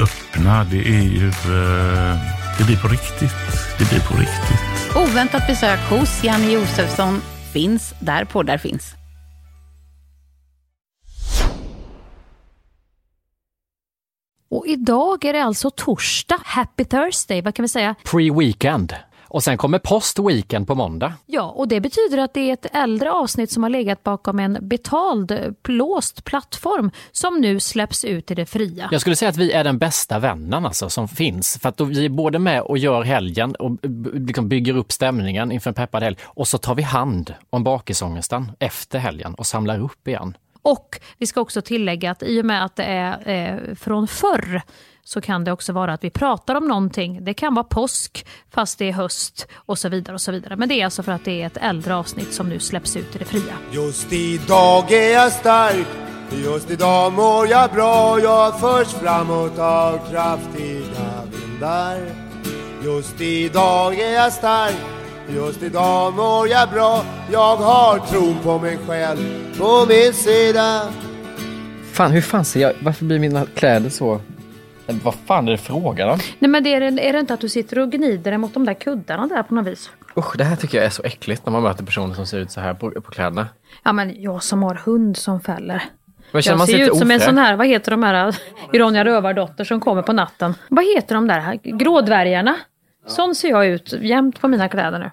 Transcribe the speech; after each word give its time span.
öppna. 0.00 0.64
Det 0.64 0.78
är 0.78 1.02
ju... 1.02 1.28
eh, 1.28 2.18
det 2.58 2.64
blir 2.64 2.76
på 2.82 2.88
riktigt. 2.88 3.34
Det 3.78 3.88
blir 3.90 4.00
på 4.00 4.14
riktigt. 4.14 4.96
Oväntat 4.96 5.46
besök 5.46 5.80
hos 5.90 6.24
Janne 6.24 6.50
Josefsson 6.52 7.20
finns 7.52 7.94
där 8.00 8.24
poddar 8.24 8.58
finns. 8.58 8.94
Och 14.50 14.66
idag 14.66 15.24
är 15.24 15.32
det 15.32 15.44
alltså 15.44 15.70
torsdag. 15.70 16.38
Happy 16.44 16.84
Thursday, 16.84 17.42
vad 17.42 17.54
kan 17.54 17.62
vi 17.62 17.68
säga? 17.68 17.94
Pre-weekend. 18.04 18.94
Och 19.34 19.42
sen 19.42 19.58
kommer 19.58 19.78
post-weekend 19.78 20.66
på 20.66 20.74
måndag. 20.74 21.12
Ja, 21.26 21.42
och 21.42 21.68
det 21.68 21.80
betyder 21.80 22.18
att 22.18 22.34
det 22.34 22.40
är 22.40 22.52
ett 22.52 22.66
äldre 22.72 23.12
avsnitt 23.12 23.50
som 23.50 23.62
har 23.62 23.70
legat 23.70 24.02
bakom 24.02 24.38
en 24.38 24.58
betald, 24.62 25.54
låst 25.68 26.24
plattform 26.24 26.90
som 27.12 27.40
nu 27.40 27.60
släpps 27.60 28.04
ut 28.04 28.30
i 28.30 28.34
det 28.34 28.46
fria. 28.46 28.88
Jag 28.92 29.00
skulle 29.00 29.16
säga 29.16 29.28
att 29.28 29.36
vi 29.36 29.52
är 29.52 29.64
den 29.64 29.78
bästa 29.78 30.18
vännen 30.18 30.66
alltså, 30.66 30.90
som 30.90 31.08
finns. 31.08 31.58
För 31.62 31.68
att 31.68 31.80
vi 31.80 32.04
är 32.04 32.08
både 32.08 32.38
med 32.38 32.62
och 32.62 32.78
gör 32.78 33.02
helgen 33.02 33.54
och 33.54 33.70
b- 33.70 34.10
liksom 34.12 34.48
bygger 34.48 34.76
upp 34.76 34.92
stämningen 34.92 35.52
inför 35.52 35.70
en 35.70 35.74
peppad 35.74 36.02
helg. 36.02 36.16
Och 36.24 36.48
så 36.48 36.58
tar 36.58 36.74
vi 36.74 36.82
hand 36.82 37.34
om 37.50 37.64
bakisångesten 37.64 38.52
efter 38.58 38.98
helgen 38.98 39.34
och 39.34 39.46
samlar 39.46 39.80
upp 39.80 40.08
igen. 40.08 40.36
Och 40.62 41.00
vi 41.18 41.26
ska 41.26 41.40
också 41.40 41.62
tillägga 41.62 42.10
att 42.10 42.22
i 42.22 42.40
och 42.40 42.44
med 42.44 42.64
att 42.64 42.76
det 42.76 42.84
är 42.84 43.28
eh, 43.28 43.74
från 43.74 44.08
förr 44.08 44.62
så 45.04 45.20
kan 45.20 45.44
det 45.44 45.52
också 45.52 45.72
vara 45.72 45.92
att 45.92 46.04
vi 46.04 46.10
pratar 46.10 46.54
om 46.54 46.68
någonting. 46.68 47.24
Det 47.24 47.34
kan 47.34 47.54
vara 47.54 47.64
påsk 47.64 48.26
fast 48.50 48.78
det 48.78 48.88
är 48.88 48.92
höst 48.92 49.48
och 49.54 49.78
så 49.78 49.88
vidare. 49.88 50.14
och 50.14 50.20
så 50.20 50.32
vidare. 50.32 50.56
Men 50.56 50.68
det 50.68 50.80
är 50.80 50.84
alltså 50.84 51.02
för 51.02 51.12
att 51.12 51.24
det 51.24 51.42
är 51.42 51.46
ett 51.46 51.56
äldre 51.56 51.94
avsnitt 51.94 52.32
som 52.32 52.48
nu 52.48 52.58
släpps 52.60 52.96
ut 52.96 53.16
i 53.16 53.18
det 53.18 53.24
fria. 53.24 53.54
Just 53.72 54.12
idag 54.12 54.92
är 54.92 55.12
jag 55.12 55.32
stark 55.32 55.86
Just 56.44 56.70
idag 56.70 57.12
mår 57.12 57.48
jag 57.48 57.70
bra 57.70 58.20
Jag 58.20 58.60
förs 58.60 58.88
framåt 58.88 59.58
av 59.58 59.98
kraftiga 60.10 61.22
vindar 61.32 61.98
Just 62.84 63.20
idag 63.20 63.98
är 63.98 64.12
jag 64.12 64.32
stark 64.32 64.76
Just 65.28 65.62
idag 65.62 66.14
mår 66.14 66.48
jag 66.48 66.70
bra 66.70 67.04
Jag 67.32 67.56
har 67.56 67.98
tron 67.98 68.36
på 68.42 68.58
mig 68.58 68.78
själv 68.86 69.18
på 69.58 69.86
min 69.88 70.12
sida 70.12 70.82
Fan, 71.92 72.10
hur 72.10 72.20
fan 72.20 72.44
ser 72.44 72.60
jag, 72.60 72.72
varför 72.80 73.04
blir 73.04 73.18
mina 73.18 73.46
kläder 73.46 73.90
så... 73.90 74.20
Vad 74.86 75.14
fan 75.14 75.48
är 75.48 75.52
det 75.52 75.58
frågan 75.58 76.10
om? 76.10 76.18
Nej 76.38 76.50
men 76.50 76.62
det 76.64 76.74
är, 76.74 76.80
det- 76.90 77.08
är 77.08 77.12
det 77.12 77.18
inte 77.20 77.34
att 77.34 77.40
du 77.40 77.48
sitter 77.48 77.78
och 77.78 77.92
gnider 77.92 78.30
dig 78.30 78.38
mot 78.38 78.54
de 78.54 78.64
där 78.66 78.74
kuddarna 78.74 79.26
där 79.26 79.42
på 79.42 79.54
något 79.54 79.66
vis? 79.66 79.90
Usch, 80.16 80.36
det 80.38 80.44
här 80.44 80.56
tycker 80.56 80.78
jag 80.78 80.86
är 80.86 80.90
så 80.90 81.02
äckligt 81.02 81.46
när 81.46 81.52
man 81.52 81.62
möter 81.62 81.84
personer 81.84 82.14
som 82.14 82.26
ser 82.26 82.38
ut 82.38 82.50
så 82.50 82.60
här 82.60 82.74
på, 82.74 82.90
på 82.90 83.10
kläderna. 83.10 83.48
Ja 83.82 83.92
men 83.92 84.22
jag 84.22 84.42
som 84.42 84.62
har 84.62 84.74
hund 84.74 85.16
som 85.16 85.40
fäller. 85.40 85.82
Men 86.32 86.42
Jag 86.44 86.58
man 86.58 86.66
ser 86.66 86.78
ut 86.78 86.96
som 86.98 87.10
en 87.10 87.16
ofräsch? 87.16 87.28
sån 87.28 87.38
här, 87.38 87.56
vad 87.56 87.66
heter 87.66 87.90
de 87.90 88.02
här, 88.02 88.36
Ronja 88.72 89.04
Rövardotter 89.04 89.64
som 89.64 89.80
kommer 89.80 90.02
på 90.02 90.12
natten. 90.12 90.54
Vad 90.68 90.84
heter 90.84 91.14
de 91.14 91.26
där, 91.28 91.58
grådvärgarna? 91.62 92.56
Sån 93.06 93.34
ser 93.34 93.48
jag 93.48 93.66
ut 93.66 93.92
jämt 93.92 94.40
på 94.40 94.48
mina 94.48 94.68
kläder 94.68 94.98
nu. 94.98 95.10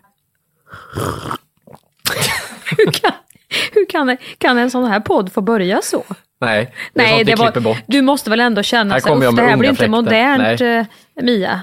hur 2.78 2.92
kan, 2.92 3.12
hur 3.74 3.86
kan, 3.90 4.18
kan 4.38 4.58
en 4.58 4.72
sån 4.72 4.84
här 4.86 5.00
podd 5.00 5.32
få 5.34 5.42
börja 5.42 5.82
så? 5.82 6.04
Nej, 6.42 6.74
det 6.94 7.00
är 7.02 7.04
Nej, 7.04 7.10
sånt 7.10 7.20
vi 7.20 7.24
det 7.24 7.38
klipper 7.38 7.60
var, 7.60 7.62
bort. 7.74 7.84
du 7.88 8.02
måste 8.02 8.30
väl 8.30 8.40
ändå 8.40 8.64
känna 8.64 8.94
Här 8.94 9.00
så 9.00 9.08
här, 9.08 9.14
kommer 9.14 9.26
jag 9.26 9.32
"Uff, 9.34 9.36
med 9.36 9.46
det 9.46 9.50
här 9.50 9.58
blir 9.58 9.70
inte 9.70 9.78
fläktar." 9.80 9.92
modernt 10.02 10.60
Nej. 10.60 10.78
eh, 10.78 10.86
Mia. 11.24 11.62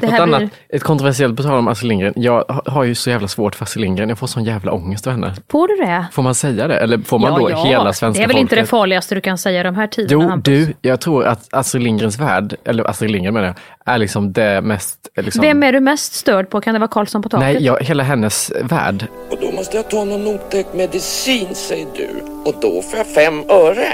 Det 0.00 0.06
Något 0.06 0.10
här 0.10 0.20
annat, 0.20 0.38
blir, 0.38 0.50
ett 0.68 0.82
kontroversiellt 0.82 1.36
på 1.36 1.42
tal 1.42 1.58
om 1.58 1.68
Astrid 1.68 1.88
Lindgren. 1.88 2.12
Jag 2.16 2.44
ha- 2.48 2.62
har 2.66 2.84
ju 2.84 2.94
så 2.94 3.10
jävla 3.10 3.28
svårt 3.28 3.54
för 3.54 3.64
Astrid 3.64 3.80
Lindgren. 3.82 4.08
Jag 4.08 4.18
får 4.18 4.26
sån 4.26 4.44
jävla 4.44 4.72
ångest 4.72 5.06
av 5.06 5.12
henne. 5.12 5.34
får 5.50 5.68
du 5.68 5.76
det? 5.76 6.06
Får 6.12 6.22
man 6.22 6.34
säga 6.34 6.68
det? 6.68 6.76
Eller 6.76 6.98
får 6.98 7.18
man 7.18 7.40
då 7.40 7.48
hela 7.48 7.92
svenska 7.92 8.20
Det 8.20 8.24
är 8.24 8.28
väl 8.28 8.36
inte 8.38 8.54
det 8.54 8.60
folket? 8.60 8.70
farligaste 8.70 9.14
du 9.14 9.20
kan 9.20 9.38
säga 9.38 9.62
de 9.62 9.74
här 9.74 9.86
tiderna 9.86 10.22
Jo, 10.24 10.28
Hampus. 10.28 10.66
du, 10.68 10.74
jag 10.88 11.00
tror 11.00 11.24
att 11.24 11.54
Astrid 11.54 11.82
Lindgrens 11.82 12.18
värld, 12.18 12.56
eller 12.64 12.84
Astrid 12.90 13.10
Lindgren 13.10 13.34
menar 13.34 13.46
jag, 13.46 13.94
är 13.94 13.98
liksom 13.98 14.32
det 14.32 14.60
mest... 14.62 14.96
Liksom, 15.16 15.40
Vem 15.42 15.62
är 15.62 15.72
du 15.72 15.80
mest 15.80 16.12
störd 16.14 16.50
på? 16.50 16.60
Kan 16.60 16.74
det 16.74 16.80
vara 16.80 16.88
Karlsson 16.90 17.22
på 17.22 17.28
taket? 17.28 17.46
Nej, 17.54 17.64
jag, 17.64 17.80
hela 17.84 18.02
hennes 18.02 18.52
värld. 18.62 19.06
Och 19.30 19.38
då 19.40 19.52
måste 19.52 19.76
jag 19.76 19.90
ta 19.90 20.04
någon 20.04 20.26
otäck 20.26 20.66
medicin, 20.74 21.54
säger 21.54 21.86
du. 21.96 22.08
Och 22.50 22.54
då 22.60 22.82
får 22.82 22.98
jag 22.98 23.06
fem 23.06 23.44
öre. 23.50 23.88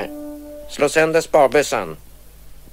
Slå 0.71 0.89
sönder 0.89 1.21
sparbössan. 1.21 1.97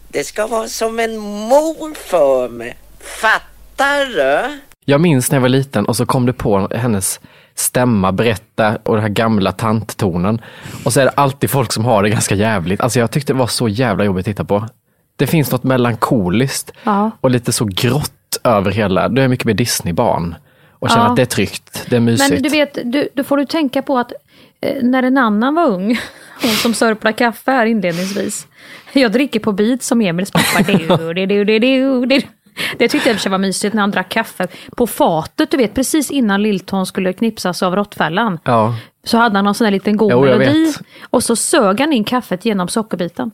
Det 0.07 0.23
ska 0.23 0.47
vara 0.47 0.67
som 0.67 0.99
en 0.99 1.17
mor 1.17 1.93
för 1.95 2.49
mig. 2.49 2.77
Fattar 3.03 4.05
du? 4.05 4.59
Jag 4.85 5.01
minns 5.01 5.31
när 5.31 5.35
jag 5.35 5.41
var 5.41 5.49
liten 5.49 5.85
och 5.85 5.95
så 5.95 6.05
kom 6.05 6.25
det 6.25 6.33
på 6.33 6.67
hennes 6.75 7.19
stämma, 7.55 8.11
berätta 8.11 8.77
och 8.83 8.93
den 8.95 9.01
här 9.01 9.09
gamla 9.09 9.51
tanttonen. 9.51 10.41
Och 10.85 10.93
så 10.93 10.99
är 10.99 11.05
det 11.05 11.11
alltid 11.15 11.49
folk 11.49 11.73
som 11.73 11.85
har 11.85 12.03
det 12.03 12.09
ganska 12.09 12.35
jävligt. 12.35 12.81
Alltså 12.81 12.99
jag 12.99 13.11
tyckte 13.11 13.33
det 13.33 13.39
var 13.39 13.47
så 13.47 13.67
jävla 13.67 14.03
jobbigt 14.03 14.21
att 14.21 14.25
titta 14.25 14.43
på. 14.43 14.67
Det 15.15 15.27
finns 15.27 15.51
något 15.51 15.63
melankoliskt 15.63 16.71
Ja. 16.83 17.11
och 17.21 17.29
lite 17.31 17.51
så 17.51 17.65
grått 17.65 18.11
över 18.43 18.71
hela. 18.71 19.09
Du 19.09 19.21
är 19.21 19.27
mycket 19.27 19.45
med 19.45 19.55
Disney-barn 19.55 20.35
och 20.71 20.89
känner 20.89 21.03
Ja. 21.03 21.09
att 21.09 21.15
det 21.15 21.21
är 21.21 21.25
tryggt, 21.25 21.85
det 21.89 21.95
är 21.95 21.99
mysigt. 21.99 22.29
Men 22.33 22.43
du 22.43 22.49
vet, 22.49 22.77
du, 22.83 23.09
då 23.13 23.23
får 23.23 23.37
du 23.37 23.45
tänka 23.45 23.81
på 23.81 23.97
att 23.97 24.11
eh, 24.61 24.83
när 24.83 25.03
en 25.03 25.17
annan 25.17 25.55
var 25.55 25.67
ung, 25.67 25.99
hon 26.41 26.51
som 26.51 26.73
sörplar 26.73 27.11
kaffe 27.11 27.51
här 27.51 27.65
inledningsvis. 27.65 28.47
Jag 28.93 29.11
dricker 29.11 29.39
på 29.39 29.51
bit 29.51 29.83
som 29.83 30.01
Emils 30.01 30.31
pappa. 30.31 30.63
Du, 30.71 31.13
du, 31.13 31.25
du, 31.25 31.43
du, 31.43 31.59
du, 31.59 32.05
du. 32.05 32.21
Det 32.77 32.89
tyckte 32.89 33.09
jag 33.23 33.31
var 33.31 33.37
mysigt 33.37 33.73
när 33.73 33.81
han 33.81 33.91
drack 33.91 34.09
kaffe 34.09 34.47
på 34.77 34.87
fatet, 34.87 35.51
du 35.51 35.57
vet 35.57 35.73
precis 35.73 36.11
innan 36.11 36.41
Lilltån 36.43 36.85
skulle 36.85 37.13
knipsas 37.13 37.63
av 37.63 37.75
råttfällan. 37.75 38.39
Ja, 38.43 38.75
Så 39.03 39.17
hade 39.17 39.37
han 39.37 39.45
någon 39.45 39.53
sån 39.55 39.65
här 39.65 39.71
liten 39.71 39.97
god 39.97 40.11
Jo, 40.11 40.21
melodi 40.21 40.73
och 41.09 41.23
så 41.23 41.35
sög 41.35 41.79
han 41.79 41.93
in 41.93 42.03
kaffet 42.03 42.45
genom 42.45 42.67
sockerbiten. 42.67 43.31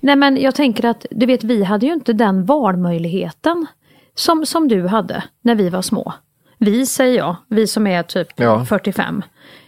Nej 0.00 0.16
men 0.16 0.36
jag 0.40 0.54
tänker 0.54 0.84
att, 0.84 1.06
du 1.10 1.26
vet 1.26 1.44
vi 1.44 1.64
hade 1.64 1.86
ju 1.86 1.92
inte 1.92 2.12
den 2.12 2.44
valmöjligheten 2.44 3.66
som, 4.14 4.46
som 4.46 4.68
du 4.68 4.86
hade 4.86 5.22
när 5.42 5.54
vi 5.54 5.68
var 5.68 5.82
små. 5.82 6.12
Vi 6.58 6.86
säger 6.86 7.18
jag, 7.18 7.36
vi 7.48 7.66
som 7.66 7.86
är 7.86 8.02
typ 8.02 8.28
Ja. 8.36 8.64
45. 8.64 9.22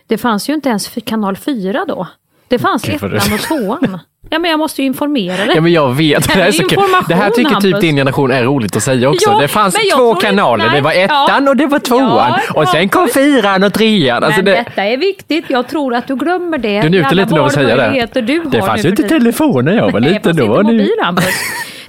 Det 0.06 0.18
fanns 0.18 0.48
ju 0.48 0.54
inte 0.54 0.68
ens 0.68 0.88
kanal 1.04 1.36
4 1.36 1.84
då. 1.88 2.06
Det 2.48 2.58
fanns 2.58 2.88
ettan 2.88 3.14
och 3.32 3.40
tvåan. 3.40 3.98
Ja 4.30 4.38
men 4.38 4.50
jag 4.50 4.58
måste 4.58 4.82
ju 4.82 4.86
informera 4.86 5.36
dig. 5.36 5.52
ja 5.54 5.60
men 5.60 5.72
jag 5.72 5.94
vet. 5.94 6.28
Det, 6.28 6.32
här 6.32 6.46
är 6.46 6.52
så 6.52 6.62
kul. 6.68 6.78
Det 7.08 7.14
här 7.14 7.30
tycker 7.30 7.54
typ 7.60 7.80
din 7.80 7.96
generation 7.96 8.30
är 8.30 8.44
roligt 8.44 8.76
att 8.76 8.82
säga 8.82 9.08
också. 9.08 9.30
Ja, 9.30 9.38
det 9.40 9.48
fanns 9.48 9.76
två 9.96 10.14
det- 10.14 10.20
kanaler. 10.20 10.64
nej, 10.66 10.74
det 10.76 10.80
var 10.80 10.92
ettan 10.92 11.44
ja. 11.44 11.50
och 11.50 11.56
det 11.56 11.66
var 11.66 11.78
tvåan. 11.78 12.08
Ja, 12.48 12.60
och 12.60 12.68
sen 12.68 12.88
kom 12.88 13.08
fyran 13.14 13.62
och 13.62 13.72
trean. 13.74 14.24
Alltså 14.24 14.38
men 14.42 14.44
det, 14.44 14.64
detta 14.68 14.84
är 14.84 14.96
viktigt, 14.96 15.44
jag 15.48 15.68
tror 15.68 15.94
att 15.94 16.08
du 16.08 16.16
glömmer 16.16 16.58
det. 16.58 16.80
Du 16.80 16.88
njuter 16.88 17.14
lite 17.14 17.34
av 17.40 17.46
att 17.46 17.52
säga 17.52 17.76
det. 17.76 18.20
Du 18.20 18.42
Det 18.50 18.62
fanns 18.62 18.84
ju 18.84 18.88
inte 18.88 19.02
telefon 19.02 19.64
när 19.64 19.72
jag 19.76 19.90
var 19.92 20.00
Nej, 20.00 20.10
liten. 20.10 20.22
fast 20.36 20.38
Då 20.38 20.60
inte 20.60 20.72
mobil, 20.72 20.90
Hampus. 21.02 21.24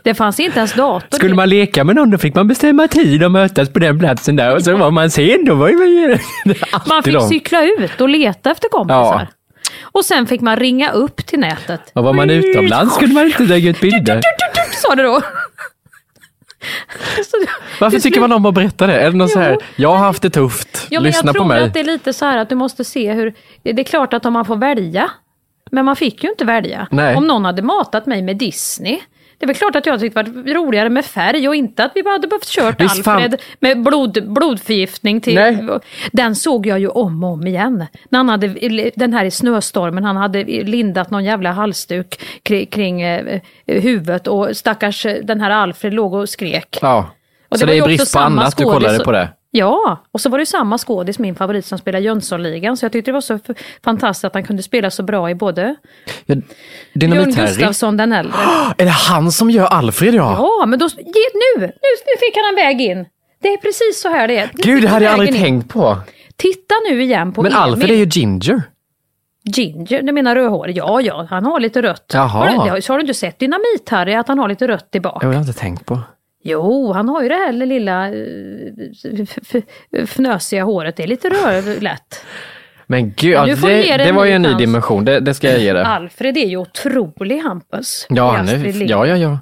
Det 0.04 0.14
fanns 0.14 0.40
inte 0.40 0.58
ens 0.58 0.74
dator. 0.74 1.18
Skulle 1.18 1.36
man 1.36 1.50
leka 1.50 1.84
med 1.84 1.96
någon 1.96 2.12
då 2.12 2.18
fick 2.18 2.36
man 2.36 2.48
bestämma 2.48 2.88
tid 2.88 3.24
och 3.24 3.32
mötas 3.32 3.70
på 3.70 3.80
den 3.80 4.00
platsen 4.00 4.36
där 4.36 4.56
och 4.56 4.62
så 4.62 4.78
var 4.78 4.92
man 4.92 5.10
sen 5.12 5.46
då 5.46 5.56
var 5.56 5.70
ju 5.70 6.18
Man 6.90 7.04
fick 7.04 7.14
de. 7.14 7.28
cykla 7.30 7.64
ut 7.64 8.02
och 8.02 8.10
leta 8.10 8.52
efter 8.52 8.70
kompisar. 8.70 9.28
Och 9.82 10.06
sen 10.06 10.28
fick 10.28 10.42
man 10.42 10.56
ringa 10.56 10.92
upp 10.92 11.26
till 11.26 11.40
nätet. 11.40 11.82
Och 11.94 12.04
var 12.04 12.14
man 12.14 12.30
utomlands 12.30 12.96
skulle 12.96 13.14
man 13.14 13.26
inte 13.26 13.44
lägga 13.44 13.70
ut 13.70 13.82
bilder. 13.82 14.22
Sa 14.82 14.96
det 14.96 15.04
då. 15.04 15.22
Så 17.16 17.38
Varför 17.80 18.00
tycker 18.00 18.20
man 18.22 18.32
om 18.32 18.46
att 18.46 18.54
berätta 18.54 18.88
det? 18.88 18.94
Är 19.00 19.12
det 19.12 19.18
någon 19.18 19.30
så 19.30 19.40
här, 19.40 19.58
jag 19.76 19.90
har 19.90 19.98
haft 19.98 20.22
det 20.22 20.30
tufft, 20.30 20.88
Ja, 20.90 21.00
lyssna 21.00 21.28
jag 21.28 21.34
tror 21.36 21.44
på 21.44 21.48
mig. 21.48 21.64
att 21.64 21.74
det 21.74 21.80
är 21.80 21.84
lite 21.84 22.14
så 22.14 22.26
här 22.26 22.38
att 22.38 22.50
du 22.50 22.56
måste 22.56 22.84
se 22.84 23.14
hur... 23.14 23.34
Det 23.64 23.70
är 23.70 23.84
klart 23.84 24.14
att 24.14 24.26
om 24.26 24.34
man 24.34 24.46
får 24.46 24.56
välja, 24.56 25.10
men 25.72 25.86
man 25.86 25.96
fick 25.96 26.24
ju 26.24 26.30
inte 26.30 26.46
välja. 26.46 26.88
Nej. 26.92 27.16
Om 27.16 27.28
någon 27.28 27.46
hade 27.46 27.62
matat 27.62 28.06
mig 28.06 28.22
med 28.22 28.38
Disney, 28.38 29.00
det 29.40 29.46
är 29.46 29.48
väl 29.48 29.56
klart 29.56 29.76
att 29.76 29.86
jag 29.86 30.00
tyckte 30.00 30.24
det 30.24 30.32
var 30.32 30.54
roligare 30.54 30.90
med 30.90 31.06
färg 31.06 31.48
och 31.48 31.56
inte 31.56 31.84
att 31.84 31.92
vi 31.96 32.04
bara 32.04 32.12
hade 32.12 32.28
behövt 32.28 32.46
kört 32.48 32.82
Visst 32.82 33.04
fan. 33.04 33.16
Alfred 33.16 33.42
med 33.60 33.84
blod, 33.84 34.34
blodförgiftning 34.34 35.22
till... 35.22 35.36
Nej. 35.36 35.68
Den 36.12 36.36
såg 36.36 36.66
jag 36.66 36.80
ju 36.80 36.88
om 36.88 37.24
och 37.24 37.30
om 37.30 37.48
igen. 37.48 37.86
När 38.10 38.20
han 38.20 38.30
hade, 38.30 38.48
den 38.96 39.14
här 39.14 39.26
i 39.26 39.32
snöstormen, 39.32 40.04
han 40.04 40.18
hade 40.18 40.44
lindat 40.44 41.12
någon 41.12 41.24
jävla 41.24 41.52
halsduk 41.52 42.22
kring, 42.44 42.66
kring 42.66 43.02
eh, 43.02 43.42
huvudet 43.66 44.28
och 44.28 44.58
stackars 44.58 45.06
eh, 45.06 45.24
den 45.24 45.42
här 45.42 45.50
Alfred 45.50 45.94
låg 45.94 46.14
och 46.14 46.30
skrek. 46.30 46.78
Ja. 46.82 47.10
Och 47.50 47.60
så 47.60 47.66
det 47.66 47.76
ju 47.76 47.82
är 47.82 47.86
brist 47.86 48.14
på 48.14 48.20
annat 48.20 48.58
du 48.58 48.64
kollade 48.64 49.04
på 49.04 49.12
det? 49.12 49.30
Ja, 49.52 50.04
och 50.12 50.22
så 50.22 50.30
var 50.30 50.40
det 50.40 50.46
samma 50.46 50.78
skådis, 50.78 51.20
min 51.20 51.36
favorit, 51.36 51.66
som 51.66 51.78
spelar 51.78 52.00
Jönssonligan. 52.00 52.78
Så 52.78 52.86
jag 52.86 52.92
tyckte 52.92 53.12
det 53.12 53.14
var 53.14 53.22
så 53.22 53.40
fantastiskt 53.84 54.26
att 54.26 54.34
han 54.34 54.44
kunde 54.44 54.64
spela 54.64 54.92
så 54.92 55.04
bra 55.04 55.30
i 55.30 55.36
både 55.36 55.76
Ja, 56.26 56.36
Björn. 56.94 57.32
Gustafsson 57.32 57.98
den 57.98 58.14
äldre. 58.14 58.34
Är 58.78 58.86
det 58.86 58.92
han 58.92 59.32
som 59.32 59.50
gör 59.50 59.66
Alfred 59.66 60.14
ja? 60.16 60.36
Ja, 60.60 60.66
men 60.66 60.80
då, 60.80 60.90
nu, 60.98 61.12
nu, 61.60 61.68
nu 61.82 62.18
fick 62.20 62.36
han 62.36 62.50
en 62.50 62.56
väg 62.56 62.82
in. 62.82 63.06
Det 63.42 63.48
är 63.48 63.58
precis 63.58 64.02
så 64.02 64.10
här 64.10 64.28
det 64.28 64.38
är. 64.38 64.50
Nu 64.54 64.64
Gud, 64.64 64.82
det 64.84 64.88
hade 64.88 65.06
jag 65.06 65.14
aldrig 65.14 65.30
in. 65.30 65.42
tänkt 65.42 65.70
på. 65.74 65.98
Titta 66.36 66.76
nu 66.90 67.02
igen 67.04 67.34
på 67.34 67.42
Men 67.44 67.52
Emil. 67.52 67.62
Alfred 67.64 67.92
är 67.92 67.96
ju 67.96 68.06
ginger. 68.06 68.62
Ginger, 69.44 70.02
du 70.02 70.12
menar 70.12 70.36
rödhårig? 70.36 70.78
Ja, 70.78 71.02
ja, 71.02 71.28
han 71.30 71.46
har 71.46 71.60
lite 71.60 71.82
rött. 71.82 72.12
Jaha. 72.14 72.28
Har 72.28 72.46
du, 72.76 72.82
har 72.90 72.98
du 72.98 73.02
inte 73.02 73.14
sett 73.14 73.40
Dynamit-Harry, 73.40 74.20
att 74.20 74.28
han 74.28 74.40
har 74.40 74.48
lite 74.50 74.68
rött 74.68 74.90
i 74.96 75.00
bak? 75.00 75.24
Jag 75.24 75.28
har 75.28 75.34
jag 75.34 75.42
inte 75.44 75.60
tänkt 75.60 75.86
på. 75.86 76.00
Jo, 76.50 76.92
han 76.92 77.10
har 77.10 77.24
ju 77.24 77.30
det 77.30 77.36
här 77.36 77.52
lilla 77.52 78.08
eh, 78.08 80.06
fnösiga 80.06 80.64
håret. 80.64 80.96
Det 80.96 81.04
är 81.04 81.08
lite 81.08 81.30
rödlätt. 81.30 82.26
Men 82.86 83.14
gud, 83.18 83.34
Ja, 83.34 83.46
nu 83.46 83.56
det, 83.56 83.98
det 83.98 84.12
var 84.12 84.26
ju 84.26 84.32
en 84.32 84.42
ny 84.42 84.54
dimension. 84.54 85.06
Det, 85.06 85.20
det 85.20 85.34
ska 85.34 85.52
jag 85.52 85.60
ge 85.60 85.74
det. 85.74 85.86
Alfred 85.86 86.38
är 86.38 86.46
ju 86.46 86.58
otrolig 86.58 87.40
Hampus. 87.40 88.06
Ja, 88.10 88.42
Lindgren. 88.42 88.88
ja, 88.88 89.08
ja, 89.08 89.18
ja. 89.18 89.40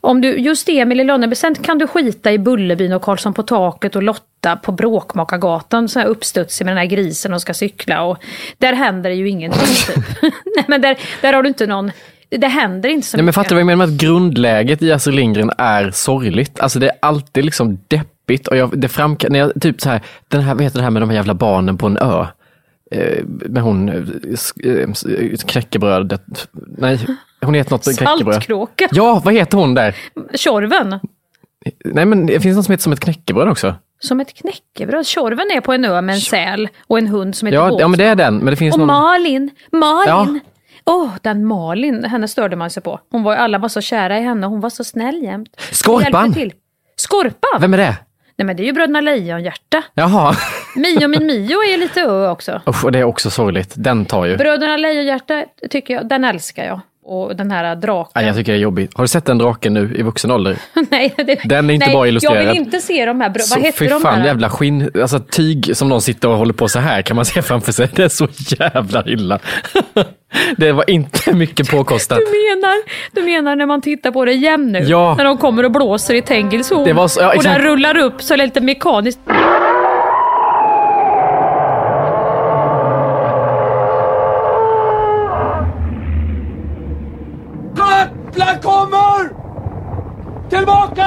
Om 0.00 0.20
du, 0.20 0.38
just 0.38 0.68
Emil 0.68 1.00
i 1.00 1.04
Lönneberga, 1.04 1.34
sen 1.34 1.54
kan 1.54 1.78
du 1.78 1.86
skita 1.86 2.32
i 2.32 2.38
Bullerbyn 2.38 2.92
och 2.92 3.02
Karlsson 3.02 3.34
på 3.34 3.42
taket 3.42 3.96
och 3.96 4.02
Lotta 4.02 4.56
på 4.56 4.72
Bråkmakargatan, 4.72 5.88
så 5.88 5.98
här 5.98 6.06
uppstudsig 6.06 6.64
med 6.64 6.72
den 6.72 6.78
här 6.78 6.86
grisen 6.86 7.34
och 7.34 7.42
ska 7.42 7.54
cykla 7.54 8.02
och 8.02 8.18
där 8.58 8.72
händer 8.72 9.10
det 9.10 9.16
ju 9.16 9.28
ingenting. 9.28 9.94
Typ. 9.94 10.04
Nej 10.56 10.64
men 10.68 10.80
där, 10.80 10.98
där 11.22 11.32
har 11.32 11.42
du 11.42 11.48
inte 11.48 11.66
någon, 11.66 11.92
det 12.38 12.46
händer 12.46 12.88
inte 12.88 13.06
så 13.06 13.16
Nej, 13.16 13.22
men 13.22 13.26
mycket. 13.26 13.34
fattar 13.34 13.48
du 13.48 13.54
vad 13.54 13.60
jag 13.60 13.66
menar 13.66 13.86
med 13.86 13.94
att 13.94 14.00
grundläget 14.00 14.82
i 14.82 14.92
Astrid 14.92 15.14
Lindgren 15.16 15.50
är 15.58 15.90
sorgligt? 15.90 16.60
Alltså 16.60 16.78
det 16.78 16.86
är 16.88 16.96
alltid 17.02 17.44
liksom 17.44 17.78
deppigt 17.88 18.48
och 18.48 18.56
jag, 18.56 18.78
det 18.80 18.88
framkall, 18.88 19.32
när 19.32 19.38
jag, 19.38 19.52
typ 19.60 19.80
så 19.80 19.88
här, 19.90 20.00
den 20.28 20.40
här, 20.40 20.54
vad 20.54 20.62
heter 20.64 20.76
det 20.78 20.82
här 20.82 20.90
med 20.90 21.02
de 21.02 21.08
här 21.10 21.16
jävla 21.16 21.34
barnen 21.34 21.78
på 21.78 21.86
en 21.86 21.96
ö? 21.96 22.26
Eh, 22.92 23.24
med 23.26 23.62
hon, 23.62 23.88
eh, 23.88 23.94
eh, 24.72 25.36
knäckebrödet, 25.46 26.48
nej, 26.78 27.06
hon 27.42 27.54
heter 27.54 27.70
något 27.70 27.84
knäckebröd. 27.84 28.34
Saltkråka, 28.34 28.88
Ja, 28.92 29.22
vad 29.24 29.34
heter 29.34 29.58
hon 29.58 29.74
där? 29.74 29.96
Tjorven. 30.34 31.00
Nej 31.84 32.04
men 32.04 32.26
det 32.26 32.40
finns 32.40 32.56
något 32.56 32.64
som 32.64 32.72
heter 32.72 32.82
som 32.82 32.92
ett 32.92 33.00
knäckebröd 33.00 33.48
också. 33.48 33.74
Som 34.00 34.20
ett 34.20 34.34
knäckebröd. 34.34 35.06
Tjorven 35.06 35.46
är 35.56 35.60
på 35.60 35.72
en 35.72 35.84
ö 35.84 36.00
med 36.02 36.14
en 36.14 36.20
säl 36.20 36.68
och 36.86 36.98
en 36.98 37.06
hund 37.06 37.36
som 37.36 37.46
heter 37.46 37.58
Ja, 37.58 37.68
Båt. 37.68 37.80
ja 37.80 37.88
men 37.88 37.98
det 37.98 38.04
är 38.04 38.14
den, 38.14 38.36
men 38.36 38.46
det 38.46 38.56
finns 38.56 38.74
Och 38.74 38.78
någon... 38.78 38.86
Malin, 38.86 39.50
Malin. 39.72 40.04
Ja. 40.06 40.26
Åh, 40.90 41.10
den 41.22 41.46
Malin, 41.46 42.04
henne 42.04 42.28
störde 42.28 42.56
man 42.56 42.70
sig 42.70 42.82
på. 42.82 43.00
Hon 43.10 43.22
var, 43.22 43.36
alla 43.36 43.58
var 43.58 43.68
så 43.68 43.80
kära 43.80 44.18
i 44.18 44.22
henne, 44.22 44.46
hon 44.46 44.60
var 44.60 44.70
så 44.70 44.84
snäll 44.84 45.22
jämt. 45.22 45.60
Skorpan! 45.70 46.34
till. 46.34 46.52
Skorpan? 46.96 47.60
Vem 47.60 47.74
är 47.74 47.78
det? 47.78 47.96
Nej 48.36 48.46
men 48.46 48.56
det 48.56 48.62
är 48.62 48.64
ju 48.64 48.72
Bröderna 48.72 49.00
Lejonhjärta. 49.00 49.82
Jaha. 49.94 50.36
Mio 50.76 51.08
min 51.08 51.26
Mio 51.26 51.62
är 51.62 51.78
lite 51.78 52.00
ö 52.00 52.30
också. 52.30 52.60
Usch, 52.66 52.84
och 52.84 52.92
det 52.92 52.98
är 52.98 53.04
också 53.04 53.30
sorgligt. 53.30 53.72
Den 53.76 54.06
tar 54.06 54.24
ju. 54.24 54.36
Bröderna 54.36 54.76
Lejonhjärta 54.76 55.44
tycker 55.70 55.94
jag, 55.94 56.08
den 56.08 56.24
älskar 56.24 56.64
jag. 56.64 56.80
Och 57.02 57.36
den 57.36 57.50
här 57.50 57.76
draken. 57.76 58.12
Nej, 58.14 58.26
jag 58.26 58.36
tycker 58.36 58.52
det 58.52 58.58
är 58.58 58.62
jobbigt. 58.62 58.90
Har 58.94 59.04
du 59.04 59.08
sett 59.08 59.24
den 59.24 59.38
draken 59.38 59.74
nu 59.74 59.94
i 59.96 60.02
vuxen 60.02 60.30
ålder? 60.30 60.56
nej, 60.90 61.14
det, 61.16 61.38
Den 61.44 61.70
är 61.70 61.74
inte 61.74 61.86
nej, 61.86 61.94
bra 61.94 62.08
illustrerad. 62.08 62.44
Jag 62.44 62.48
vill 62.48 62.56
inte 62.56 62.80
se 62.80 63.06
de 63.06 63.20
här, 63.20 63.38
Så, 63.38 63.54
vad 63.54 63.64
heter 63.64 63.88
de 63.88 64.00
fan 64.00 64.18
här? 64.18 64.26
jävla 64.26 64.50
skinn, 64.50 64.90
alltså 65.02 65.18
tyg 65.18 65.76
som 65.76 65.88
någon 65.88 66.00
sitter 66.00 66.28
och 66.28 66.36
håller 66.36 66.52
på 66.52 66.68
så 66.68 66.78
här 66.78 67.02
kan 67.02 67.16
man 67.16 67.24
se 67.24 67.42
framför 67.42 67.72
sig. 67.72 67.88
Det 67.94 68.04
är 68.04 68.08
så 68.08 68.28
jävla 68.58 69.06
illa. 69.06 69.38
Det 70.56 70.72
var 70.72 70.90
inte 70.90 71.32
mycket 71.32 71.70
påkostat. 71.70 72.18
Du 72.18 72.24
menar, 72.24 72.76
du 73.12 73.22
menar 73.22 73.56
när 73.56 73.66
man 73.66 73.80
tittar 73.80 74.10
på 74.10 74.24
det 74.24 74.32
igen 74.32 74.72
nu? 74.72 74.78
Ja. 74.78 75.14
När 75.14 75.24
de 75.24 75.38
kommer 75.38 75.64
och 75.64 75.72
blåser 75.72 76.14
i 76.14 76.22
Tengils 76.22 76.70
horn 76.70 77.08
ja, 77.18 77.34
och 77.36 77.42
den 77.42 77.58
rullar 77.58 77.96
upp 77.98 78.22
så 78.22 78.34
är 78.34 78.38
det 78.38 78.44
lite 78.44 78.60
mekaniskt. 78.60 79.20
Katla 87.76 88.58
kommer! 88.62 89.30
Tillbaka! 90.50 90.99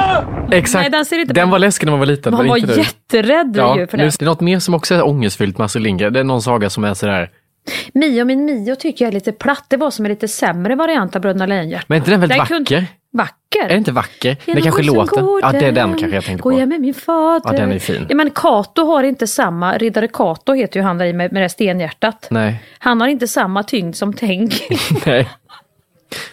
Exakt. 0.50 0.82
Nej, 0.82 0.90
den 0.90 1.04
ser 1.04 1.18
inte 1.18 1.34
den 1.34 1.50
var 1.50 1.58
läskig 1.58 1.86
när 1.86 1.90
man 1.92 1.98
var 2.00 2.06
liten. 2.06 2.32
Man 2.34 2.48
var 2.48 2.56
jätterädd 2.78 3.54
Ja, 3.56 3.78
ju 3.78 3.86
för 3.86 3.96
det. 3.98 4.04
det 4.04 4.22
är 4.22 4.26
något 4.26 4.40
mer 4.40 4.58
som 4.58 4.74
också 4.74 4.94
är 4.94 5.06
ångestfyllt 5.06 5.58
med 5.58 5.64
Astrid 5.64 5.82
Lindgren. 5.82 6.12
Det 6.12 6.20
är 6.20 6.24
någon 6.24 6.42
saga 6.42 6.70
som 6.70 6.84
är 6.84 6.94
sådär, 6.94 7.30
Mio 7.94 8.24
min 8.24 8.44
Mio 8.44 8.76
tycker 8.76 9.04
jag 9.04 9.10
är 9.10 9.14
lite 9.14 9.32
platt. 9.32 9.64
Det 9.68 9.76
var 9.76 9.90
som 9.90 10.04
en 10.04 10.10
lite 10.10 10.28
sämre 10.28 10.74
variant 10.74 11.16
av 11.16 11.22
Bröderna 11.22 11.46
Lejonhjärta. 11.46 11.84
men 11.88 11.96
är 11.96 11.98
inte 12.00 12.10
den 12.10 12.20
väldigt 12.20 12.34
Den 12.36 12.38
vacker? 12.38 12.54
kunde- 12.76 12.86
Vacker? 13.16 13.64
Är 13.64 13.68
det 13.68 13.74
inte 13.76 13.92
vacker? 13.92 14.36
Genom 14.44 14.54
det 14.54 14.62
kanske 14.62 14.82
går 14.82 15.40
Ja, 15.42 15.52
det 15.52 15.66
är 15.66 15.72
den 15.72 15.88
kanske 15.98 16.16
jag 16.16 16.24
tänkte 16.24 16.42
Går 16.42 16.52
jag 16.52 16.62
på. 16.62 16.66
med 16.66 16.80
min 16.80 16.94
fader. 16.94 17.40
Ja, 17.52 17.52
den 17.58 17.72
är 17.72 17.78
fin. 17.78 18.06
Ja, 18.08 18.14
men 18.14 18.30
Kato 18.30 18.86
har 18.86 19.02
inte 19.02 19.26
samma, 19.26 19.78
riddare 19.78 20.08
Kato 20.08 20.52
heter 20.52 20.80
ju 20.80 20.84
han 20.86 20.98
där 20.98 21.06
i 21.06 21.12
med, 21.12 21.32
med 21.32 21.42
det 21.42 21.48
stenhjärtat. 21.48 22.28
Nej. 22.30 22.62
Han 22.78 23.00
har 23.00 23.08
inte 23.08 23.28
samma 23.28 23.62
tyngd 23.62 23.94
som 23.96 24.12
Tengil. 24.12 24.52
Nej. 25.06 25.28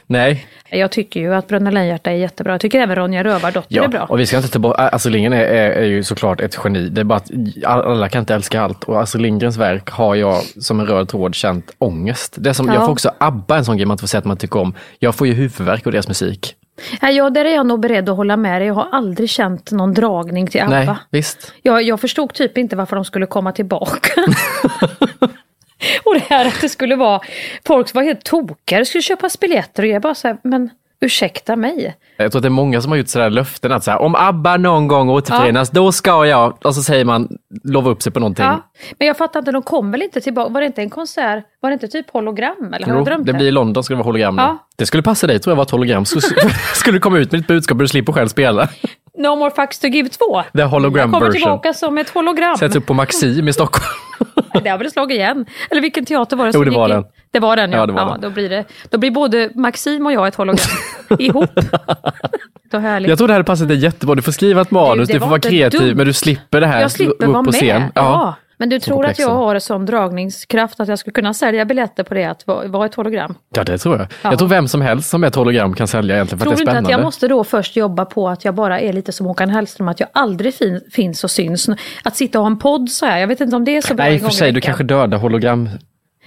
Nej. 0.07 0.47
jag 0.69 0.91
tycker 0.91 1.19
ju 1.19 1.33
att 1.33 1.47
Bröderna 1.47 1.71
Lejonhjärta 1.71 2.11
är 2.11 2.15
jättebra. 2.15 2.53
Jag 2.53 2.61
tycker 2.61 2.79
även 2.79 2.95
Ronja 2.95 3.23
Rövardotter 3.23 3.83
är 3.83 3.87
bra. 3.87 4.03
och 4.03 4.19
vi 4.19 4.25
ska 4.25 4.37
inte 4.37 4.49
ta 4.49 4.59
bort, 4.59 4.75
Astrid 4.77 5.13
Lindgren 5.13 5.33
är, 5.33 5.43
är, 5.43 5.69
är 5.69 5.85
ju 5.85 6.03
såklart 6.03 6.41
ett 6.41 6.57
geni. 6.63 6.89
Det 6.89 7.01
är 7.01 7.05
bara 7.05 7.17
att 7.17 7.31
alla 7.65 8.09
kan 8.09 8.19
inte 8.19 8.35
älska 8.35 8.61
allt 8.61 8.83
och 8.83 9.01
Astrid 9.01 9.21
Lindgrens 9.21 9.57
verk 9.57 9.89
har 9.89 10.15
jag 10.15 10.43
som 10.43 10.79
en 10.79 10.87
röd 10.87 11.07
tråd 11.09 11.35
känt 11.35 11.71
ångest. 11.77 12.35
Det 12.39 12.53
som, 12.53 12.67
Ja. 12.67 12.73
Jag 12.73 12.85
får 12.85 12.91
också 12.91 13.11
ABBA, 13.17 13.57
en 13.57 13.65
sån 13.65 13.77
grej 13.77 13.85
man 13.85 13.93
inte 13.93 14.01
får 14.01 14.07
säga 14.07 14.19
att 14.19 14.25
man 14.25 14.37
tycker 14.37 14.59
om. 14.59 14.73
Jag 14.99 15.15
får 15.15 15.27
ju 15.27 15.33
huvudvärk 15.33 15.85
av 15.85 15.91
deras 15.91 16.07
musik. 16.07 16.55
Ja, 17.01 17.29
där 17.29 17.45
är 17.45 17.55
jag 17.55 17.65
nog 17.65 17.79
beredd 17.79 18.09
att 18.09 18.15
hålla 18.15 18.37
med 18.37 18.61
dig. 18.61 18.67
Jag 18.67 18.73
har 18.75 18.87
aldrig 18.91 19.29
känt 19.29 19.71
någon 19.71 19.93
dragning 19.93 20.47
till 20.47 20.61
ABBA. 20.61 20.69
Nej, 20.69 20.89
visst. 21.09 21.53
Jag, 21.61 21.83
jag 21.83 21.99
förstod 21.99 22.33
typ 22.33 22.57
inte 22.57 22.75
varför 22.75 22.95
de 22.95 23.05
skulle 23.05 23.25
komma 23.25 23.51
tillbaka. 23.51 24.09
och 26.05 26.13
det 26.13 26.23
här 26.29 26.45
att 26.47 26.61
det 26.61 26.69
skulle 26.69 26.95
vara 26.95 27.21
folk 27.67 27.89
som 27.89 27.97
var 27.97 28.03
helt 28.03 28.23
tokiga, 28.23 28.85
skulle 28.85 29.01
köpa 29.01 29.29
biljetter 29.41 29.83
och 29.83 29.89
jag 29.89 30.01
bara 30.01 30.15
så 30.15 30.27
här, 30.27 30.37
men 30.43 30.69
ursäkta 31.05 31.55
mig. 31.55 31.95
Jag 32.17 32.31
tror 32.31 32.39
att 32.39 32.43
det 32.43 32.47
är 32.47 32.49
många 32.49 32.81
som 32.81 32.91
har 32.91 32.97
gjort 32.97 33.07
sådär 33.07 33.29
löften 33.29 33.71
att 33.71 33.83
så 33.83 33.91
här, 33.91 34.01
om 34.01 34.15
ABBA 34.15 34.57
någon 34.57 34.87
gång 34.87 35.09
återförenas, 35.09 35.69
då 35.69 35.91
ska 35.91 36.25
jag, 36.25 36.57
och 36.65 36.75
så 36.75 36.83
säger 36.83 37.05
man, 37.05 37.29
lova 37.63 37.91
upp 37.91 38.01
sig 38.01 38.11
på 38.11 38.19
någonting. 38.19 38.45
Ja. 38.45 38.69
Men 38.99 39.07
jag 39.07 39.17
fattar 39.17 39.39
inte, 39.39 39.51
de 39.51 39.61
kom 39.61 39.91
väl 39.91 40.01
inte 40.01 40.21
tillbaka? 40.21 40.49
Var 40.49 40.61
det 40.61 40.67
inte 40.67 40.81
en 40.81 40.89
konsert? 40.89 41.43
Var 41.59 41.69
det 41.69 41.73
inte 41.73 41.87
typ 41.87 42.09
hologram? 42.09 42.73
Eller 42.73 42.87
har 42.87 42.97
Jo, 42.97 43.03
drömt 43.03 43.25
det 43.25 43.33
blir 43.33 43.47
i 43.47 43.51
London, 43.51 43.83
ska 43.83 43.93
det 43.93 43.97
vara 43.97 44.05
hologram. 44.05 44.37
Ja. 44.37 44.57
Det 44.75 44.85
skulle 44.85 45.03
passa 45.03 45.27
dig 45.27 45.39
tror 45.39 45.51
jag, 45.51 45.55
var 45.55 45.63
ett 45.63 45.71
hologram. 45.71 46.05
Skulle 46.75 46.95
du 46.97 46.99
komma 46.99 47.17
ut 47.17 47.31
med 47.31 47.41
ditt 47.41 47.47
budskap 47.47 47.75
och 47.75 47.81
du 47.81 47.87
slipper 47.87 48.13
själv 48.13 48.27
spela. 48.27 48.69
No 49.17 49.35
more 49.35 49.51
fucks 49.51 49.79
to 49.79 49.87
give 49.87 50.09
2. 50.09 50.43
The 50.53 50.63
hologram 50.63 51.09
jag 51.11 51.13
kommer 51.13 51.25
version. 51.25 51.41
tillbaka 51.41 51.73
som 51.73 51.97
ett 51.97 52.09
hologram. 52.09 52.57
Sätts 52.57 52.75
upp 52.75 52.85
på 52.85 52.93
Maxim 52.93 53.47
i 53.47 53.53
Stockholm. 53.53 53.85
Det 54.63 54.69
har 54.69 54.77
väl 54.77 54.91
slagit 54.91 55.15
igen. 55.15 55.45
Eller 55.69 55.81
vilken 55.81 56.05
teater 56.05 56.35
var 56.37 56.45
det 56.45 56.49
Jo, 56.49 56.51
som 56.53 56.63
det 56.65 56.69
gick 56.69 56.77
var 56.77 56.85
in? 56.89 56.95
den. 56.95 57.03
Det 57.31 57.39
var 57.39 57.55
den 57.55 57.71
ja. 57.71 57.77
Ja, 57.77 57.85
det 57.85 57.93
var 57.93 58.01
ja 58.01 58.07
den. 58.11 58.21
Då, 58.21 58.29
blir 58.29 58.49
det, 58.49 58.65
då 58.89 58.97
blir 58.97 59.11
både 59.11 59.49
Maxim 59.55 60.05
och 60.05 60.11
jag 60.13 60.27
ett 60.27 60.35
hologram. 60.35 60.67
Ihop. 61.19 61.49
Jag 62.71 63.17
tror 63.17 63.27
det 63.27 63.33
hade 63.33 63.43
passat 63.43 63.67
dig 63.67 63.77
jättebra. 63.77 64.15
Du 64.15 64.21
får 64.21 64.31
skriva 64.31 64.61
ett 64.61 64.71
manus, 64.71 65.07
det 65.07 65.13
du 65.13 65.19
får 65.19 65.25
var 65.25 65.29
vara 65.31 65.39
kreativ, 65.39 65.79
dumt. 65.81 65.95
men 65.95 66.05
du 66.05 66.13
slipper 66.13 66.61
det 66.61 66.67
här. 66.67 66.81
jag 66.81 66.91
slipper 66.91 67.27
vara 67.27 67.41
med. 67.41 67.53
scen. 67.53 67.83
Ja. 67.95 68.35
Men 68.61 68.69
du 68.69 68.79
tror 68.79 69.05
att 69.05 69.19
jag 69.19 69.29
har 69.29 69.59
sån 69.59 69.85
dragningskraft 69.85 70.79
att 70.79 70.87
jag 70.87 70.99
skulle 70.99 71.13
kunna 71.13 71.33
sälja 71.33 71.65
biljetter 71.65 72.03
på 72.03 72.13
det 72.13 72.25
att 72.25 72.43
vara 72.47 72.85
ett 72.85 72.95
hologram? 72.95 73.35
Ja, 73.55 73.63
det 73.63 73.77
tror 73.77 73.97
jag. 73.97 74.07
Ja. 74.21 74.29
Jag 74.29 74.39
tror 74.39 74.47
vem 74.47 74.67
som 74.67 74.81
helst 74.81 75.09
som 75.09 75.23
är 75.23 75.27
ett 75.27 75.35
hologram 75.35 75.73
kan 75.73 75.87
sälja 75.87 76.15
egentligen 76.15 76.39
för 76.39 76.45
Tror 76.45 76.53
att 76.53 76.59
du 76.59 76.65
det 76.65 76.69
är 76.69 76.71
inte 76.71 76.79
att 76.79 76.85
spännande. 76.85 77.01
jag 77.01 77.05
måste 77.05 77.27
då 77.27 77.43
först 77.43 77.75
jobba 77.75 78.05
på 78.05 78.29
att 78.29 78.45
jag 78.45 78.55
bara 78.55 78.79
är 78.79 78.93
lite 78.93 79.11
som 79.11 79.25
Håkan 79.25 79.49
Hellström, 79.49 79.87
att 79.87 79.99
jag 79.99 80.09
aldrig 80.13 80.53
fin, 80.53 80.81
finns 80.91 81.23
och 81.23 81.31
syns? 81.31 81.69
Att 82.03 82.15
sitta 82.15 82.39
och 82.39 82.45
ha 82.45 82.51
en 82.51 82.59
podd 82.59 82.89
så 82.89 83.05
här, 83.05 83.19
jag 83.19 83.27
vet 83.27 83.41
inte 83.41 83.55
om 83.55 83.65
det 83.65 83.77
är 83.77 83.81
så 83.81 83.93
bra 83.93 84.05
Nej, 84.05 84.15
i 84.15 84.17
och 84.17 84.21
för 84.21 84.29
sig, 84.29 84.51
du 84.51 84.61
kanske 84.61 84.83
dödar 84.83 85.17
hologram. 85.17 85.69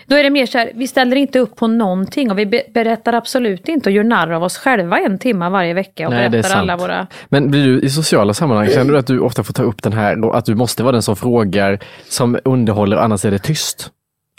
Då 0.06 0.16
är 0.16 0.22
det 0.22 0.30
mer 0.30 0.46
så 0.46 0.58
här, 0.58 0.72
vi 0.74 0.86
ställer 0.88 1.16
inte 1.16 1.38
upp 1.38 1.56
på 1.56 1.66
någonting 1.66 2.30
och 2.30 2.38
vi 2.38 2.46
be- 2.46 2.62
berättar 2.74 3.12
absolut 3.12 3.68
inte 3.68 3.88
och 3.88 3.92
gör 3.92 4.04
narr 4.04 4.30
av 4.32 4.42
oss 4.42 4.56
själva 4.58 4.98
en 4.98 5.18
timme 5.18 5.48
varje 5.48 5.74
vecka 5.74 6.06
och 6.08 6.14
Nej, 6.14 6.30
berättar 6.30 6.56
alla 6.56 6.76
våra... 6.76 7.06
Men 7.28 7.50
blir 7.50 7.64
du 7.66 7.80
i 7.80 7.90
sociala 7.90 8.34
sammanhang, 8.34 8.68
känner 8.68 8.92
du 8.92 8.98
att 8.98 9.06
du 9.06 9.20
ofta 9.20 9.42
får 9.44 9.52
ta 9.54 9.62
upp 9.62 9.82
den 9.82 9.92
här, 9.92 10.36
att 10.36 10.44
du 10.44 10.54
måste 10.54 10.82
vara 10.82 10.92
den 10.92 11.02
som 11.02 11.16
frågar, 11.16 11.78
som 12.08 12.38
underhåller, 12.44 12.96
annars 12.96 13.24
är 13.24 13.30
det 13.30 13.38
tyst? 13.38 13.90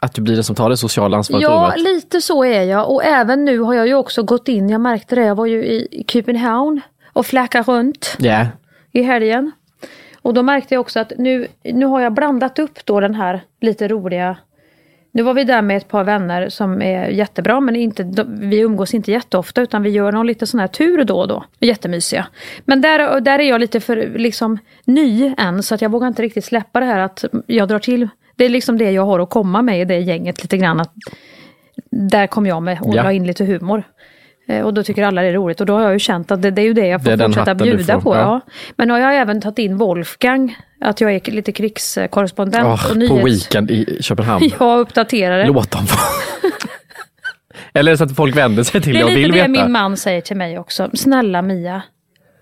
Att 0.01 0.13
du 0.13 0.21
blir 0.21 0.35
den 0.35 0.43
som 0.43 0.55
tar 0.55 0.69
det 0.69 0.77
sociala 0.77 1.17
ansvaret 1.17 1.43
Ja, 1.43 1.73
lite 1.77 2.21
så 2.21 2.43
är 2.43 2.63
jag 2.63 2.91
och 2.91 3.03
även 3.03 3.45
nu 3.45 3.59
har 3.59 3.73
jag 3.73 3.87
ju 3.87 3.93
också 3.95 4.23
gått 4.23 4.47
in, 4.47 4.69
jag 4.69 4.81
märkte 4.81 5.15
det, 5.15 5.21
jag 5.25 5.35
var 5.35 5.45
ju 5.45 5.65
i 5.65 6.03
Köpenhamn 6.07 6.81
och 7.13 7.25
flackade 7.25 7.63
runt 7.71 8.15
Ja. 8.19 8.45
i 8.91 9.01
helgen. 9.01 9.51
Och 10.21 10.33
då 10.33 10.43
märkte 10.43 10.73
jag 10.75 10.81
också 10.81 10.99
att 10.99 11.11
nu, 11.17 11.47
nu 11.63 11.85
har 11.85 12.01
jag 12.01 12.13
blandat 12.13 12.59
upp 12.59 12.85
då 12.85 12.99
den 12.99 13.15
här 13.15 13.41
lite 13.61 13.87
roliga 13.87 14.37
nu 15.15 15.23
var 15.23 15.33
vi 15.33 15.43
där 15.43 15.61
med 15.61 15.77
ett 15.77 15.87
par 15.87 16.03
vänner 16.03 16.49
som 16.49 16.81
är 16.81 17.07
jättebra 17.07 17.59
men 17.59 17.75
inte, 17.75 18.25
vi 18.27 18.59
umgås 18.59 18.93
inte 18.93 19.11
jätteofta 19.11 19.61
utan 19.61 19.83
vi 19.83 19.89
gör 19.89 20.11
någon 20.11 20.27
lite 20.27 20.47
sån 20.47 20.59
här 20.59 20.67
tur 20.67 21.03
då 21.03 21.19
och 21.19 21.27
då. 21.27 21.43
Jättemysiga. 21.59 22.27
Men 22.65 22.81
där, 22.81 23.19
där 23.19 23.39
är 23.39 23.43
jag 23.49 23.61
lite 23.61 23.79
för 23.79 24.17
liksom 24.17 24.57
ny 24.85 25.33
än 25.37 25.63
så 25.63 25.75
att 25.75 25.81
jag 25.81 25.91
vågar 25.91 26.07
inte 26.07 26.21
riktigt 26.21 26.45
släppa 26.45 26.79
det 26.79 26.85
här 26.85 26.99
att 26.99 27.25
jag 27.47 27.67
drar 27.67 27.79
till. 27.79 28.07
Det 28.35 28.45
är 28.45 28.49
liksom 28.49 28.77
det 28.77 28.91
jag 28.91 29.05
har 29.05 29.19
att 29.19 29.29
komma 29.29 29.61
med 29.61 29.81
i 29.81 29.85
det 29.85 29.99
gänget 29.99 30.41
lite 30.43 30.57
grann. 30.57 30.79
Att 30.79 30.93
där 31.91 32.27
kom 32.27 32.45
jag 32.45 32.63
med 32.63 32.81
och 32.81 32.95
Ja. 32.95 33.03
la 33.03 33.11
in 33.11 33.27
lite 33.27 33.45
humor. 33.45 33.83
Eh, 34.47 34.61
Och 34.65 34.73
då 34.73 34.83
tycker 34.83 35.03
alla 35.03 35.21
det 35.21 35.27
är 35.27 35.33
roligt 35.33 35.59
och 35.61 35.65
då 35.67 35.73
har 35.73 35.81
jag 35.83 35.93
ju 35.93 35.99
känt 35.99 36.31
att 36.31 36.41
det, 36.41 36.51
det 36.51 36.61
är 36.61 36.65
ju 36.65 36.73
det 36.73 36.87
jag 36.87 37.03
får 37.03 37.11
Det 37.11 37.23
är 37.23 37.27
fortsätta 37.27 37.55
bjuda 37.55 38.01
på. 38.01 38.15
ja. 38.15 38.41
Men 38.75 38.87
nu 38.87 38.93
har 38.93 38.99
jag 38.99 39.15
även 39.17 39.41
tagit 39.41 39.59
in 39.59 39.77
Wolfgang, 39.77 40.57
att 40.81 41.01
jag 41.01 41.13
är 41.15 41.31
lite 41.31 41.51
krigskorrespondent 41.51 42.65
Åh, 42.65 42.73
och 42.73 42.89
på 42.89 42.93
nyhets... 42.95 43.25
weekend 43.25 43.71
i 43.71 43.97
Köpenhamn. 44.01 44.49
Jag 44.59 44.79
uppdaterar 44.79 45.37
det. 45.37 45.47
Låt 45.47 45.71
dem 45.71 45.85
vara. 45.85 46.51
Eller 47.73 47.91
är 47.91 47.93
det 47.93 47.97
så 47.97 48.03
att 48.03 48.15
folk 48.15 48.35
vänder 48.37 48.63
sig 48.63 48.81
till 48.81 48.93
Det 48.93 48.99
dig 48.99 49.01
är 49.01 49.05
och 49.05 49.09
lite 49.11 49.21
vill 49.21 49.31
det 49.31 49.37
veta? 49.51 49.63
min 49.63 49.71
man 49.71 49.97
säger 49.97 50.21
till 50.21 50.37
mig 50.37 50.59
också. 50.59 50.89
Snälla 50.93 51.41
Mia, 51.41 51.81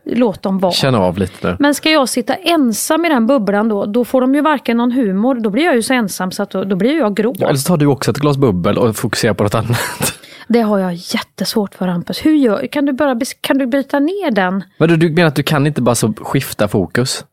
låt 0.06 0.42
dem 0.42 0.60
vara. 0.60 0.72
Känn 0.72 0.96
av 0.96 1.18
lite 1.18 1.48
nu. 1.48 1.56
Men 1.60 1.76
ska 1.76 1.90
jag 1.92 2.10
sitta 2.10 2.36
ensam 2.36 3.06
i 3.06 3.10
den 3.10 3.28
bubblan 3.28 3.70
då, 3.70 3.86
då 3.86 4.06
får 4.06 4.22
de 4.22 4.36
ju 4.36 4.42
varken 4.42 4.78
någon 4.78 4.92
humor, 4.92 5.36
då 5.36 5.50
blir 5.50 5.64
jag 5.66 5.76
ju 5.76 5.82
så 5.82 5.94
ensam 5.94 6.32
så 6.32 6.44
att 6.44 6.50
då, 6.52 6.64
då 6.64 6.76
blir 6.76 6.98
jag 6.98 7.16
grå. 7.16 7.34
Ja, 7.38 7.48
eller 7.48 7.58
så 7.58 7.68
tar 7.68 7.78
du 7.78 7.86
också 7.86 8.12
ett 8.12 8.18
glas 8.18 8.38
bubbel 8.38 8.78
och 8.78 8.96
fokuserar 8.96 9.34
på 9.34 9.44
något 9.44 9.56
annat. 9.56 9.78
Det 10.48 10.62
har 10.62 10.80
jag 10.80 10.94
jättesvårt 10.94 11.76
för 11.76 11.88
Hampus. 11.88 12.26
Hur 12.26 12.36
gör, 12.36 12.68
kan, 12.68 12.86
du 12.86 12.94
bara, 12.94 13.20
kan 13.42 13.58
du 13.58 13.66
bryta 13.66 14.00
ner 14.00 14.32
den? 14.32 14.64
Men 14.78 14.90
du, 14.90 14.98
du 14.98 15.10
menar 15.10 15.28
att 15.28 15.36
du 15.36 15.44
kan 15.44 15.68
inte 15.68 15.82
bara 15.82 15.96
så 15.96 16.14
skifta 16.14 16.68
fokus? 16.68 17.26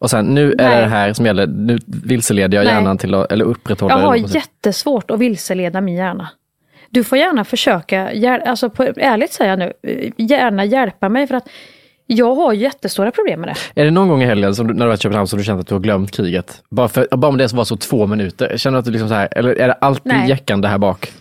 Och 0.00 0.10
sen, 0.10 0.26
nu 0.26 0.52
är 0.52 0.56
det 0.56 0.80
det 0.80 0.86
här 0.86 1.12
som 1.12 1.26
gäller, 1.26 1.46
nu 1.46 1.78
vilseleder 1.86 2.58
jag 2.58 2.64
Nej. 2.64 2.74
hjärnan 2.74 2.98
till 2.98 3.14
att, 3.14 3.32
eller 3.32 3.44
upprätthåller 3.44 3.98
Jag 3.98 4.06
har 4.06 4.16
jättesvårt 4.16 5.10
att 5.10 5.18
vilseleda 5.18 5.80
min 5.80 5.94
hjärna. 5.94 6.28
Du 6.90 7.04
får 7.04 7.18
gärna 7.18 7.44
försöka, 7.44 8.12
hjäl- 8.12 8.42
alltså 8.46 8.70
på, 8.70 8.82
ärligt 8.96 9.32
säger 9.32 9.50
jag 9.50 9.58
nu, 9.58 9.72
gärna 10.16 10.64
hjälpa 10.64 11.08
mig 11.08 11.26
för 11.26 11.34
att 11.34 11.48
jag 12.06 12.34
har 12.34 12.52
jättestora 12.52 13.10
problem 13.10 13.40
med 13.40 13.48
det. 13.48 13.80
Är 13.80 13.84
det 13.84 13.90
någon 13.90 14.08
gång 14.08 14.22
i 14.22 14.26
helgen 14.26 14.54
som 14.54 14.66
du, 14.66 14.74
när 14.74 14.80
du 14.80 14.88
varit 14.88 15.00
i 15.00 15.02
Köpenhamn 15.02 15.26
som 15.26 15.38
du 15.38 15.44
känt 15.44 15.60
att 15.60 15.66
du 15.66 15.74
har 15.74 15.80
glömt 15.80 16.10
kriget? 16.10 16.62
Bara, 16.70 16.88
för, 16.88 17.08
bara 17.16 17.28
om 17.28 17.38
det 17.38 17.52
var 17.52 17.64
så 17.64 17.76
två 17.76 18.06
minuter, 18.06 18.56
känner 18.56 18.76
du 18.76 18.78
att 18.78 18.84
du 18.84 18.90
liksom 18.90 19.08
så 19.08 19.14
här, 19.14 19.28
eller 19.30 19.58
är 19.58 19.68
det 19.68 19.74
alltid 19.74 20.28
jäckande 20.28 20.68
här 20.68 20.78
bak? 20.78 21.12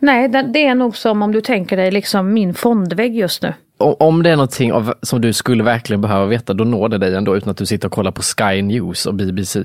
Nej, 0.00 0.28
det, 0.28 0.66
är 0.66 0.74
nog 0.74 0.96
som 0.96 1.22
om 1.22 1.32
du 1.32 1.40
tänker 1.40 1.76
dig 1.76 1.90
liksom 1.90 2.32
min 2.32 2.54
fondvägg 2.54 3.16
just 3.16 3.42
nu. 3.42 3.54
Om, 3.78 4.22
det 4.22 4.30
är 4.30 4.36
någonting 4.36 4.72
av, 4.72 4.94
som 5.02 5.20
du 5.20 5.32
skulle 5.32 5.62
verkligen 5.64 6.00
behöva 6.00 6.26
veta, 6.26 6.54
då 6.54 6.64
når 6.64 6.88
det 6.88 6.98
dig 6.98 7.14
ändå 7.14 7.36
utan 7.36 7.50
att 7.50 7.56
du 7.56 7.66
sitter 7.66 7.88
och 7.88 7.92
kollar 7.92 8.10
på 8.10 8.22
Sky 8.22 8.62
News 8.62 9.06
och 9.06 9.14
BBC. 9.14 9.60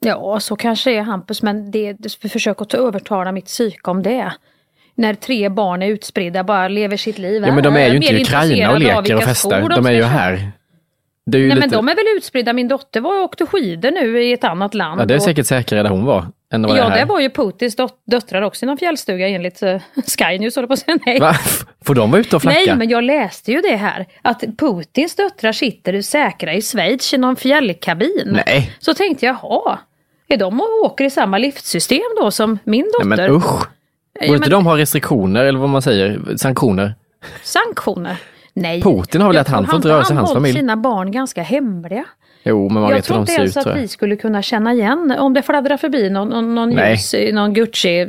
Ja, 0.00 0.40
så 0.40 0.56
kanske 0.56 0.90
det 0.90 0.96
är 0.96 1.02
Hampus, 1.02 1.42
men 1.42 1.70
det, 1.70 1.96
försök 2.32 2.60
att 2.62 2.68
ta 2.68 2.76
övertala 2.76 3.32
mitt 3.32 3.46
psyke 3.46 3.90
om 3.90 4.02
det. 4.02 4.32
När 4.94 5.14
tre 5.14 5.48
barn 5.48 5.82
är 5.82 5.86
utspridda, 5.86 6.44
bara 6.44 6.68
lever 6.68 6.96
sitt 6.96 7.18
liv. 7.18 7.44
Ja 7.46 7.54
men 7.54 7.64
de 7.64 7.76
är 7.76 7.88
ju 7.88 7.96
inte 7.96 8.12
i 8.12 8.22
Ukraina 8.22 8.72
och 8.72 8.80
leker 8.80 9.16
och 9.16 9.22
festar, 9.22 9.58
skor 9.58 9.68
de 9.68 9.86
är 9.86 9.92
ju 9.92 10.02
här. 10.02 10.32
Är 10.32 11.38
ju 11.38 11.46
Nej 11.46 11.56
lite, 11.56 11.60
men 11.60 11.70
de 11.70 11.88
är 11.88 11.96
väl 11.96 12.04
utspridda, 12.16 12.52
min 12.52 12.68
dotter 12.68 13.00
var 13.00 13.18
och 13.18 13.24
åkte 13.24 13.46
skidor 13.46 13.90
nu 13.90 14.22
i 14.22 14.32
ett 14.32 14.44
annat 14.44 14.74
land. 14.74 15.00
ja, 15.00 15.04
det 15.04 15.14
är 15.14 15.18
säkert 15.18 15.46
säkrare 15.46 15.82
där 15.82 15.90
hon 15.90 16.04
var, 16.04 16.26
än 16.52 16.62
vad 16.62 16.70
Ja, 16.70 16.74
det 16.76 16.80
är 16.86 16.90
det 16.90 16.96
här. 16.98 17.06
var 17.06 17.20
ju 17.20 17.30
Putins 17.30 17.76
dot- 17.76 18.02
döttrar 18.06 18.42
också 18.42 18.64
i 18.64 18.66
någon 18.66 18.76
fjällstuga 18.78 19.28
enligt 19.28 19.62
uh, 19.62 19.76
Sky 20.18 20.38
News, 20.38 20.54
håller 20.56 20.66
på 20.68 20.72
att 20.72 20.78
säga 20.78 20.98
nej. 21.06 21.20
Va? 21.20 21.34
Får 21.84 21.94
de 21.94 22.10
vara 22.10 22.20
ute 22.20 22.36
och 22.36 22.42
flacka? 22.42 22.58
Nej, 22.66 22.76
men 22.76 22.88
jag 22.88 23.04
läste 23.04 23.52
ju 23.52 23.60
det 23.60 23.76
här. 23.76 24.06
Att 24.22 24.44
Putins 24.58 25.14
döttrar 25.16 25.52
sitter 25.52 26.02
säkra 26.02 26.54
i 26.54 26.62
Schweiz 26.62 27.14
i 27.14 27.18
någon 27.18 27.36
fjällkabin. 27.36 28.40
Nej. 28.46 28.72
Så 28.78 28.94
tänkte 28.94 29.26
jag, 29.26 29.36
jaha, 29.42 29.78
är 30.28 30.36
de 30.36 30.60
och 30.60 30.66
åker 30.84 31.04
i 31.04 31.10
samma 31.10 31.38
liftsystem 31.38 32.00
då 32.20 32.30
som 32.30 32.58
min 32.64 32.84
dotter? 32.84 33.06
Nej 33.08 33.18
men 33.18 33.36
usch! 33.36 33.62
Ja, 34.14 34.20
Borde 34.20 34.36
inte 34.36 34.40
men- 34.40 34.50
de 34.50 34.66
ha 34.66 34.76
restriktioner, 34.78 35.44
eller 35.44 35.58
vad 35.58 35.68
man 35.68 35.82
säger, 35.82 36.20
sanktioner? 36.36 36.94
Sanktioner? 37.42 38.16
Nej. 38.54 38.82
Putin 38.82 39.20
har 39.20 39.28
väl 39.28 39.36
att 39.38 39.48
han 39.48 39.66
får 39.66 39.76
inte 39.76 39.88
röra 39.88 40.04
sig 40.04 40.14
i 40.14 40.16
Han 40.16 40.16
hans 40.16 40.28
har 40.30 40.34
hållit 40.34 40.48
familj. 40.52 40.58
sina 40.58 40.76
barn 40.76 41.12
ganska 41.12 41.42
hemliga. 41.42 42.04
Jo, 42.44 42.68
men 42.68 42.82
man 42.82 42.90
jag 42.90 42.96
vet 42.96 43.10
hur 43.10 43.14
de 43.14 43.26
ser 43.26 43.42
ut 43.42 43.52
tror 43.52 43.68
att 43.68 43.78
vi 43.78 43.88
skulle 43.88 44.16
kunna 44.16 44.42
känna 44.42 44.72
igen 44.72 45.14
om 45.18 45.34
det 45.34 45.42
fladdrar 45.42 45.76
förbi 45.76 46.10
någon, 46.10 46.28
någon, 46.28 46.54
någon 46.54 46.70
Nej. 46.70 46.90
ljus, 46.90 47.14
någon 47.34 47.54
Gucci, 47.54 48.00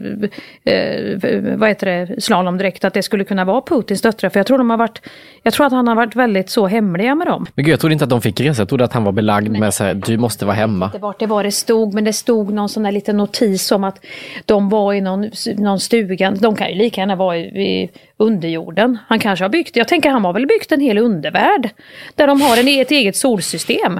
eh, 0.64 1.58
vad 1.58 1.70
heter 1.70 1.86
det, 1.86 2.22
slalomdräkt, 2.22 2.86
att 2.86 2.94
det 2.94 3.04
skulle 3.04 3.24
kunna 3.24 3.46
vara 3.46 3.62
Putins 3.62 4.02
döttrar. 4.02 4.30
För 4.30 4.40
jag 4.40 4.48
tror, 4.48 4.58
de 4.58 4.70
har 4.70 4.78
varit, 4.78 5.02
jag 5.44 5.54
tror 5.54 5.66
att 5.66 5.72
han 5.72 5.88
har 5.88 5.96
varit 5.96 6.16
väldigt 6.16 6.50
så 6.50 6.68
hemliga 6.68 7.16
med 7.16 7.28
dem. 7.28 7.46
Men 7.56 7.66
gud, 7.66 7.74
jag 7.74 7.80
trodde 7.80 7.94
inte 7.94 8.04
att 8.04 8.10
de 8.10 8.22
fick 8.22 8.40
resa. 8.40 8.62
Jag 8.62 8.70
trodde 8.70 8.84
att 8.84 8.94
han 8.94 9.04
var 9.04 9.12
belagd 9.12 9.60
med 9.60 9.74
så 9.74 9.84
här, 9.84 9.94
du 9.94 10.18
måste 10.18 10.46
vara 10.46 10.56
hemma. 10.56 10.90
Det 10.94 11.00
var 11.00 11.16
det 11.20 11.26
var 11.26 11.44
det 11.44 11.52
stod, 11.52 11.94
men 11.94 12.04
det 12.04 12.14
stod 12.14 12.54
någon 12.54 12.70
sån 12.70 12.84
där 12.84 12.92
liten 12.92 13.18
notis 13.18 13.72
om 13.72 13.84
att 13.84 14.06
de 14.46 14.70
var 14.70 14.94
i 14.94 15.02
någon, 15.02 15.32
någon 15.58 15.80
stuga. 15.80 16.32
De 16.32 16.56
kan 16.56 16.70
ju 16.70 16.76
lika 16.76 17.02
gärna 17.02 17.16
vara 17.16 17.38
i, 17.38 17.42
i 17.42 17.90
underjorden. 18.18 18.98
Han 19.08 19.20
kanske 19.20 19.46
har 19.46 19.50
byggt, 19.50 19.76
jag 19.76 19.88
tänker 19.88 20.10
han 20.10 20.26
har 20.26 20.34
väl 20.34 20.48
byggt 20.48 20.72
en 20.72 20.80
hel 20.80 20.98
undervärld. 20.98 21.70
Där 22.16 22.28
de 22.28 22.42
har 22.42 22.58
en, 22.58 22.68
ett 22.68 22.92
eget 22.92 23.16
solsystem. 23.16 24.00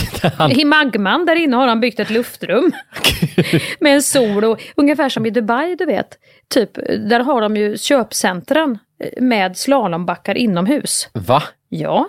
I 0.60 0.64
magman, 0.64 1.24
där 1.26 1.36
inne 1.36 1.56
har 1.56 1.68
han 1.68 1.80
byggt 1.80 2.00
ett 2.00 2.10
luftrum. 2.10 2.72
med 3.80 3.94
en 3.94 4.02
sol 4.02 4.44
och 4.44 4.60
ungefär 4.76 5.08
som 5.08 5.26
i 5.26 5.30
Dubai, 5.30 5.76
du 5.76 5.84
vet. 5.86 6.18
Typ, 6.54 6.74
där 7.08 7.20
har 7.20 7.40
de 7.40 7.56
ju 7.56 7.76
köpcentren 7.78 8.78
med 9.20 9.56
slalombackar 9.56 10.34
inomhus. 10.34 11.08
Va? 11.14 11.42
Ja. 11.68 12.08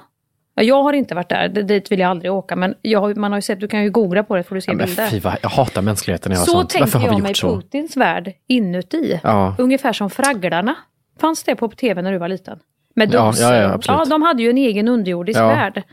Ja, 0.56 0.64
Jag 0.64 0.84
har 0.84 0.94
inte 0.94 1.16
varit 1.16 1.30
där, 1.30 1.48
dit 1.48 1.92
vill 1.92 2.00
jag 2.00 2.10
aldrig 2.10 2.32
åka. 2.32 2.56
Men 2.56 2.76
har- 2.84 3.16
man 3.16 3.32
har 3.32 3.38
ju 3.38 3.42
sett, 3.42 3.60
du 3.60 3.68
kan 3.68 3.84
ju 3.84 3.90
googla 3.92 4.24
på 4.24 4.36
det 4.36 4.44
får 4.44 4.56
du 4.56 4.62
se 4.62 4.72
Ja, 4.72 4.78
bilder. 4.86 5.08
fy 5.08 5.20
vad, 5.20 5.34
jag 5.42 5.50
hatar 5.50 5.82
mänskligheten 5.82 6.30
när 6.30 6.36
jag 6.36 6.42
har 6.42 6.46
Så 6.46 6.52
sånt. 6.52 6.74
Varför 6.80 6.92
tänker 7.00 7.08
har 7.10 7.16
jag 7.16 7.24
mig 7.24 7.36
så? 7.36 7.62
Putins 7.62 7.98
värld 7.98 8.32
inuti. 8.48 9.20
Ja. 9.24 9.56
Ungefär 9.58 9.94
som 9.94 10.10
Fragglarna. 10.10 10.76
Fanns 11.22 11.44
det 11.44 11.56
på 11.56 11.68
tv 11.70 12.02
när 12.02 12.12
du 12.12 12.18
var 12.18 12.28
liten? 12.28 12.60
Med 12.96 13.14
Ja, 13.14 13.26
doser. 13.26 13.54
ja, 13.54 13.62
ja, 13.62 13.74
absolut. 13.74 14.00
ja, 14.00 14.06
de 14.06 14.22
hade 14.22 14.44
ju 14.44 14.50
en 14.50 14.58
egen 14.58 14.88
underjordisk 14.88 15.40
Ja. 15.40 15.48
värld. 15.48 15.84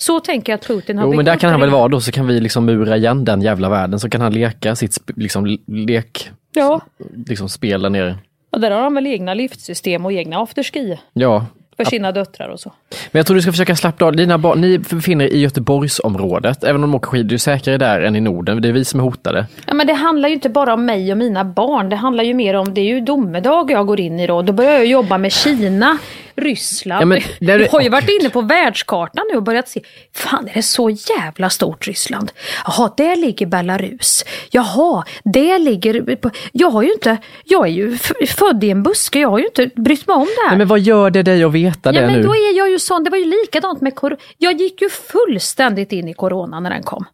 Så 0.00 0.20
tänker 0.20 0.52
jag 0.52 0.58
att 0.58 0.66
Putin 0.66 0.98
har 0.98 1.04
Jo, 1.06 1.12
men 1.12 1.24
där 1.24 1.36
kan 1.36 1.50
han 1.50 1.60
väl 1.60 1.70
vara 1.70 1.88
då, 1.88 2.00
så 2.00 2.12
kan 2.12 2.26
vi 2.26 2.40
liksom 2.40 2.64
mura 2.64 2.96
igen 2.96 3.24
den 3.24 3.42
jävla 3.42 3.68
världen, 3.68 4.00
så 4.00 4.10
kan 4.10 4.20
han 4.20 4.32
leka 4.34 4.76
sitt 4.76 4.98
liksom, 5.16 5.58
lek, 5.66 6.30
Ja, 6.54 6.80
liksom 7.26 7.48
spel 7.48 7.82
där 7.82 7.90
nere. 7.90 8.16
och 8.52 8.60
där 8.60 8.70
har 8.70 8.80
han 8.82 8.94
väl 8.94 9.06
egna 9.06 9.34
liftsystem 9.34 10.04
och 10.04 10.12
egna 10.12 10.42
afterski 10.42 10.98
Ja, 11.12 11.46
för 11.76 11.84
sina 11.84 12.12
döttrar 12.12 12.48
och 12.48 12.60
så. 12.60 12.72
men 13.10 13.18
jag 13.18 13.26
tror 13.26 13.34
du 13.34 13.42
ska 13.42 13.52
försöka 13.52 13.76
slappna 13.76 14.06
av. 14.06 14.16
Dina 14.16 14.38
barn, 14.38 14.60
ni 14.60 14.78
befinner 14.78 15.24
er 15.24 15.28
i 15.28 15.38
Göteborgsområdet, 15.38 16.64
även 16.64 16.84
om 16.84 16.90
de 16.90 16.94
åker 16.96 17.06
skidor, 17.08 17.28
du 17.28 17.34
är 17.34 17.38
säkrare 17.38 17.76
där 17.78 18.00
än 18.00 18.16
i 18.16 18.20
Norden. 18.20 18.62
Det 18.62 18.68
är 18.68 18.72
vi 18.72 18.84
som 18.84 19.00
är 19.00 19.04
hotade. 19.04 19.46
Ja, 19.66 19.74
men 19.74 19.86
det 19.86 19.92
handlar 19.92 20.28
ju 20.28 20.34
inte 20.34 20.48
bara 20.48 20.74
om 20.74 20.84
mig 20.84 21.12
och 21.12 21.18
mina 21.18 21.44
barn. 21.44 21.88
Det 21.88 21.96
handlar 21.96 22.24
ju 22.24 22.34
mer 22.34 22.54
om, 22.54 22.74
det 22.74 22.80
är 22.80 22.84
ju 22.84 23.00
domedag 23.00 23.70
jag 23.70 23.86
går 23.86 24.00
in 24.00 24.20
i 24.20 24.26
då. 24.26 24.42
Då 24.42 24.52
börjar 24.52 24.72
jag 24.72 24.86
jobba 24.86 25.18
med 25.18 25.32
Kina, 25.32 25.98
Ryssland. 26.40 27.02
Ja, 27.02 27.06
men 27.06 27.20
där- 27.40 27.58
jag 27.58 27.68
har 27.68 27.80
ju 27.80 27.88
varit 27.88 28.08
inne 28.20 28.30
på 28.30 28.40
världskartan 28.40 29.24
nu 29.30 29.36
och 29.36 29.42
börjat 29.42 29.68
se, 29.68 29.80
fan 30.14 30.48
är 30.48 30.54
det 30.54 30.62
så 30.62 30.90
jävla 30.90 31.50
stort 31.50 31.86
Ryssland? 31.86 32.32
Jaha, 32.64 32.92
där 32.96 33.16
ligger 33.16 33.46
Belarus. 33.46 34.24
Jaha, 34.50 35.04
där 35.24 35.58
ligger... 35.58 36.18
Jag 36.52 36.70
har 36.70 36.82
ju 36.82 36.92
inte, 36.92 37.16
jag 37.44 37.66
är 37.66 37.70
ju 37.72 37.98
född 38.28 38.64
i 38.64 38.70
en 38.70 38.82
buske, 38.82 39.20
jag 39.20 39.28
har 39.30 39.38
ju 39.38 39.44
inte 39.46 39.70
brytt 39.76 40.06
mig 40.06 40.14
om 40.14 40.24
det 40.24 40.42
här. 40.42 40.48
Nej, 40.48 40.58
men 40.58 40.68
vad 40.68 40.80
gör 40.80 41.10
det 41.10 41.22
dig 41.22 41.44
att 41.44 41.52
veta 41.52 41.92
Ja 41.94 42.00
det 42.00 42.06
men 42.06 42.14
nu? 42.16 42.22
då 42.22 42.34
är 42.34 42.56
jag 42.56 42.70
ju 42.70 42.78
sån, 42.78 43.04
det 43.04 43.10
var 43.10 43.18
ju 43.18 43.24
likadant 43.24 43.80
med 43.80 43.94
corona. 43.94 44.20
Jag 44.38 44.60
gick 44.60 44.82
ju 44.82 44.88
fullständigt 44.90 45.92
in 45.92 46.08
i 46.08 46.14
corona 46.14 46.60
när 46.60 46.70
den 46.70 46.82
kom. 46.82 47.04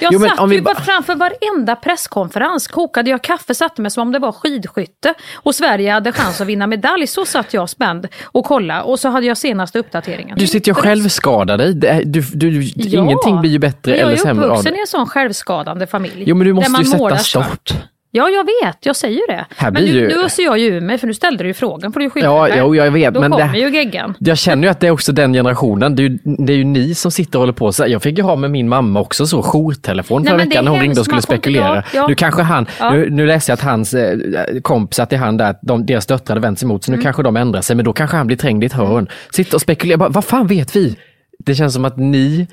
Jag 0.00 0.12
Jo, 0.12 0.20
satt 0.20 0.52
ju 0.52 0.60
ba- 0.62 0.74
framför 0.74 1.14
varenda 1.14 1.76
presskonferens, 1.76 2.66
kokade 2.68 3.10
jag 3.10 3.22
kaffe, 3.22 3.54
satte 3.54 3.82
mig 3.82 3.90
som 3.90 4.00
om 4.02 4.12
det 4.12 4.18
var 4.18 4.32
skidskytte 4.32 5.14
och 5.34 5.54
Sverige 5.54 5.92
hade 5.92 6.12
chans 6.12 6.40
att 6.40 6.46
vinna 6.46 6.66
medalj. 6.66 7.06
Så 7.06 7.24
satt 7.24 7.54
jag 7.54 7.68
spänd 7.70 8.08
och 8.24 8.44
kollade 8.44 8.82
och 8.82 9.00
så 9.00 9.08
hade 9.08 9.26
jag 9.26 9.36
senaste 9.38 9.78
uppdateringen. 9.78 10.38
Du 10.38 10.46
sitter 10.46 10.70
ju 10.70 10.74
självskadar 10.74 11.58
dig. 11.58 11.86
Är, 11.86 12.02
du, 12.04 12.20
du, 12.20 12.62
Ja, 12.76 13.02
Ingenting 13.02 13.40
blir 13.40 13.50
ju 13.50 13.58
bättre 13.58 13.92
eller 13.94 14.02
Jag 14.02 14.12
är 14.12 14.16
sämre 14.16 14.44
av 14.44 14.50
uppvuxen 14.50 14.72
det. 14.72 14.78
i 14.78 14.80
en 14.80 14.86
sån 14.86 15.06
självskadande 15.06 15.86
familj. 15.86 16.24
Jo 16.26 16.36
men 16.36 16.46
du 16.46 16.52
måste 16.52 16.82
ju 16.82 16.84
sätta 16.88 17.16
stopp. 17.18 17.44
svart. 17.44 17.74
Ja, 18.16 18.28
jag 18.28 18.44
vet, 18.66 18.76
jag 18.86 18.96
säger 18.96 19.26
det. 19.28 19.46
Här 19.56 19.70
men 19.70 19.82
nu, 19.84 19.88
ju- 19.90 20.08
nu 20.08 20.24
öser 20.24 20.42
jag 20.42 20.58
ju 20.58 20.66
ur 20.66 20.80
mig, 20.80 20.98
för 20.98 21.06
nu 21.06 21.14
ställde 21.14 21.44
du 21.44 21.48
ju 21.48 21.54
frågan, 21.54 21.92
får 21.92 22.00
du 22.00 22.06
ju 22.06 22.10
skydda 22.10 22.26
Ja, 22.26 22.46
dig. 22.48 22.56
jo, 22.58 22.74
jag 22.76 22.90
vet. 22.90 23.14
Då 23.14 23.20
men 23.20 23.30
kommer 23.30 23.52
det, 23.52 23.58
ju 23.58 23.70
geggan. 23.70 24.14
jag 24.18 24.38
känner 24.38 24.62
ju 24.62 24.68
att 24.68 24.80
det 24.80 24.86
är 24.86 24.90
också 24.90 25.12
den 25.12 25.32
generationen. 25.32 25.96
Det 25.96 26.02
är 26.02 26.08
ju, 26.08 26.18
det 26.24 26.52
är 26.52 26.56
ju 26.56 26.64
ni 26.64 26.94
som 26.94 27.10
sitter 27.10 27.38
och 27.38 27.40
håller 27.42 27.52
på 27.52 27.72
så. 27.72 27.84
Jag 27.88 28.02
fick 28.02 28.18
ju 28.18 28.24
ha 28.24 28.36
med 28.36 28.50
min 28.50 28.68
mamma 28.68 29.00
också 29.00 29.26
så 29.26 29.42
jourtelefon 29.42 30.24
förra 30.24 30.36
veckan 30.36 30.64
när 30.64 30.70
hon 30.72 30.80
ringde 30.80 31.00
och 31.00 31.06
skulle 31.06 31.22
spekulera. 31.22 31.74
ja, 31.76 31.82
ja. 31.94 32.06
Nu 32.08 32.14
kanske 32.14 32.42
han, 32.42 32.66
Ja. 32.80 32.90
nu, 32.92 33.10
nu 33.10 33.26
läste 33.26 33.52
jag 33.52 33.56
att 33.56 33.62
hans 33.64 33.94
eh, 33.94 34.18
kompisar 34.62 35.06
till 35.06 35.18
han 35.18 35.36
där, 35.36 35.54
de, 35.62 35.86
deras 35.86 36.06
döttrar 36.06 36.34
hade 36.36 36.46
vänt 36.46 36.58
sig 36.58 36.66
emot, 36.66 36.84
så 36.84 36.90
nu 36.90 36.94
Mm. 36.94 37.02
kanske 37.04 37.22
de 37.22 37.36
ändrar 37.36 37.60
sig, 37.60 37.76
men 37.76 37.84
då 37.84 37.92
kanske 37.92 38.16
han 38.16 38.26
blir 38.26 38.36
trängd 38.36 38.62
i 38.62 38.66
ett 38.66 38.72
hörn. 38.72 39.08
Sitter 39.32 39.54
och 39.54 39.60
spekulerar, 39.60 39.98
bara, 39.98 40.08
vad 40.08 40.24
fan 40.24 40.46
vet 40.46 40.76
vi? 40.76 40.96
Det 41.38 41.54
känns 41.54 41.74
som 41.74 41.84
att 41.84 41.96
ni, 41.96 42.46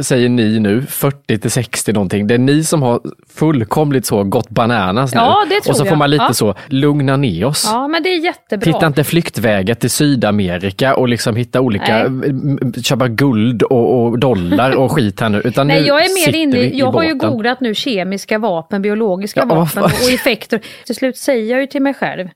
säger 0.00 0.28
ni 0.28 0.60
nu, 0.60 0.82
40 0.82 1.38
till 1.38 1.50
60 1.50 1.92
någonting, 1.92 2.26
det 2.26 2.34
är 2.34 2.38
ni 2.38 2.64
som 2.64 2.82
har 2.82 3.00
fullkomligt 3.34 4.06
så 4.06 4.24
gått 4.24 4.50
bananas 4.50 5.14
nu. 5.14 5.20
Ja, 5.20 5.44
det 5.48 5.60
tror 5.60 5.72
och 5.72 5.76
så 5.76 5.84
får 5.84 5.96
man 5.96 6.10
lite 6.10 6.24
Ja. 6.28 6.32
så, 6.32 6.54
lugna 6.66 7.16
ner 7.16 7.44
oss. 7.44 7.70
Ja, 7.72 7.88
men 7.88 8.02
det 8.02 8.08
är 8.08 8.18
jättebra. 8.18 8.72
Hitta 8.72 8.86
inte 8.86 9.04
flyktvägar 9.04 9.74
till 9.74 9.90
Sydamerika 9.90 10.96
och 10.96 11.08
liksom 11.08 11.36
hitta 11.36 11.60
olika, 11.60 12.08
Nej. 12.08 12.82
köpa 12.82 13.08
guld 13.08 13.62
och, 13.62 14.02
och 14.04 14.18
dollar 14.18 14.76
och 14.76 14.92
skit 14.92 15.20
här 15.20 15.28
nu. 15.28 15.40
Utan 15.44 15.66
Nej, 15.66 15.80
nu 15.80 15.86
jag 15.86 16.04
är 16.04 16.26
mer 16.26 16.36
inne 16.36 16.58
i, 16.58 16.78
jag 16.78 16.92
har 16.92 17.02
ju 17.02 17.14
googlat 17.14 17.60
nu 17.60 17.74
kemiska 17.74 18.38
vapen, 18.38 18.82
biologiska 18.82 19.40
Ja, 19.40 19.54
vapen 19.54 19.82
och 19.82 19.90
effekter. 20.14 20.60
Till 20.86 20.94
slut 20.94 21.16
säger 21.16 21.50
jag 21.50 21.60
ju 21.60 21.66
till 21.66 21.82
mig 21.82 21.94
själv, 21.94 22.28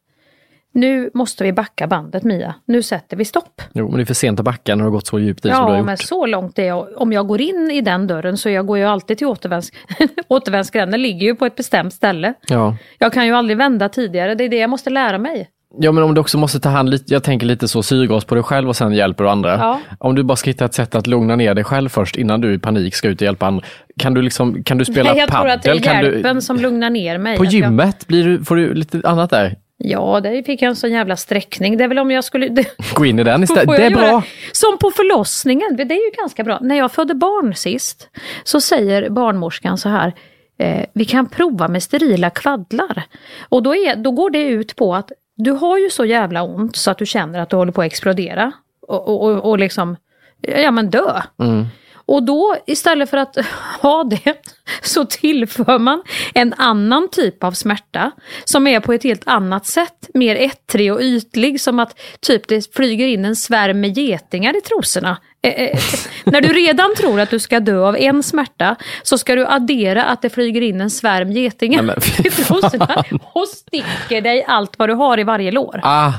nu 0.72 1.10
måste 1.14 1.44
vi 1.44 1.52
backa 1.52 1.86
bandet 1.86 2.24
Mia, 2.24 2.54
nu 2.64 2.82
sätter 2.82 3.16
vi 3.16 3.24
stopp. 3.24 3.62
Jo, 3.72 3.88
men 3.88 3.96
det 3.96 4.02
är 4.02 4.04
för 4.04 4.14
sent 4.14 4.38
att 4.40 4.44
backa 4.44 4.74
när 4.74 4.84
det 4.84 4.86
har 4.90 4.90
gått 4.92 5.06
så 5.06 5.18
djupt 5.18 5.38
i 5.46 5.48
som 5.48 5.50
du 5.50 5.56
har 5.56 5.70
Ja, 5.70 5.76
gjort. 5.76 5.86
men 5.86 5.96
så 5.96 6.26
långt 6.26 6.58
är 6.58 6.64
jag. 6.66 6.88
Om 6.96 7.12
jag 7.12 7.26
går 7.26 7.40
in 7.40 7.70
i 7.72 7.80
den 7.80 8.06
dörren 8.06 8.36
så 8.36 8.50
jag 8.50 8.66
går 8.66 8.78
ju 8.78 8.84
alltid 8.84 9.18
till 9.18 9.26
återvänds... 9.26 9.70
återvändsgränden, 10.28 11.02
ligger 11.02 11.26
ju 11.26 11.34
på 11.34 11.46
ett 11.46 11.56
bestämt 11.56 11.92
ställe. 11.94 12.34
Ja. 12.48 12.76
Jag 12.98 13.12
kan 13.12 13.26
ju 13.26 13.32
aldrig 13.32 13.56
vända 13.58 13.88
tidigare, 13.88 14.34
det 14.34 14.44
är 14.44 14.48
det 14.48 14.56
jag 14.58 14.70
måste 14.70 14.90
lära 14.90 15.18
mig. 15.18 15.48
ja, 15.78 15.92
men 15.92 16.04
om 16.04 16.14
du 16.14 16.20
också 16.20 16.38
måste 16.38 16.60
ta 16.60 16.68
hand 16.68 16.90
lite, 16.90 17.14
jag 17.14 17.22
tänker 17.24 17.46
lite 17.46 17.68
så 17.68 17.82
syrgas 17.82 18.24
på 18.24 18.34
dig 18.34 18.44
själv 18.44 18.68
och 18.68 18.76
sen 18.76 18.92
hjälper 18.92 19.24
du 19.24 19.30
andra. 19.30 19.56
Ja. 19.58 19.80
Om 19.98 20.14
du 20.14 20.22
bara 20.22 20.36
ska 20.36 20.50
hitta 20.50 20.64
ett 20.64 20.74
sätt 20.74 20.94
att 20.94 21.06
lugna 21.06 21.36
ner 21.36 21.54
dig 21.54 21.64
själv 21.64 21.88
först 21.88 22.16
innan 22.16 22.40
du 22.40 22.54
i 22.54 22.58
panik 22.58 22.94
ska 22.94 23.08
ut 23.08 23.20
och 23.20 23.24
hjälpa 23.24 23.46
andra. 23.46 23.64
Kan 23.98 24.14
du 24.14 24.22
liksom, 24.22 24.64
kan 24.64 24.78
du 24.78 24.84
spela 24.84 25.10
Nej, 25.10 25.18
jag 25.20 25.28
tror 25.28 25.38
padel? 25.38 25.52
att 25.56 25.62
det 25.62 25.70
är 25.70 26.02
hjälpen 26.04 26.34
du, 26.36 26.42
som 26.42 26.56
lugnar 26.56 26.90
ner 26.90 27.18
mig. 27.18 27.36
på 27.36 27.42
Att 27.42 27.52
jag- 27.52 27.62
gymmet, 27.62 28.06
blir 28.06 28.24
du, 28.24 28.44
får 28.44 28.56
du 28.56 28.74
lite 28.74 29.00
annat 29.08 29.30
där? 29.30 29.56
Ja, 29.82 30.20
där 30.20 30.42
fick 30.42 30.62
jag 30.62 30.68
en 30.68 30.76
sån 30.76 30.92
jävla 30.92 31.16
sträckning. 31.16 31.76
Det 31.76 31.84
är 31.84 31.88
väl 31.88 31.98
om 31.98 32.10
jag 32.10 32.24
skulle... 32.24 32.48
Gå 32.94 33.06
in 33.06 33.18
i 33.18 33.24
den 33.24 33.42
istället. 33.42 33.76
Det 33.76 33.86
är 33.86 33.90
bra. 33.90 34.22
Som 34.52 34.78
på 34.78 34.90
förlossningen, 34.90 35.76
det 35.76 35.82
är 35.82 36.10
ju 36.10 36.10
ganska 36.18 36.44
bra. 36.44 36.58
När 36.62 36.76
jag 36.76 36.92
födde 36.92 37.14
barn 37.14 37.54
sist 37.54 38.08
så 38.44 38.60
säger 38.60 39.10
barnmorskan 39.10 39.78
så 39.78 39.88
här, 39.88 40.12
eh, 40.58 40.84
vi 40.92 41.04
kan 41.04 41.28
prova 41.28 41.68
med 41.68 41.82
sterila 41.82 42.30
kvaddlar. 42.30 43.02
Och 43.48 43.62
då, 43.62 43.74
är, 43.76 43.96
då 43.96 44.10
går 44.10 44.30
det 44.30 44.42
ut 44.42 44.76
på 44.76 44.94
att 44.94 45.12
du 45.36 45.50
har 45.50 45.78
ju 45.78 45.90
så 45.90 46.04
jävla 46.04 46.42
ont 46.42 46.76
så 46.76 46.90
att 46.90 46.98
du 46.98 47.06
känner 47.06 47.38
att 47.38 47.50
du 47.50 47.56
håller 47.56 47.72
på 47.72 47.80
att 47.80 47.86
explodera. 47.86 48.52
Och, 48.88 49.08
och, 49.08 49.30
och, 49.30 49.50
och 49.50 49.58
liksom, 49.58 49.96
ja 50.40 50.70
men 50.70 50.90
dö. 50.90 51.22
Mm. 51.38 51.66
Och 52.10 52.22
då 52.22 52.56
istället 52.66 53.10
för 53.10 53.16
att 53.16 53.36
ha 53.82 54.04
det 54.04 54.34
så 54.82 55.04
tillför 55.04 55.78
man 55.78 56.02
en 56.34 56.54
annan 56.56 57.08
typ 57.12 57.44
av 57.44 57.52
smärta 57.52 58.10
som 58.44 58.66
är 58.66 58.80
på 58.80 58.92
ett 58.92 59.02
helt 59.02 59.28
annat 59.28 59.66
sätt. 59.66 60.08
Mer 60.14 60.36
ettrig 60.36 60.92
och 60.92 61.00
ytlig 61.00 61.60
som 61.60 61.78
att 61.78 62.00
typ 62.20 62.48
det 62.48 62.74
flyger 62.74 63.06
in 63.06 63.24
en 63.24 63.36
svärm 63.36 63.80
med 63.80 63.98
getingar 63.98 64.56
i 64.56 64.60
trosorna. 64.60 65.16
Eh, 65.42 65.52
eh, 65.52 65.78
när 66.24 66.40
du 66.40 66.48
redan 66.48 66.94
tror 66.94 67.20
att 67.20 67.30
du 67.30 67.38
ska 67.38 67.60
dö 67.60 67.78
av 67.78 67.96
en 67.96 68.22
smärta 68.22 68.76
så 69.02 69.18
ska 69.18 69.34
du 69.34 69.46
addera 69.46 70.04
att 70.04 70.22
det 70.22 70.30
flyger 70.30 70.60
in 70.60 70.80
en 70.80 70.90
svärm 70.90 71.32
getingar 71.32 71.98
i 72.26 72.30
trosorna 72.30 73.04
och 73.32 73.48
sticker 73.48 74.20
dig 74.20 74.44
allt 74.48 74.78
vad 74.78 74.88
du 74.88 74.94
har 74.94 75.18
i 75.18 75.24
varje 75.24 75.50
lår. 75.50 75.80
Ah, 75.82 76.12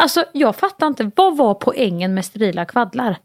Alltså 0.00 0.24
jag 0.32 0.56
fattar 0.56 0.86
inte, 0.86 1.10
vad 1.16 1.36
var 1.36 1.54
poängen 1.54 2.14
med 2.14 2.24
sterila 2.24 2.64
kvaddlar? 2.64 3.16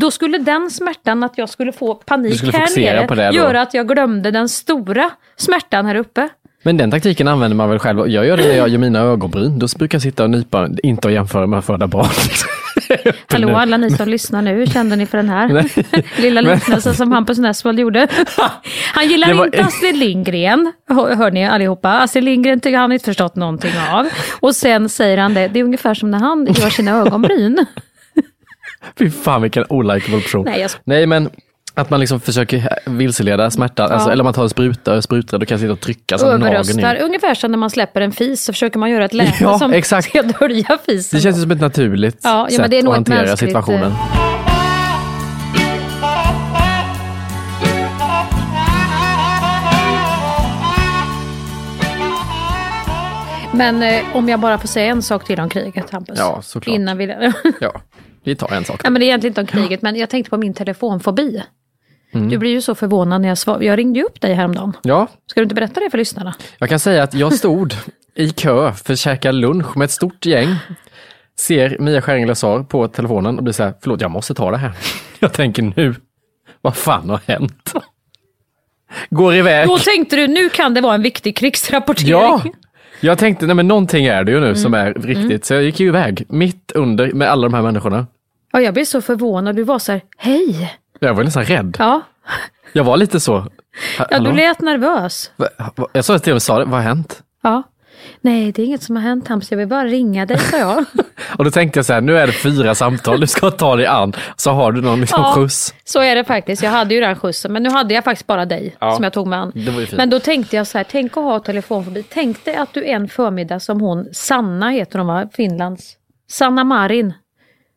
Då 0.00 0.10
skulle 0.10 0.38
den 0.38 0.70
smärtan 0.70 1.24
att 1.24 1.38
jag 1.38 1.48
skulle 1.48 1.72
få 1.72 1.94
panik 1.94 2.38
skulle 2.38 2.52
här 2.52 2.76
nere 2.80 3.06
på 3.06 3.14
det 3.14 3.26
då. 3.26 3.32
göra 3.34 3.62
att 3.62 3.74
jag 3.74 3.88
glömde 3.88 4.30
den 4.30 4.48
stora 4.48 5.10
smärtan 5.36 5.86
här 5.86 5.94
uppe. 5.94 6.28
Men 6.62 6.76
den 6.76 6.90
taktiken 6.90 7.28
använder 7.28 7.56
man 7.56 7.70
väl 7.70 7.78
själv. 7.78 8.08
Jag 8.08 8.26
gör 8.26 8.36
det 8.36 8.48
när 8.48 8.56
jag 8.56 8.68
gör 8.68 8.78
mina 8.78 9.00
ögonbryn. 9.00 9.58
Då 9.58 9.66
brukar 9.78 9.96
jag 9.96 10.02
sitta 10.02 10.24
och 10.24 10.30
nypa, 10.30 10.68
inte 10.82 11.08
att 11.08 11.14
jämföra 11.14 11.46
med 11.46 11.58
att 11.58 11.66
föda 11.66 11.86
barn. 11.86 12.06
Hallå 13.32 13.56
alla 13.56 13.76
ni 13.76 13.90
som 13.90 14.08
lyssnar 14.08 14.42
nu, 14.42 14.54
hur 14.54 14.66
kände 14.66 14.96
ni 14.96 15.06
för 15.06 15.18
den 15.18 15.28
här 15.28 15.48
Nej. 15.48 16.04
lilla 16.18 16.40
liknelsen 16.40 16.94
som 16.94 17.12
Hampus 17.12 17.38
Nessvold 17.38 17.80
gjorde? 17.80 18.08
Han 18.94 19.08
gillar 19.08 19.34
var- 19.34 19.44
inte 19.44 19.64
Astrid 19.64 19.96
Lindgren, 19.96 20.72
hör 20.88 21.14
hör 21.14 21.30
ni 21.30 21.48
allihopa. 21.48 21.90
Astrid 21.90 22.24
Lindgren 22.24 22.60
tycker 22.60 22.78
han 22.78 22.92
inte 22.92 23.04
förstått 23.04 23.36
någonting 23.36 23.72
av. 23.92 24.08
Och 24.40 24.56
sen 24.56 24.88
säger 24.88 25.18
han 25.18 25.34
det, 25.34 25.48
det 25.48 25.60
är 25.60 25.64
ungefär 25.64 25.94
som 25.94 26.10
när 26.10 26.18
han 26.18 26.46
gör 26.46 26.70
sina 26.70 26.90
ögonbryn. 27.00 27.66
Fy 28.98 29.10
fan 29.10 29.42
vilken 29.42 29.64
olikable 29.68 30.20
person. 30.20 30.44
Nej, 30.44 30.60
jag 30.60 30.70
Nej 30.84 31.06
men 31.06 31.30
att 31.74 31.90
man 31.90 32.00
liksom 32.00 32.20
försöker 32.20 32.68
vilseleda 32.86 33.50
smärta, 33.50 33.84
alltså, 33.84 34.10
eller 34.10 34.24
man 34.24 34.34
tar 34.34 34.42
en 34.42 34.48
spruta 34.48 34.94
och 34.96 35.04
sprutar, 35.04 35.38
då 35.38 35.46
kan 35.46 35.54
jag 35.54 35.60
sitta 35.60 35.72
och 35.72 35.80
trycka 35.80 36.18
som 36.18 36.28
en 36.30 36.40
nagel 36.40 36.54
Överröstar, 36.56 36.94
in. 36.94 37.02
ungefär 37.02 37.34
som 37.34 37.50
när 37.50 37.58
man 37.58 37.70
släpper 37.70 38.00
en 38.00 38.12
fis 38.12 38.44
så 38.44 38.52
försöker 38.52 38.78
man 38.78 38.90
göra 38.90 39.04
ett 39.04 39.14
läte 39.14 39.34
Ja, 39.40 39.58
som 39.58 39.72
exakt. 39.72 40.08
ska 40.08 40.22
dölja 40.22 40.78
fisen. 40.86 41.16
Det 41.18 41.22
känns 41.22 41.42
som 41.42 41.50
ett 41.50 41.60
naturligt 41.60 42.20
Ja, 42.22 42.30
ja, 42.30 42.42
men 42.44 42.50
sätt 42.52 42.70
det 42.70 42.78
är 42.78 42.82
nog 42.82 42.92
att 42.92 42.96
hantera 42.96 43.16
mänskligt, 43.16 43.38
situationen. 43.38 43.92
eh, 43.92 43.98
Men 53.52 53.82
eh, 53.82 54.16
om 54.16 54.28
jag 54.28 54.40
bara 54.40 54.58
får 54.58 54.68
säga 54.68 54.86
en 54.92 55.02
sak 55.02 55.24
till 55.24 55.40
om 55.40 55.48
kriget, 55.48 55.90
Hampus. 55.90 56.18
Ja, 56.18 56.42
såklart. 56.42 56.74
Innan 56.74 56.96
vi... 56.98 57.06
Ja, 57.60 57.72
vi 58.28 58.36
tar 58.36 58.52
en 58.52 58.64
sak. 58.64 58.80
ja, 58.84 58.90
men 58.90 59.00
det 59.00 59.04
är 59.04 59.06
egentligen 59.06 59.30
inte 59.30 59.40
om 59.40 59.46
kriget, 59.46 59.82
men 59.82 59.96
jag 59.96 60.10
tänkte 60.10 60.30
på 60.30 60.36
min 60.36 60.54
telefonfobi. 60.54 61.42
Mm. 62.12 62.28
Du 62.28 62.38
blir 62.38 62.50
ju 62.50 62.60
så 62.60 62.74
förvånad 62.74 63.20
när 63.20 63.28
jag 63.28 63.38
svarar. 63.38 63.62
Jag 63.62 63.78
ringde 63.78 63.98
ju 63.98 64.04
upp 64.04 64.20
dig 64.20 64.34
häromdagen. 64.34 64.72
Ja, 64.82 65.06
Ska 65.26 65.40
du 65.40 65.42
inte 65.42 65.54
berätta 65.54 65.80
det 65.80 65.90
för 65.90 65.98
lyssnarna? 65.98 66.34
jag 66.58 66.68
kan 66.68 66.78
säga 66.78 67.02
att 67.02 67.14
jag 67.14 67.32
stod 67.34 67.74
i 68.14 68.30
kö 68.30 68.72
för 68.72 68.92
att 68.92 68.98
käka 68.98 69.32
lunch 69.32 69.76
med 69.76 69.84
ett 69.84 69.90
stort 69.90 70.26
gäng. 70.26 70.48
Ser 71.38 71.76
Mia 71.78 72.02
Skäring 72.02 72.26
Lazar 72.26 72.62
på 72.62 72.88
telefonen 72.88 73.36
och 73.36 73.42
blir 73.44 73.52
så 73.52 73.62
här, 73.62 73.74
förlåt 73.82 74.00
jag 74.00 74.10
måste 74.10 74.34
ta 74.34 74.50
det 74.50 74.56
här. 74.56 74.72
Jag 75.18 75.32
tänker 75.32 75.62
nu, 75.76 75.94
vad 76.60 76.76
fan 76.76 77.10
har 77.10 77.20
hänt? 77.26 77.72
Går 79.10 79.34
iväg. 79.34 79.68
Då 79.68 79.78
tänkte 79.78 80.16
du, 80.16 80.26
nu 80.28 80.48
kan 80.48 80.74
det 80.74 80.80
vara 80.80 80.94
en 80.94 81.02
viktig 81.02 81.36
krigsrapportering. 81.36 82.10
Ja! 82.12 82.42
Jag 83.00 83.18
tänkte, 83.18 83.46
nej 83.46 83.54
men 83.56 83.68
någonting 83.68 84.06
är 84.06 84.24
det 84.24 84.32
ju 84.32 84.40
nu 84.40 84.54
som 84.54 84.74
Mm. 84.74 84.86
är 84.86 84.94
riktigt. 85.02 85.44
Så 85.44 85.54
jag 85.54 85.62
gick 85.62 85.80
ju 85.80 85.86
iväg, 85.88 86.24
mitt 86.28 86.72
under 86.74 87.12
med 87.12 87.28
alla 87.30 87.48
de 87.48 87.54
här 87.54 87.62
människorna. 87.62 88.06
Ja, 88.52 88.60
jag 88.60 88.74
blev 88.74 88.84
så 88.84 89.00
förvånad. 89.02 89.56
Du 89.56 89.62
var 89.62 89.78
så 89.78 89.92
här, 89.92 90.00
hej. 90.18 90.78
Jag 91.00 91.14
var 91.14 91.24
nästan 91.24 91.44
rädd. 91.44 91.76
Ja, 91.78 92.00
Jag 92.72 92.84
var 92.84 92.96
lite 92.96 93.20
så. 93.20 93.38
"Ha- 93.38 93.48
ja 93.98 94.06
hallå? 94.10 94.30
du 94.30 94.36
lät 94.36 94.60
nervös. 94.60 95.30
Va- 95.36 95.48
va- 95.76 95.88
Jag 95.92 96.04
sa 96.04 96.18
till 96.18 96.32
och 96.34 96.42
vad 96.48 96.68
har 96.68 96.80
hänt? 96.80 97.22
Ja. 97.42 97.62
Nej, 98.20 98.52
det 98.52 98.62
är 98.62 98.66
inget 98.66 98.82
som 98.82 98.96
har 98.96 99.02
hänt 99.02 99.28
Hampus, 99.28 99.50
jag 99.50 99.58
vill 99.58 99.68
bara 99.68 99.84
ringa 99.84 100.26
dig, 100.26 100.38
sa 100.38 100.56
jag. 100.56 100.84
Och 101.38 101.44
då 101.44 101.50
tänkte 101.50 101.78
jag 101.78 101.86
så 101.86 101.92
här, 101.92 102.00
nu 102.00 102.18
är 102.18 102.26
det 102.26 102.32
fyra 102.32 102.74
samtal, 102.74 103.20
du 103.20 103.26
ska 103.26 103.50
ta 103.50 103.76
dig 103.76 103.86
an. 103.86 104.12
Så 104.36 104.50
har 104.50 104.72
du 104.72 104.80
någon 104.82 105.00
liksom 105.00 105.22
Ja. 105.22 105.32
skjuts. 105.34 105.74
Så 105.84 106.00
är 106.02 106.14
det 106.14 106.24
faktiskt. 106.24 106.62
Jag 106.62 106.70
hade 106.70 106.94
ju 106.94 107.00
den 107.00 107.16
skjutsen, 107.16 107.52
men 107.52 107.62
nu 107.62 107.70
hade 107.70 107.94
jag 107.94 108.04
faktiskt 108.04 108.26
bara 108.26 108.44
dig 108.46 108.76
Ja, 108.80 108.92
som 108.94 109.04
jag 109.04 109.12
tog 109.12 109.26
mig 109.26 109.38
an. 109.38 109.52
det 109.54 109.70
var 109.70 109.80
ju 109.80 109.86
fint. 109.86 109.96
Men 109.96 110.10
då 110.10 110.20
tänkte 110.20 110.56
jag 110.56 110.66
så 110.66 110.78
här, 110.78 110.84
tänk 110.90 111.16
att 111.16 111.22
ha 111.24 111.38
telefon 111.40 111.84
förbi. 111.84 112.04
Tänk 112.08 112.44
dig 112.44 112.56
att 112.56 112.74
du 112.74 112.84
en 112.84 113.08
förmiddag 113.08 113.60
som 113.60 113.80
hon, 113.80 114.08
Sanna 114.12 114.70
heter 114.70 114.98
hon 114.98 115.08
va, 115.08 115.28
Finlands. 115.32 115.92
Sanna 116.30 116.64
Marin. 116.64 117.12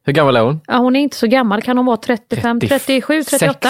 Hur 0.03 0.13
gammal 0.13 0.35
är 0.35 0.41
hon? 0.41 0.61
Ja, 0.67 0.77
hon 0.77 0.95
är 0.95 0.99
inte 0.99 1.17
så 1.17 1.27
gammal, 1.27 1.61
kan 1.61 1.77
hon 1.77 1.85
vara 1.85 1.97
35, 1.97 2.59
37, 2.59 3.23
38? 3.23 3.69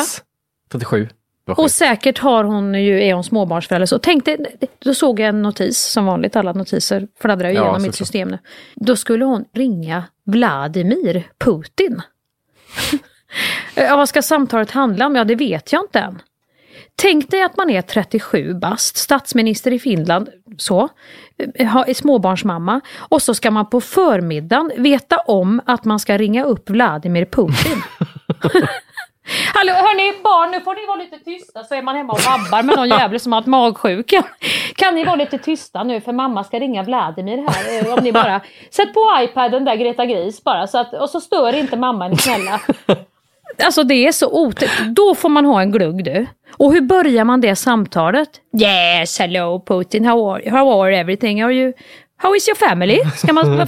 37. 0.71 1.09
Vad 1.45 1.57
Och 1.57 1.63
sjukt. 1.63 1.73
säkert 1.75 2.17
har 2.19 2.43
hon 2.43 2.73
ju, 2.73 3.03
är 3.03 3.13
hon 3.13 3.23
småbarnsförälder. 3.23 3.85
Så 3.85 3.99
tänk 3.99 4.25
dig, 4.25 4.37
då 4.79 4.93
såg 4.93 5.19
jag 5.19 5.29
en 5.29 5.41
notis, 5.41 5.79
som 5.81 6.05
vanligt, 6.05 6.35
alla 6.35 6.53
notiser 6.53 7.07
fladdrar 7.21 7.49
ju 7.49 7.55
Ja, 7.55 7.61
igenom 7.61 7.81
mitt 7.81 7.95
system 7.95 8.27
nu. 8.29 8.39
Då 8.75 8.95
skulle 8.95 9.25
hon 9.25 9.45
ringa 9.53 10.03
Vladimir 10.25 11.23
Putin. 11.37 12.01
ja, 13.75 13.95
vad 13.95 14.09
ska 14.09 14.21
samtalet 14.21 14.71
handla 14.71 15.05
om? 15.05 15.15
Ja, 15.15 15.23
det 15.23 15.35
vet 15.35 15.73
jag 15.73 15.83
inte 15.83 15.99
än. 15.99 16.21
Tänk 17.01 17.31
dig 17.31 17.41
att 17.41 17.57
man 17.57 17.69
är 17.69 17.81
37 17.81 18.53
bast, 18.53 18.97
statsminister 18.97 19.73
i 19.73 19.79
Finland, 19.79 20.29
så, 20.57 20.89
eh, 21.55 21.75
är 21.75 21.93
småbarnsmamma 21.93 22.81
och 22.99 23.21
så 23.21 23.33
ska 23.33 23.51
man 23.51 23.69
på 23.69 23.81
förmiddagen 23.81 24.71
veta 24.77 25.17
om 25.17 25.61
att 25.65 25.85
man 25.85 25.99
ska 25.99 26.17
ringa 26.17 26.43
upp 26.43 26.69
Vladimir 26.69 27.25
Putin. 27.25 27.83
Hallå 29.53 29.73
hörni 29.73 30.23
barn, 30.23 30.51
nu 30.51 30.61
får 30.61 30.75
ni 30.75 30.85
vara 30.85 30.97
lite 30.97 31.19
tysta 31.19 31.63
så 31.63 31.75
är 31.75 31.81
man 31.81 31.95
hemma 31.95 32.13
och 32.13 32.19
vabbar 32.19 32.63
med 32.63 32.75
någon 32.75 32.89
jävel 32.89 33.19
som 33.19 33.33
har 33.33 33.41
ett 33.41 33.47
magsjuka. 33.47 34.23
Kan 34.75 34.95
ni 34.95 35.03
vara 35.03 35.15
lite 35.15 35.37
tysta 35.37 35.83
nu 35.83 36.01
för 36.01 36.13
mamma 36.13 36.43
ska 36.43 36.59
ringa 36.59 36.83
Vladimir 36.83 37.37
här. 37.47 37.87
Eh, 37.87 37.93
om 37.93 38.03
ni 38.03 38.11
bara, 38.11 38.41
sätt 38.69 38.93
på 38.93 39.17
iPaden 39.21 39.65
där 39.65 39.75
Greta 39.75 40.05
Gris 40.05 40.43
bara 40.43 40.67
så 40.67 40.77
att, 40.77 40.93
och 40.93 41.09
så 41.09 41.21
stör 41.21 41.55
inte 41.55 41.77
mamma, 41.77 42.05
är 42.05 42.09
ni 42.09 42.17
snälla. 42.17 42.61
Alltså 43.57 43.83
det 43.83 44.07
är 44.07 44.11
så 44.11 44.31
otäckt. 44.31 44.81
Då 44.95 45.15
får 45.15 45.29
man 45.29 45.45
ha 45.45 45.61
en 45.61 45.71
glugg 45.71 46.03
du. 46.03 46.27
Och 46.57 46.73
hur 46.73 46.81
börjar 46.81 47.23
man 47.23 47.41
det 47.41 47.55
samtalet? 47.55 48.29
Yes, 48.61 49.19
hello 49.19 49.63
Putin, 49.67 50.05
how 50.05 50.33
are, 50.33 50.49
how 50.49 50.83
are 50.83 50.97
everything? 50.97 51.41
Are 51.41 51.53
you, 51.53 51.73
how 52.17 52.35
is 52.35 52.47
your 52.47 52.55
family? 52.55 52.99
Ska 53.17 53.33
man, 53.33 53.67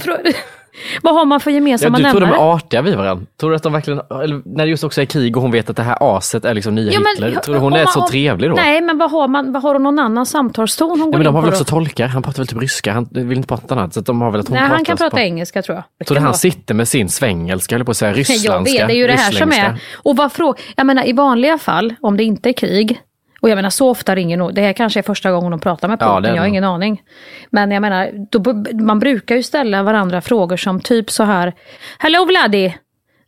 vad 1.02 1.14
har 1.14 1.24
man 1.24 1.40
för 1.40 1.50
Ja, 1.50 1.54
gemensamma 1.54 1.98
du 1.98 2.04
tror 2.04 2.12
de 2.20 2.20
nämnare? 2.20 2.40
är 2.50 2.54
artiga 2.54 2.82
vid 2.82 2.96
varandra? 2.96 3.26
Tror 3.40 3.50
du 3.50 3.56
att 3.56 3.62
de 3.62 3.72
verkligen, 3.72 4.00
eller 4.22 4.42
när 4.44 4.64
det 4.64 4.70
just 4.70 4.84
också 4.84 5.00
är 5.00 5.04
krig 5.04 5.36
och 5.36 5.42
hon 5.42 5.50
vet 5.50 5.70
att 5.70 5.76
det 5.76 5.82
här 5.82 5.96
aset 6.16 6.44
är 6.44 6.54
liksom 6.54 6.74
nya 6.74 6.92
Ja, 6.92 7.00
men- 7.00 7.26
Hitler, 7.26 7.40
tror 7.42 7.54
du 7.54 7.60
hon 7.60 7.72
är 7.72 7.84
man- 7.84 7.92
så 7.92 8.08
trevlig 8.08 8.50
då? 8.50 8.54
Nej, 8.54 8.80
men 8.80 8.98
vad 8.98 9.10
har, 9.10 9.28
man, 9.28 9.52
vad 9.52 9.62
har 9.62 9.72
hon 9.74 9.82
någon 9.82 9.98
annan 9.98 10.26
samtalston 10.26 10.90
hon 10.90 10.98
Ja, 10.98 11.04
går 11.04 11.12
men 11.12 11.24
de 11.24 11.34
har 11.34 11.42
väl 11.42 11.50
också 11.50 11.64
tolkar, 11.64 12.06
han 12.06 12.22
pratar 12.22 12.38
väl 12.38 12.46
typ 12.46 12.60
ryska, 12.62 12.92
han 12.92 13.08
vill 13.10 13.36
inte 13.36 13.48
prata 13.48 13.74
annat. 13.74 13.94
Så 13.94 14.00
de 14.00 14.20
har 14.20 14.30
väl 14.30 14.40
att 14.40 14.48
hon 14.48 14.56
Nej, 14.58 14.68
han 14.68 14.84
kan 14.84 14.96
prata 14.96 15.22
engelska 15.22 15.62
tror 15.62 15.74
jag. 15.98 16.06
Så 16.08 16.14
kan 16.14 16.22
han 16.22 16.30
vara. 16.30 16.36
sitter 16.38 16.74
med 16.74 16.88
sin 16.88 17.08
svengelska, 17.08 17.74
eller 17.74 17.84
på 17.84 17.90
att 17.90 17.96
säga 17.96 18.10
Jag 18.10 18.18
ryssländska, 18.18 18.78
vet, 18.78 18.88
det 18.88 18.94
är 18.94 18.96
ju 18.96 19.06
det 19.06 19.12
här 19.12 19.32
som 19.32 19.52
är. 19.52 19.80
Och 19.94 20.16
vad 20.16 20.30
frå- 20.32 20.54
jag 20.76 20.86
menar 20.86 21.08
i 21.08 21.12
vanliga 21.12 21.58
fall, 21.58 21.94
om 22.00 22.16
det 22.16 22.24
inte 22.24 22.48
är 22.48 22.52
krig, 22.52 23.00
och 23.44 23.50
jag 23.50 23.56
menar 23.56 23.70
så 23.70 23.90
ofta 23.90 24.14
ringer 24.14 24.36
nog, 24.36 24.54
det 24.54 24.60
här 24.60 24.72
kanske 24.72 25.00
är 25.00 25.02
första 25.02 25.32
gången 25.32 25.50
de 25.50 25.60
pratar 25.60 25.88
med 25.88 25.98
Ja, 26.00 26.20
det 26.20 26.28
är 26.28 26.34
jag 26.34 26.42
har 26.42 26.46
ingen 26.46 26.64
aning. 26.64 27.02
Men 27.50 27.70
jag 27.70 27.80
menar, 27.80 28.10
då, 28.30 28.64
man 28.84 28.98
brukar 28.98 29.36
ju 29.36 29.42
ställa 29.42 29.82
varandra 29.82 30.20
frågor 30.20 30.56
som 30.56 30.80
typ 30.80 31.10
så 31.10 31.22
här, 31.24 31.52
Hello 31.98 32.24
Vladdy, 32.24 32.72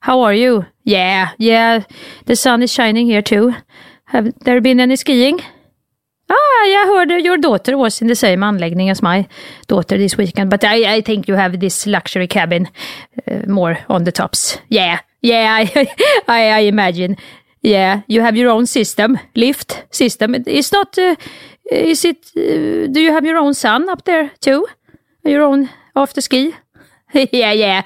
how 0.01 0.27
are 0.27 0.37
you? 0.37 0.65
Yeah, 0.85 1.29
yeah, 1.39 1.83
the 2.27 2.37
sun 2.37 2.63
is 2.63 2.77
shining 2.77 3.11
here 3.11 3.23
too. 3.23 3.53
Have 4.05 4.33
there 4.45 4.61
been 4.61 4.81
any 4.81 4.97
skiing? 4.97 5.41
Ah, 6.29 6.65
I 6.65 6.87
heard 6.87 7.27
your 7.27 7.37
daughter 7.37 7.77
was 7.77 8.03
in 8.03 8.09
the 8.09 8.17
same 8.17 8.47
anläggning 8.47 8.91
as 8.91 9.03
my 9.03 9.29
daughter 9.69 9.99
this 9.99 10.19
weekend, 10.19 10.51
but 10.51 10.65
I, 10.65 10.97
I 10.97 11.03
think 11.03 11.29
you 11.29 11.37
have 11.37 11.61
this 11.61 11.87
luxury 11.87 12.27
cabin 12.27 12.69
uh, 13.31 13.47
more 13.47 13.77
on 13.89 14.05
the 14.05 14.13
tops. 14.13 14.59
Yeah, 14.69 14.99
yeah, 15.21 15.59
I, 15.61 15.89
I, 16.29 16.51
I 16.51 16.69
imagine. 16.69 17.17
Yeah, 17.67 18.03
you 18.07 18.21
have 18.21 18.37
your 18.37 18.51
own 18.51 18.67
system, 18.67 19.19
lift 19.35 19.87
system. 19.91 20.35
It's 20.35 20.71
not, 20.71 20.97
uh, 20.99 21.17
is 21.69 22.05
it, 22.05 22.31
uh, 22.37 22.87
do 22.93 23.01
you 23.01 23.11
have 23.11 23.25
your 23.25 23.39
own 23.39 23.55
son 23.55 23.89
up 23.89 24.05
there 24.05 24.31
too? 24.41 24.69
Your 25.25 25.43
own 25.43 25.69
after 25.97 26.21
ski? 26.21 26.55
yeah, 27.13 27.51
yeah. 27.51 27.83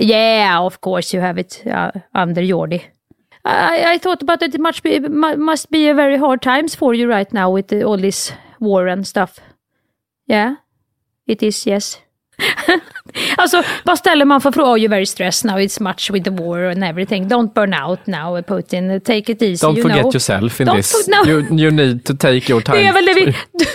Yeah, 0.00 0.60
of 0.60 0.80
course 0.80 1.12
you 1.12 1.20
have 1.20 1.38
it 1.38 1.66
uh, 1.66 1.90
under 2.14 2.40
Jordi. 2.40 2.82
I, 3.44 3.94
I 3.94 3.98
thought 3.98 4.22
about 4.22 4.42
it, 4.42 4.54
it 4.54 4.60
much 4.60 4.80
be, 4.84 5.00
must 5.00 5.72
be 5.72 5.88
a 5.88 5.94
very 5.94 6.16
hard 6.16 6.40
times 6.40 6.76
for 6.76 6.94
you 6.94 7.08
right 7.08 7.32
now 7.32 7.50
with 7.50 7.72
all 7.72 7.96
this 7.96 8.32
war 8.60 8.86
and 8.86 9.04
stuff. 9.04 9.40
Yeah, 10.28 10.56
it 11.26 11.42
is, 11.42 11.66
yes. 11.66 11.98
Alltså, 13.36 13.62
vad 13.84 13.98
ställer 13.98 14.24
man 14.24 14.40
för 14.40 14.52
frågor? 14.52 14.70
Oh, 14.70 14.78
you're 14.78 14.90
very 14.90 15.06
stressed 15.06 15.50
now, 15.50 15.60
it's 15.60 15.82
much 15.82 16.10
with 16.10 16.24
the 16.24 16.30
war 16.30 16.58
and 16.64 16.84
everything. 16.84 17.28
Don't 17.28 17.52
burn 17.54 17.74
out 17.74 18.06
now, 18.06 18.42
Putin. 18.42 19.00
Take 19.00 19.32
it 19.32 19.42
easy, 19.42 19.66
Don't 19.66 19.76
you 19.76 19.82
forget 19.82 20.02
know. 20.02 20.12
yourself 20.14 20.60
in 20.60 20.66
Don't 20.66 20.76
this. 20.76 21.08
no. 21.08 21.24
You, 21.24 21.40
you 21.58 21.70
need 21.70 22.04
to 22.04 22.14
take 22.14 22.52
your 22.52 22.60
time. 22.60 22.78
Det 22.78 22.86
är 22.86 22.92
väl 22.92 23.06
det 23.06 23.14
vi... 23.14 23.34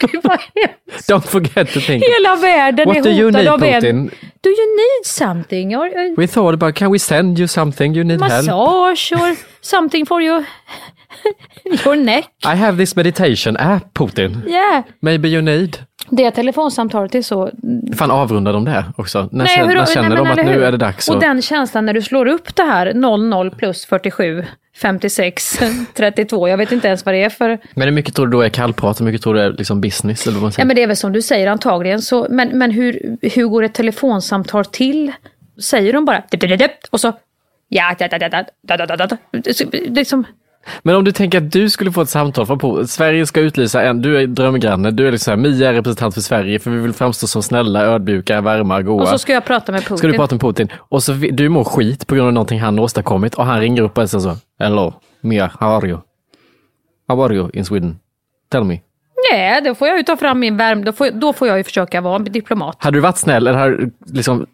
Gud, 0.00 0.20
vad 0.22 0.38
hemskt. 0.54 1.10
Don't 1.10 1.20
forget 1.26 1.72
to 1.72 1.80
think. 1.80 2.04
Hela 2.04 2.36
världen 2.36 2.88
What 2.88 3.06
är 3.06 3.10
you 3.10 3.24
hotad 3.26 3.40
need, 3.40 3.52
av 3.52 3.62
en... 3.62 3.80
Putin? 3.80 4.10
Do 4.42 4.50
you 4.50 4.76
need 4.76 5.06
something? 5.06 5.76
Or, 5.76 5.86
or 5.86 6.14
We 6.16 6.26
thought 6.26 6.54
about, 6.54 6.74
can 6.74 6.90
we 6.92 6.98
send 6.98 7.38
you 7.38 7.48
something? 7.48 7.94
You 7.94 8.04
need 8.04 8.20
help? 8.20 8.46
massage 8.46 9.12
or 9.12 9.36
something 9.60 10.06
for 10.06 10.22
your, 10.22 10.44
your 11.84 11.96
neck? 11.96 12.24
I 12.44 12.54
have 12.56 12.76
this 12.76 12.96
meditation 12.96 13.56
app, 13.56 13.94
Putin. 13.94 14.44
Yeah. 14.46 14.82
Maybe 15.00 15.28
you 15.28 15.42
need. 15.42 15.78
Det 16.10 16.30
telefonsamtalet 16.30 17.14
är 17.14 17.22
så... 17.22 17.50
Fan 17.96 18.10
avrundar 18.10 18.52
de 18.52 18.64
det 18.64 18.84
också? 18.96 19.28
När, 19.32 19.44
Nej, 19.44 19.58
hur- 19.58 19.66
när 19.66 19.74
nej, 19.74 19.86
känner 19.86 20.08
men 20.08 20.18
de 20.18 20.30
att 20.30 20.36
nu 20.46 20.64
är 20.64 20.72
det 20.72 20.78
dags? 20.78 21.08
Och 21.08 21.14
att- 21.14 21.20
den 21.20 21.42
känslan 21.42 21.86
när 21.86 21.92
du 21.94 22.02
slår 22.02 22.26
upp 22.26 22.56
det 22.56 22.62
här 22.62 22.94
00 22.94 23.50
plus 23.50 23.86
47, 23.86 24.44
56, 24.76 25.58
32. 25.94 26.48
Jag 26.48 26.56
vet 26.56 26.72
inte 26.72 26.88
ens 26.88 27.04
vad 27.04 27.14
det 27.14 27.24
är 27.24 27.30
för... 27.30 27.58
Men 27.74 27.88
hur 27.88 27.92
mycket 27.94 28.14
tror 28.14 28.26
du 28.26 28.32
då 28.32 28.42
är 28.42 28.48
kallprat 28.48 28.96
och 28.96 28.98
hur 28.98 29.06
mycket 29.12 29.22
tror 29.22 29.34
du 29.34 29.40
är 29.40 29.52
liksom 29.52 29.80
business? 29.80 30.26
Eller 30.26 30.34
vad 30.34 30.42
man 30.42 30.48
Ja 30.48 30.52
säger? 30.52 30.66
men 30.66 30.76
det 30.76 30.82
är 30.82 30.86
väl 30.86 30.96
som 30.96 31.12
du 31.12 31.22
säger 31.22 31.46
antagligen. 31.46 32.02
Så, 32.02 32.26
men 32.30 32.58
men 32.58 32.70
hur, 32.70 33.16
hur 33.22 33.46
går 33.46 33.62
ett 33.62 33.74
telefonsamtal 33.74 34.64
till? 34.64 35.12
Säger 35.62 35.92
de 35.92 36.04
bara 36.04 36.22
och 36.90 37.00
så... 37.00 37.12
Ja, 37.68 37.94
da, 37.98 38.08
da, 38.08 38.18
da, 38.18 38.28
da, 38.28 38.44
da, 38.76 38.86
da, 38.86 38.96
da, 38.96 39.06
da. 39.06 39.16
Liksom, 39.72 40.24
Men 40.82 40.94
om 40.94 41.04
du 41.04 41.12
tänker 41.12 41.38
att 41.38 41.52
du 41.52 41.70
skulle 41.70 41.92
få 41.92 42.02
ett 42.02 42.08
samtal 42.08 42.46
från 42.46 42.58
Putin. 42.58 42.88
Sverige 42.88 43.26
ska 43.26 43.40
utlysa 43.40 43.82
en, 43.82 44.02
du 44.02 44.18
är 44.18 44.26
drömgranne, 44.26 44.90
du 44.90 45.08
är 45.08 45.12
liksom 45.12 45.30
här, 45.30 45.36
Mia 45.36 45.68
är 45.68 45.72
representant 45.72 46.14
för 46.14 46.20
Sverige 46.20 46.58
för 46.58 46.70
vi 46.70 46.78
vill 46.78 46.92
framstå 46.92 47.26
som 47.26 47.42
snälla, 47.42 47.84
ödmjuka, 47.84 48.40
varma, 48.40 48.82
goa. 48.82 49.02
och 49.02 49.08
så 49.08 49.18
ska 49.18 49.32
jag 49.32 49.44
prata 49.44 49.72
med 49.72 49.80
Putin. 49.80 49.98
Ska 49.98 50.06
du 50.06 50.12
prata 50.12 50.34
med 50.34 50.40
Putin 50.40 50.68
och 50.78 51.02
så 51.02 51.12
du 51.12 51.48
mår 51.48 51.64
skit 51.64 52.06
på 52.06 52.14
grund 52.14 52.26
av 52.26 52.32
någonting 52.32 52.60
han 52.60 52.78
åstadkommit 52.78 53.34
och 53.34 53.46
han 53.46 53.60
ringer 53.60 53.82
upp 53.82 53.98
och 53.98 54.10
säger 54.10 54.22
så 54.22 54.36
Hello, 54.58 54.94
Mia, 55.20 55.50
how 55.60 55.68
are 55.68 55.88
you? 55.88 55.98
How 57.08 57.24
are 57.24 57.34
you 57.34 57.50
in 57.52 57.64
Sweden? 57.64 57.98
Tell 58.50 58.64
me. 58.64 58.80
Nej, 59.32 59.62
då 59.62 59.74
får 59.74 59.88
jag 59.88 59.96
ju 59.96 60.02
ta 60.02 60.16
fram 60.16 60.40
min 60.40 60.56
värme. 60.56 60.84
Då 60.84 60.92
får, 60.92 61.10
då 61.10 61.32
får 61.32 61.48
jag 61.48 61.58
ju 61.58 61.64
försöka 61.64 62.00
vara 62.00 62.16
en 62.16 62.24
diplomat. 62.24 62.76
Hade 62.78 62.96
du 62.96 63.00
varit 63.00 63.16
snäll 63.16 63.46
eller 63.46 63.58
hade 63.58 63.76
du 63.76 63.90
liksom 64.06 64.46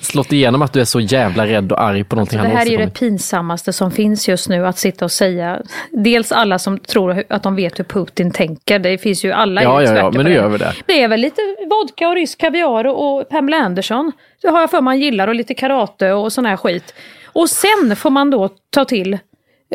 slått 0.00 0.32
igenom 0.32 0.62
att 0.62 0.72
du 0.72 0.80
är 0.80 0.84
så 0.84 1.00
jävla 1.00 1.46
rädd 1.46 1.72
och 1.72 1.82
arg 1.82 2.04
på 2.04 2.16
någonting 2.16 2.38
Det 2.38 2.46
han 2.46 2.56
här 2.56 2.66
är 2.66 2.70
ju 2.70 2.76
det 2.76 2.90
pinsammaste 2.90 3.72
som 3.72 3.90
finns 3.90 4.28
just 4.28 4.48
nu, 4.48 4.66
att 4.66 4.78
sitta 4.78 5.04
och 5.04 5.12
säga. 5.12 5.62
Dels 5.90 6.32
alla 6.32 6.58
som 6.58 6.78
tror 6.78 7.24
att 7.28 7.42
de 7.42 7.56
vet 7.56 7.78
hur 7.78 7.84
Putin 7.84 8.30
tänker. 8.30 8.78
Det 8.78 8.98
finns 8.98 9.24
ju 9.24 9.32
alla 9.32 9.62
Ja, 9.62 9.82
ja, 9.82 9.96
ja, 9.96 10.10
men 10.10 10.24
nu 10.24 10.30
det. 10.30 10.36
gör 10.36 10.48
vi 10.48 10.58
det. 10.58 10.74
Det 10.86 11.02
är 11.02 11.08
väl 11.08 11.20
lite 11.20 11.40
vodka 11.70 12.08
och 12.08 12.14
rysk 12.14 12.40
kaviar 12.40 12.86
och 12.86 13.02
och 13.18 13.28
Pamela 13.28 13.56
Anderson. 13.56 14.12
Det 14.42 14.48
har 14.48 14.60
jag 14.60 14.70
för 14.70 14.80
man 14.80 15.00
gillar 15.00 15.28
och 15.28 15.34
lite 15.34 15.54
karate 15.54 16.12
och 16.12 16.32
sån 16.32 16.46
här 16.46 16.56
skit. 16.56 16.94
Och 17.26 17.50
sen 17.50 17.96
får 17.96 18.10
man 18.10 18.30
då 18.30 18.48
ta 18.70 18.84
till 18.84 19.18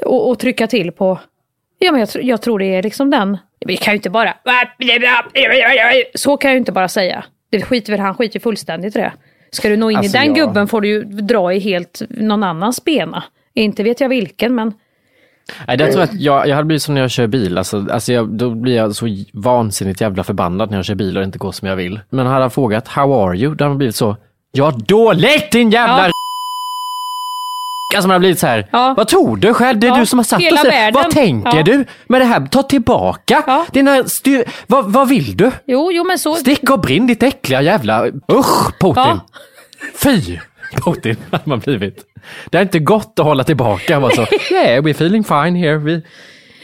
och, 0.05 0.29
och 0.29 0.39
trycka 0.39 0.67
till 0.67 0.91
på, 0.91 1.19
ja 1.79 1.91
men 1.91 1.99
jag, 1.99 2.23
jag 2.23 2.41
tror 2.41 2.59
det 2.59 2.65
är 2.65 2.83
liksom 2.83 3.09
den, 3.09 3.37
vi 3.65 3.77
kan 3.77 3.93
ju 3.93 3.95
inte 3.95 4.09
bara, 4.09 4.33
så 6.15 6.37
kan 6.37 6.49
jag 6.49 6.55
ju 6.55 6.59
inte 6.59 6.71
bara 6.71 6.87
säga. 6.87 7.25
Det 7.49 7.61
skiter 7.61 7.91
väl, 7.91 7.99
han 7.99 8.15
skiter 8.15 8.39
fullständigt 8.39 8.95
i 8.95 8.99
det. 8.99 9.13
Ska 9.57 9.69
du 9.69 9.77
nå 9.77 9.91
in 9.91 9.97
Alltså, 9.97 10.17
i 10.17 10.19
den 10.19 10.27
jag- 10.35 10.35
gubben 10.47 10.67
får 10.67 10.81
du 10.81 10.87
ju 10.87 11.03
dra 11.03 11.53
i 11.53 11.59
helt 11.59 12.01
någon 12.09 12.43
annans 12.43 12.83
bena. 12.83 13.23
Inte 13.53 13.83
vet 13.83 14.01
jag 14.01 14.09
vilken 14.09 14.55
men 14.55 14.73
Nej, 15.67 15.77
jag 15.79 15.91
tror 15.91 16.03
att 16.03 16.13
jag, 16.13 16.47
jag 16.47 16.55
hade 16.55 16.65
blivit 16.65 16.83
som 16.83 16.93
när 16.93 17.01
jag 17.01 17.11
kör 17.11 17.27
bil. 17.27 17.57
Alltså, 17.57 17.85
alltså 17.91 18.13
jag, 18.13 18.29
då 18.29 18.49
blir 18.49 18.75
jag 18.75 18.95
så 18.95 19.05
vansinnigt 19.33 20.01
jävla 20.01 20.23
förbannad 20.23 20.69
när 20.69 20.77
jag 20.77 20.85
kör 20.85 20.95
bil 20.95 21.17
och 21.17 21.21
det 21.21 21.25
inte 21.25 21.37
går 21.37 21.51
som 21.51 21.67
jag 21.67 21.75
vill. 21.75 21.99
Men 22.09 22.25
hade 22.27 22.41
han 22.41 22.51
frågat 22.51 22.87
How 22.87 23.13
are 23.27 23.37
you? 23.37 23.55
Då 23.55 23.63
hade 23.63 23.69
man 23.69 23.77
blivit 23.77 23.95
så 23.95 24.15
Ja, 24.51 24.71
dåligt 24.87 25.51
din 25.51 25.69
jävla 25.71 26.05
Ja. 26.07 26.11
Alltså 27.97 28.07
man 28.07 28.15
har 28.15 28.19
blivit 28.19 28.39
så 28.39 28.47
här, 28.47 28.67
Ja. 28.71 28.93
vad 28.97 29.07
tror 29.07 29.37
du 29.37 29.53
själv? 29.53 29.79
Det 29.79 29.87
är 29.87 29.91
Ja, 29.91 29.97
du 29.97 30.05
som 30.05 30.19
har 30.19 30.23
satt 30.23 30.41
hela 30.41 30.55
oss 30.55 30.63
där. 30.63 30.69
världen. 30.71 31.01
Vad 31.03 31.11
tänker 31.11 31.57
Ja. 31.57 31.63
du 31.63 31.85
med 32.07 32.21
det 32.21 32.25
här? 32.25 32.45
Ta 32.45 32.63
tillbaka 32.63 33.43
Ja. 33.47 33.65
dina 33.71 34.03
styr... 34.03 34.43
Vad, 34.67 34.91
vad 34.91 35.09
vill 35.09 35.37
du? 35.37 35.51
jo, 35.65 35.91
jo 35.91 36.03
men 36.03 36.19
så. 36.19 36.35
Stick 36.35 36.69
och 36.69 36.79
brinn 36.79 37.07
ditt 37.07 37.23
äckliga 37.23 37.61
jävla... 37.61 38.05
Usch 38.31 38.79
Putin! 38.79 38.93
Ja. 38.95 39.19
Fy 40.03 40.39
Putin 40.85 41.15
hade 41.31 41.43
man 41.45 41.59
blivit. 41.59 42.03
Det 42.49 42.57
är 42.57 42.61
inte 42.61 42.79
gott 42.79 43.19
att 43.19 43.25
hålla 43.25 43.43
tillbaka. 43.43 44.09
Så, 44.15 44.21
yeah, 44.53 44.83
we're 44.83 44.89
feeling 44.91 45.23
fine 45.23 45.55
here. 45.55 45.77
We, 45.77 46.01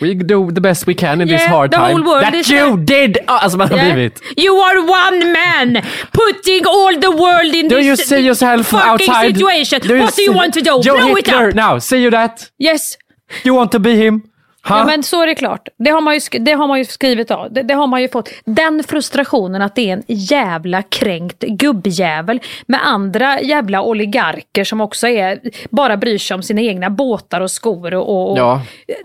we 0.01 0.13
do 0.15 0.51
the 0.51 0.61
best 0.61 0.87
we 0.87 0.93
can 0.95 1.21
in 1.21 1.27
this 1.27 1.41
Yeah, 1.41 1.49
hard 1.55 1.71
the 1.71 1.77
time. 1.77 1.91
whole 1.91 2.03
world 2.03 2.23
That 2.23 2.49
you 2.49 2.77
did! 2.77 3.17
Ja, 3.27 3.37
Alltså 3.39 3.57
man 3.57 3.69
har 3.69 3.77
Yeah. 3.77 3.93
blivit. 3.95 4.19
You 4.37 4.53
are 4.61 4.79
one 4.79 5.31
man 5.33 5.81
putting 6.13 6.65
all 6.67 6.99
the 6.99 7.11
world 7.23 7.55
in 7.55 7.67
Do 7.69 7.75
this 7.75 7.85
you 7.85 7.95
see 7.95 8.19
yourself 8.25 8.73
outside? 8.73 9.35
situation. 9.35 9.79
What 10.01 10.15
do 10.15 10.21
you 10.23 10.33
want 10.33 10.53
to 10.53 10.61
do? 10.61 10.81
Joe 10.83 10.97
Blow 10.97 11.17
it 11.17 11.25
Hitler, 11.27 11.47
up! 11.49 11.55
now, 11.55 11.79
see 11.79 12.01
you 12.03 12.09
that? 12.11 12.51
Yes. 12.59 12.97
You 13.43 13.53
want 13.55 13.71
to 13.71 13.79
be 13.79 13.95
him? 13.95 14.23
Huh? 14.67 14.77
Ja 14.77 14.85
men 14.85 15.03
så 15.03 15.21
är 15.21 15.27
det 15.27 15.35
klart. 15.35 15.67
Det 15.77 15.89
har 15.89 16.01
man 16.01 16.13
ju, 16.13 16.39
det 16.39 16.51
har 16.51 16.67
man 16.67 16.77
ju 16.79 16.85
skrivit 16.85 17.31
av. 17.31 17.53
Det, 17.53 17.61
det 17.61 17.73
har 17.73 17.87
man 17.87 18.01
ju 18.01 18.09
fått. 18.09 18.29
Den 18.45 18.83
frustrationen 18.83 19.61
att 19.61 19.75
det 19.75 19.89
är 19.89 19.93
en 19.93 20.03
jävla 20.07 20.81
kränkt 20.81 21.39
gubbjävel 21.39 22.39
med 22.65 22.87
andra 22.87 23.41
jävla 23.41 23.81
oligarker 23.81 24.63
som 24.63 24.81
också 24.81 25.07
är, 25.07 25.39
bara 25.69 25.97
bryr 25.97 26.17
sig 26.17 26.35
om 26.35 26.43
sina 26.43 26.61
egna 26.61 26.89
båtar 26.89 27.41
och 27.41 27.51
skor 27.51 27.93
och, 27.93 28.31
och, 28.31 28.37
Ja. 28.37 28.61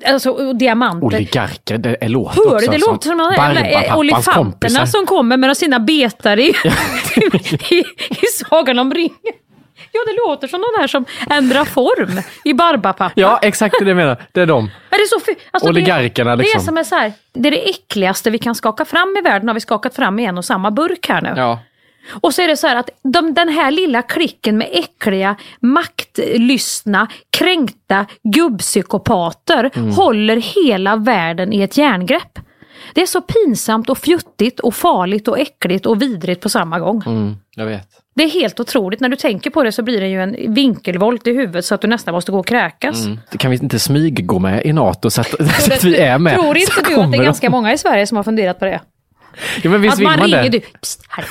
alltså, 0.06 0.30
och 0.30 0.56
diamanter. 0.56 1.06
Oligarker, 1.06 1.78
det 1.78 1.96
är 2.00 2.08
låter 2.08 2.36
Hör 2.36 2.54
också 2.54 2.70
Det 2.70 2.78
låter 2.78 3.08
som 3.08 3.18
de 3.18 3.32
jävla 3.32 3.66
eh, 3.66 3.98
olifanterna 3.98 4.86
som 4.86 5.06
kommer 5.06 5.36
med 5.36 5.56
sina 5.56 5.80
betar 5.80 6.38
i, 6.38 6.48
i, 7.70 7.78
i 8.10 8.26
Sagan 8.48 8.78
om 8.78 8.94
ringen. 8.94 9.34
Ja, 9.92 10.00
det 10.06 10.28
låter 10.28 10.48
som 10.48 10.60
de 10.60 10.80
här 10.80 10.86
som 10.86 11.04
ändrar 11.30 11.64
form 11.64 12.22
i 12.44 12.54
Barbapapa. 12.54 13.12
Ja, 13.14 13.38
exakt 13.42 13.74
det 13.80 13.88
jag 13.88 13.96
menar. 13.96 14.22
Det 14.32 14.40
är 14.40 14.46
de. 14.46 14.70
Är 14.90 14.98
det 14.98 15.24
så 15.24 15.32
alltså 15.50 15.68
Oligarkerna, 15.68 16.30
det, 16.30 16.36
det 16.36 16.42
är 16.42 16.44
liksom. 16.44 16.60
som 16.60 16.78
är 16.78 16.84
så 16.84 16.94
här, 16.94 17.12
det 17.32 17.48
är 17.48 17.50
det 17.50 17.70
äckligaste 17.70 18.30
vi 18.30 18.38
kan 18.38 18.54
skaka 18.54 18.84
fram 18.84 19.16
i 19.18 19.20
världen 19.20 19.48
har 19.48 19.54
vi 19.54 19.60
skakat 19.60 19.94
fram 19.94 20.18
i 20.18 20.24
en 20.24 20.38
och 20.38 20.44
samma 20.44 20.70
burk 20.70 21.08
här 21.08 21.20
nu. 21.22 21.32
Ja. 21.36 21.58
Och 22.20 22.34
så 22.34 22.42
är 22.42 22.48
det 22.48 22.56
så 22.56 22.66
här 22.66 22.76
att 22.76 22.90
de, 23.02 23.34
den 23.34 23.48
här 23.48 23.70
lilla 23.70 24.02
klicken 24.02 24.58
med 24.58 24.68
äckliga, 24.72 25.36
maktlystna, 25.60 27.08
kränkta 27.30 28.06
gubbpsykopater 28.22 29.70
Mm. 29.74 29.90
håller 29.90 30.36
hela 30.36 30.96
världen 30.96 31.52
i 31.52 31.62
ett 31.62 31.76
järngrepp. 31.76 32.38
Det 32.94 33.02
är 33.02 33.06
så 33.06 33.20
pinsamt 33.20 33.90
och 33.90 33.98
fjuttigt 33.98 34.60
och 34.60 34.74
farligt 34.74 35.28
och 35.28 35.38
äckligt 35.38 35.86
och 35.86 36.02
vidrigt 36.02 36.42
på 36.42 36.48
samma 36.48 36.78
gång. 36.78 37.02
Mm, 37.06 37.36
jag 37.56 37.66
vet. 37.66 37.88
Det 38.18 38.24
är 38.24 38.28
helt 38.28 38.60
otroligt. 38.60 39.00
När 39.00 39.08
du 39.08 39.16
tänker 39.16 39.50
på 39.50 39.62
det 39.62 39.72
så 39.72 39.82
blir 39.82 40.00
det 40.00 40.08
ju 40.08 40.22
en 40.22 40.54
vinkelvolt 40.54 41.26
i 41.26 41.32
huvudet 41.32 41.64
så 41.64 41.74
att 41.74 41.80
du 41.80 41.88
nästan 41.88 42.14
måste 42.14 42.32
gå 42.32 42.38
och 42.38 42.46
kräkas. 42.46 43.04
Mm. 43.04 43.18
Kan 43.38 43.50
vi 43.50 43.56
inte 43.56 43.78
smyg 43.78 44.26
gå 44.26 44.38
med 44.38 44.62
i 44.64 44.72
NATO 44.72 45.10
så 45.10 45.20
att, 45.20 45.28
så 45.62 45.72
att 45.72 45.84
vi 45.84 45.96
är 45.96 46.18
med? 46.18 46.34
Tror 46.34 46.58
inte 46.58 46.72
du 46.88 46.94
att 46.94 47.12
det 47.12 47.18
är 47.18 47.24
ganska 47.24 47.50
många 47.50 47.72
i 47.72 47.78
Sverige 47.78 48.06
som 48.06 48.16
har 48.16 48.24
funderat 48.24 48.58
på 48.58 48.64
det? 48.64 48.80
Ja, 49.62 49.70
men 49.70 49.82
visst 49.82 49.92
att 49.92 49.98
vill 49.98 50.06
man 50.06 50.18
man 50.18 50.28
ringer 50.28 50.42
det? 50.42 50.48
du. 50.48 50.60
Psst, 50.60 51.04
hallå. 51.08 51.26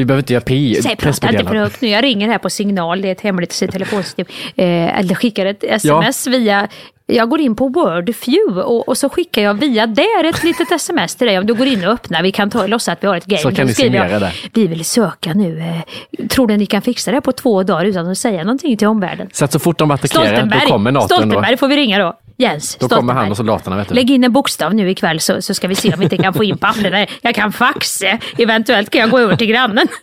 Vi 0.00 0.04
behöver 0.04 0.22
inte 0.22 0.32
göra 0.32 0.44
P 0.44 0.74
Säg 0.82 0.96
prata 0.96 1.30
inte 1.30 1.44
för 1.44 1.54
högt 1.54 1.80
nu. 1.80 1.88
Jag 1.88 2.04
ringer 2.04 2.28
här 2.28 2.38
på 2.38 2.50
signal. 2.50 3.02
Det 3.02 3.08
är 3.08 3.12
ett 3.12 3.20
hemligt 3.20 3.58
telefonsystem. 3.72 4.26
Eh, 4.56 4.98
eller 4.98 5.14
skickar 5.14 5.46
ett 5.46 5.64
sms 5.64 6.26
via 6.26 6.68
jag 7.06 7.28
går 7.30 7.40
in 7.40 7.56
på 7.56 7.68
Wordview 7.68 8.62
och, 8.62 8.88
och 8.88 8.98
så 8.98 9.08
skickar 9.08 9.42
jag 9.42 9.54
via 9.54 9.86
där 9.86 10.24
ett 10.24 10.44
litet 10.44 10.72
sms 10.72 11.14
till 11.14 11.26
dig. 11.26 11.38
Om 11.38 11.46
du 11.46 11.54
går 11.54 11.66
in 11.66 11.84
och 11.84 11.92
öppnar, 11.92 12.22
vi 12.22 12.32
kan 12.32 12.50
ta 12.50 12.66
låtsas 12.66 12.88
att 12.88 13.02
vi 13.02 13.06
har 13.06 13.16
ett 13.16 13.26
game. 13.26 13.42
Så 13.42 13.50
kan 13.50 13.66
ni 13.66 13.74
signera 13.74 14.10
jag, 14.10 14.20
där. 14.20 14.50
Vi 14.54 14.66
vill 14.66 14.84
söka 14.84 15.34
nu. 15.34 15.58
Eh, 15.58 16.26
tror 16.26 16.46
ni 16.48 16.56
ni 16.56 16.66
kan 16.66 16.82
fixa 16.82 17.10
det 17.10 17.20
på 17.20 17.32
två 17.32 17.62
dagar 17.62 17.84
utan 17.84 18.08
att 18.08 18.18
säga 18.18 18.44
någonting 18.44 18.76
till 18.76 18.88
omvärlden? 18.88 19.28
Så 19.32 19.44
att 19.44 19.52
så 19.52 19.58
fort 19.58 19.78
de 19.78 19.90
attackerar, 19.90 20.46
då 20.46 20.70
kommer 20.72 20.92
NATO. 20.92 21.14
Stoltenberg 21.14 21.56
får 21.56 21.68
vi 21.68 21.76
ringa 21.76 21.98
då. 21.98 22.18
Jens 22.40 22.76
Då 22.76 22.88
kommer 22.88 23.14
han 23.14 23.30
och 23.30 23.36
soldaterna, 23.36 23.76
vet 23.76 23.88
du. 23.88 23.94
Lägg 23.94 24.10
in 24.10 24.24
en 24.24 24.32
bokstav 24.32 24.74
nu 24.74 24.90
ikväll 24.90 25.20
så, 25.20 25.42
så 25.42 25.54
ska 25.54 25.68
vi 25.68 25.74
se 25.74 25.92
om 25.92 25.98
vi 25.98 26.04
inte 26.04 26.16
kan 26.16 26.34
få 26.34 26.44
in 26.44 26.58
papperna. 26.58 27.06
Jag 27.22 27.34
kan 27.34 27.52
faxa, 27.52 28.18
eventuellt 28.38 28.90
kan 28.90 29.00
jag 29.00 29.10
gå 29.10 29.18
över 29.18 29.36
till 29.36 29.46
grannen. 29.46 29.86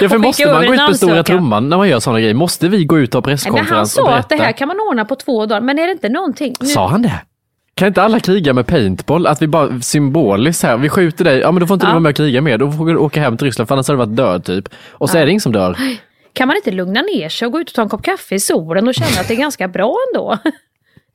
Ja, 0.00 0.08
för 0.08 0.18
måste 0.18 0.52
man 0.52 0.66
gå 0.66 0.74
ut 0.74 0.86
på 0.86 0.94
stora 0.94 1.22
trumman 1.22 1.68
när 1.68 1.76
man 1.76 1.88
gör 1.88 2.00
sådana 2.00 2.20
grejer? 2.20 2.34
Måste 2.34 2.68
vi 2.68 2.84
gå 2.84 2.98
ut 2.98 3.14
och 3.14 3.24
ha 3.26 3.30
Nej, 3.30 3.38
Men 3.44 3.54
han 3.54 3.64
presskonferens 3.66 3.92
sa 3.92 4.14
att 4.14 4.28
det 4.28 4.36
här 4.36 4.52
kan 4.52 4.68
man 4.68 4.76
ordna 4.90 5.04
på 5.04 5.14
två 5.14 5.46
dagar, 5.46 5.60
men 5.60 5.78
är 5.78 5.86
det 5.86 5.92
inte 5.92 6.08
någonting? 6.08 6.54
Nu, 6.60 6.66
Sa 6.66 6.88
han 6.88 7.02
det? 7.02 7.20
Kan 7.74 7.88
inte 7.88 8.02
alla 8.02 8.20
kriga 8.20 8.52
med 8.52 8.66
paintball? 8.66 9.26
Att 9.26 9.42
vi 9.42 9.46
bara 9.46 9.80
symboliskt 9.80 10.62
här, 10.62 10.76
vi 10.76 10.88
skjuter 10.88 11.24
dig, 11.24 11.38
ja 11.38 11.52
men 11.52 11.60
då 11.60 11.66
får 11.66 11.74
inte 11.74 11.86
Ja. 11.86 11.88
du 11.88 11.92
vara 11.92 12.00
med 12.00 12.10
och 12.10 12.16
kriga 12.16 12.40
mer, 12.40 12.58
då 12.58 12.72
får 12.72 12.86
du 12.86 12.96
åka 12.96 13.20
hem 13.20 13.36
till 13.36 13.44
Ryssland 13.44 13.68
för 13.68 13.74
annars 13.74 13.88
hade 13.88 13.94
du 13.94 14.06
varit 14.06 14.16
död 14.16 14.44
typ. 14.44 14.68
Och 14.90 15.10
så 15.10 15.16
Ja. 15.16 15.20
är 15.20 15.24
det 15.26 15.30
ingen 15.30 15.40
som 15.40 15.52
dör. 15.52 15.76
Kan 16.32 16.48
man 16.48 16.56
inte 16.56 16.70
lugna 16.70 17.02
ner 17.02 17.28
sig 17.28 17.46
och 17.46 17.52
gå 17.52 17.60
ut 17.60 17.68
och 17.68 17.74
ta 17.74 17.82
en 17.82 17.88
kopp 17.88 18.02
kaffe 18.02 18.34
i 18.34 18.40
solen 18.40 18.88
och 18.88 18.94
känna 18.94 19.20
att 19.20 19.28
det 19.28 19.34
är 19.34 19.38
ganska 19.38 19.68
bra 19.68 19.96
ändå? 20.14 20.38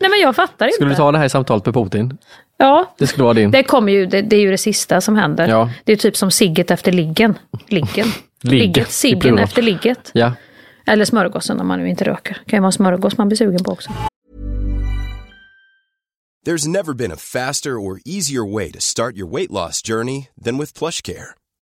Nej 0.01 0.09
men 0.09 0.19
jag 0.19 0.35
fattar 0.35 0.65
inte. 0.65 0.75
Skulle 0.75 0.89
du 0.89 0.95
ta 0.95 1.11
det 1.11 1.17
här 1.17 1.27
samtalet 1.27 1.65
med 1.65 1.73
Putin? 1.75 2.17
Ja, 2.57 2.95
Det 2.97 3.07
skulle 3.07 3.23
vara 3.23 3.33
din. 3.33 3.51
det, 3.51 3.63
kommer 3.63 3.91
ju, 3.91 4.05
det, 4.05 4.21
det 4.21 4.35
är 4.35 4.41
ju 4.41 4.51
det 4.51 4.57
sista 4.57 5.01
som 5.01 5.15
händer. 5.15 5.47
Ja. 5.47 5.69
Det 5.83 5.91
är 5.91 5.95
typ 5.97 6.17
som 6.17 6.31
sigget 6.31 6.71
efter 6.71 6.91
liggen. 6.91 7.37
Liggen. 7.67 8.07
Ligg, 8.43 8.59
Ligget, 8.61 8.91
siggen 8.91 9.39
efter 9.39 9.61
ligget. 9.61 10.09
Ja. 10.13 10.33
Eller 10.87 11.05
smörgåsen 11.05 11.59
om 11.59 11.67
man 11.67 11.79
nu 11.79 11.89
inte 11.89 12.03
röker. 12.03 12.33
kan 12.47 12.57
ju 12.57 12.61
vara 12.61 12.71
smörgås 12.71 13.17
man 13.17 13.27
blir 13.27 13.37
sugen 13.37 13.63
på 13.63 13.71
också. 13.71 13.89
There's 16.47 16.67
never 16.67 16.93
been 16.93 17.11
a 17.11 17.17
faster 17.17 17.71
or 17.71 17.99
easier 18.05 18.53
way 18.53 18.71
to 18.71 18.79
start 18.79 19.13
your 19.15 19.29
weight 19.35 19.51
loss 19.51 19.81
journey 19.87 20.27
than 20.45 20.57
with 20.59 20.79
PlushCare. 20.79 21.35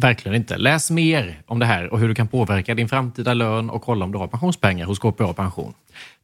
Verkligen 0.00 0.36
inte. 0.36 0.58
Läs 0.58 0.90
mer 0.90 1.42
om 1.46 1.58
det 1.58 1.66
här 1.66 1.92
och 1.92 1.98
hur 1.98 2.08
du 2.08 2.14
kan 2.14 2.28
påverka 2.28 2.74
din 2.74 2.88
framtida 2.88 3.34
lön 3.34 3.70
och 3.70 3.82
kolla 3.82 4.04
om 4.04 4.12
du 4.12 4.18
har 4.18 4.26
pensionspengar 4.26 4.86
hos 4.86 4.98
KPA 4.98 5.32
Pension. 5.32 5.74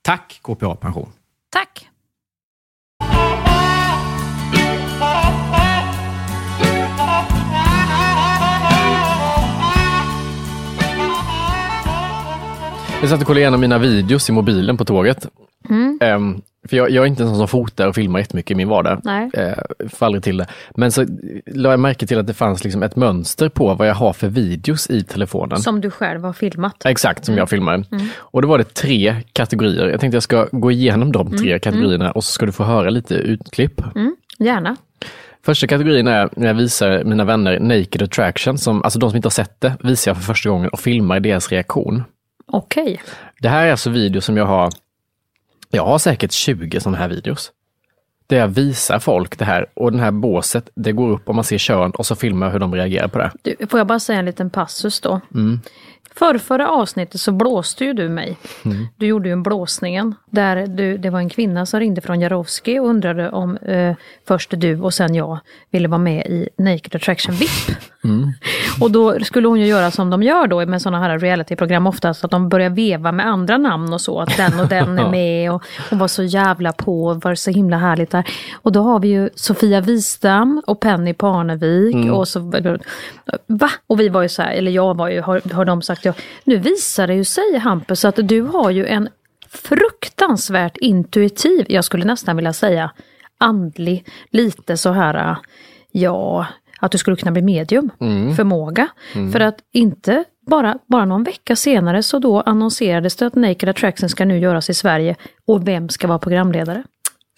Tack 0.03 0.41
KPA 0.43 0.75
Pension! 0.75 1.13
Tack! 1.53 1.89
Jag 13.01 13.11
satt 13.11 13.21
och 13.21 13.27
kollade 13.27 13.41
igenom 13.41 13.61
mina 13.61 13.79
videos 13.79 14.29
i 14.29 14.33
mobilen 14.33 14.77
på 14.77 14.85
tåget. 14.85 15.27
Mm. 15.71 15.99
Ehm, 16.03 16.43
för 16.69 16.77
jag, 16.77 16.91
jag 16.91 17.03
är 17.03 17.07
inte 17.07 17.23
en 17.23 17.29
sån 17.29 17.39
som 17.39 17.49
fotar 17.49 17.89
och 17.89 17.95
filmar 17.95 18.19
jättemycket 18.19 18.51
i 18.51 18.55
min 18.55 18.69
vardag. 18.69 19.01
Nej. 19.05 19.31
Får 19.91 20.07
aldrig 20.07 20.25
till 20.25 20.37
det. 20.37 20.47
Men 20.75 20.93
så 20.93 21.07
la 21.47 21.71
jag 21.71 21.81
märke 21.81 22.07
till 22.07 22.19
att 22.19 22.27
det 22.27 22.35
fanns 22.35 22.65
liksom 22.65 22.83
ett 22.83 22.97
mönster 22.97 23.49
på 23.49 23.75
vad 23.75 23.89
jag 23.89 23.95
har 23.95 24.13
för 24.13 24.29
videos 24.29 24.91
i 24.91 25.05
telefonen. 25.05 25.59
Som 25.59 25.81
du 25.81 25.91
själv 25.91 26.25
har 26.25 26.33
filmat. 26.33 26.85
Exakt, 26.85 27.25
som 27.25 27.33
Mm. 27.33 27.39
jag 27.39 27.51
filmar. 27.51 27.75
Mm. 27.75 28.07
Och 28.17 28.43
då 28.43 28.49
var 28.49 28.59
det 28.59 28.75
tre 28.75 29.17
kategorier. 29.33 29.87
Jag 29.89 30.01
tänkte 30.01 30.17
jag 30.17 30.23
ska 30.23 30.49
gå 30.53 30.71
igenom 30.71 31.13
de 31.13 31.37
tre 31.37 31.49
Mm. 31.49 31.61
kategorierna 31.61 32.13
och 32.13 32.25
så 32.25 32.33
ska 32.33 32.47
du 32.47 32.53
få 32.53 32.65
höra 32.65 32.91
lite 32.91 33.15
utklipp. 33.15 33.81
Mm. 33.95 34.17
Gärna. 34.39 34.77
Första 35.45 35.67
kategorin 35.67 36.07
är 36.07 36.29
när 36.37 36.47
jag 36.47 36.55
visar 36.55 37.05
mina 37.05 37.25
vänner 37.25 37.61
Naked 37.61 38.03
Attraction, 38.03 38.59
som, 38.59 38.83
alltså 38.83 38.99
de 38.99 39.11
som 39.11 39.17
inte 39.17 39.27
har 39.27 39.31
sett 39.31 39.61
det, 39.61 39.73
visar 39.83 40.11
jag 40.11 40.17
för 40.17 40.25
första 40.25 40.49
gången 40.51 40.69
och 40.69 40.81
filmar 40.81 41.21
deras 41.21 41.53
reaktion. 41.53 42.05
Okej. 42.47 43.03
Det 43.41 43.49
här 43.49 43.67
är 43.67 43.71
alltså 43.71 43.91
videos 43.91 44.25
som 44.25 44.37
jag 44.37 44.47
har, 44.47 44.71
jag 45.77 45.87
har 45.87 45.99
säkert 45.99 46.33
20 46.33 46.81
sådana 46.81 46.99
här 46.99 47.09
videos. 47.09 47.53
Där 48.27 48.37
jag 48.37 48.49
visar 48.49 48.99
folk 48.99 49.39
det 49.39 49.45
här 49.45 49.67
och 49.75 49.93
den 49.93 50.01
här 50.01 50.11
båset, 50.11 50.71
det 50.75 50.93
går 50.93 51.11
upp 51.11 51.29
och 51.29 51.35
man 51.35 51.45
ser 51.45 51.59
kön 51.59 51.91
och 51.91 52.07
så 52.07 52.15
filmar 52.15 52.47
jag 52.47 52.53
hur 52.53 52.59
de 52.59 52.75
reagerar 52.75 53.09
på 53.09 53.19
det. 53.19 53.33
Du, 53.43 53.67
får 53.67 53.81
jag 53.81 53.87
bara 53.87 54.01
säga 54.01 54.19
en 54.19 54.25
liten 54.25 54.51
passus 54.51 55.01
då? 55.01 55.21
Mm. 55.35 55.61
För 56.15 56.39
förra 56.39 56.71
avsnittet 56.71 57.21
så 57.21 57.33
blåste 57.33 57.85
ju 57.85 57.93
du 57.93 58.09
mig. 58.09 58.37
Mm. 58.65 58.87
Du 58.97 59.07
gjorde 59.07 59.29
ju 59.29 59.33
en 59.33 59.43
blåsningen 59.43 60.15
där 60.31 60.67
du, 60.67 60.97
det 60.97 61.11
var 61.11 61.19
en 61.19 61.29
kvinna 61.29 61.67
som 61.67 61.81
ringde 61.81 62.01
från 62.01 62.21
Jarowski 62.21 62.79
och 62.79 62.89
undrade 62.89 63.31
om 63.31 63.57
eh, 63.57 63.97
först 64.29 64.51
du 64.57 64.81
och 64.81 64.95
sen 64.95 65.15
jag 65.15 65.39
ville 65.71 65.89
vara 65.89 65.99
med 65.99 66.27
i 66.27 66.49
Naked 66.59 66.97
Attraction 66.97 67.35
VIP. 67.35 67.77
Mm. 68.05 68.33
Och 68.81 68.91
då 68.91 69.21
skulle 69.21 69.49
hon 69.49 69.61
ju 69.61 69.67
göra 69.67 69.91
som 69.91 70.11
de 70.11 70.23
gör 70.23 70.47
då 70.47 70.67
med 70.67 70.83
sådana 70.83 70.99
här 70.99 71.19
realityprogram 71.19 71.87
oftast, 71.87 72.25
att 72.25 72.31
de 72.31 72.49
börjar 72.49 72.71
veva 72.71 73.13
med 73.13 73.27
andra 73.27 73.59
namn 73.59 73.93
och 73.93 74.01
så, 74.01 74.21
att 74.21 74.37
den 74.37 74.61
och 74.61 74.69
den 74.69 74.99
är 74.99 75.11
med 75.11 75.53
och 75.53 75.63
hon 75.91 75.99
var 75.99 76.09
så 76.09 76.23
jävla 76.23 76.73
på, 76.73 77.15
var 77.15 77.35
så 77.35 77.51
himla 77.51 77.77
härligt 77.77 78.11
där. 78.11 78.25
Och 78.63 78.73
då 78.73 78.83
har 78.83 79.01
vi 79.01 79.09
ju 79.09 79.31
Sofia 79.35 79.81
Wistam 79.81 80.63
och 80.67 80.81
Penny 80.81 81.15
Parnevik 81.15 81.95
Mm. 81.95 82.15
och 82.15 82.29
så, 82.29 82.53
va? 83.47 83.71
Och 83.87 84.01
vi 84.01 84.09
var 84.09 84.23
ju 84.23 84.29
så 84.29 84.43
här, 84.43 84.53
eller 84.53 84.71
jag 84.71 84.97
var 84.97 85.09
ju, 85.09 85.21
har, 85.21 85.55
har 85.55 85.65
de 85.65 85.83
sagt, 85.83 86.05
ja, 86.05 86.13
nu 86.45 86.57
visar 86.57 87.07
det 87.07 87.15
ju 87.15 87.25
sig 87.25 87.59
Hampus 87.59 88.05
att 88.05 88.19
du 88.23 88.41
har 88.43 88.71
ju 88.71 88.87
en 88.87 89.09
fruktansvärt 89.49 90.77
intuitiv, 90.77 91.67
jag 91.69 91.85
skulle 91.85 92.05
nästan 92.05 92.37
vilja 92.37 92.53
säga 92.53 92.91
andlig, 93.39 94.07
lite 94.31 94.77
så 94.77 94.93
här, 94.93 95.37
ja, 95.93 96.47
att 96.85 96.93
du 96.93 96.99
skulle 96.99 97.17
kunna 97.17 97.33
bli 97.33 97.43
medium, 97.43 97.91
Mm. 98.01 98.37
förmåga. 98.37 98.89
Mm. 99.15 99.33
För 99.33 99.41
att 99.41 99.57
inte 99.73 100.25
bara, 100.47 100.79
bara 100.89 101.05
någon 101.05 101.25
vecka 101.25 101.57
senare 101.57 102.03
så 102.03 102.19
då 102.19 102.41
annonserades 102.41 103.17
det 103.17 103.27
att 103.27 103.35
Naked 103.35 103.69
Attraction 103.69 104.09
ska 104.09 104.25
nu 104.25 104.39
göras 104.39 104.71
i 104.71 104.75
Sverige 104.75 105.17
och 105.47 105.69
vem 105.69 105.89
ska 105.89 106.07
vara 106.07 106.19
programledare? 106.19 106.83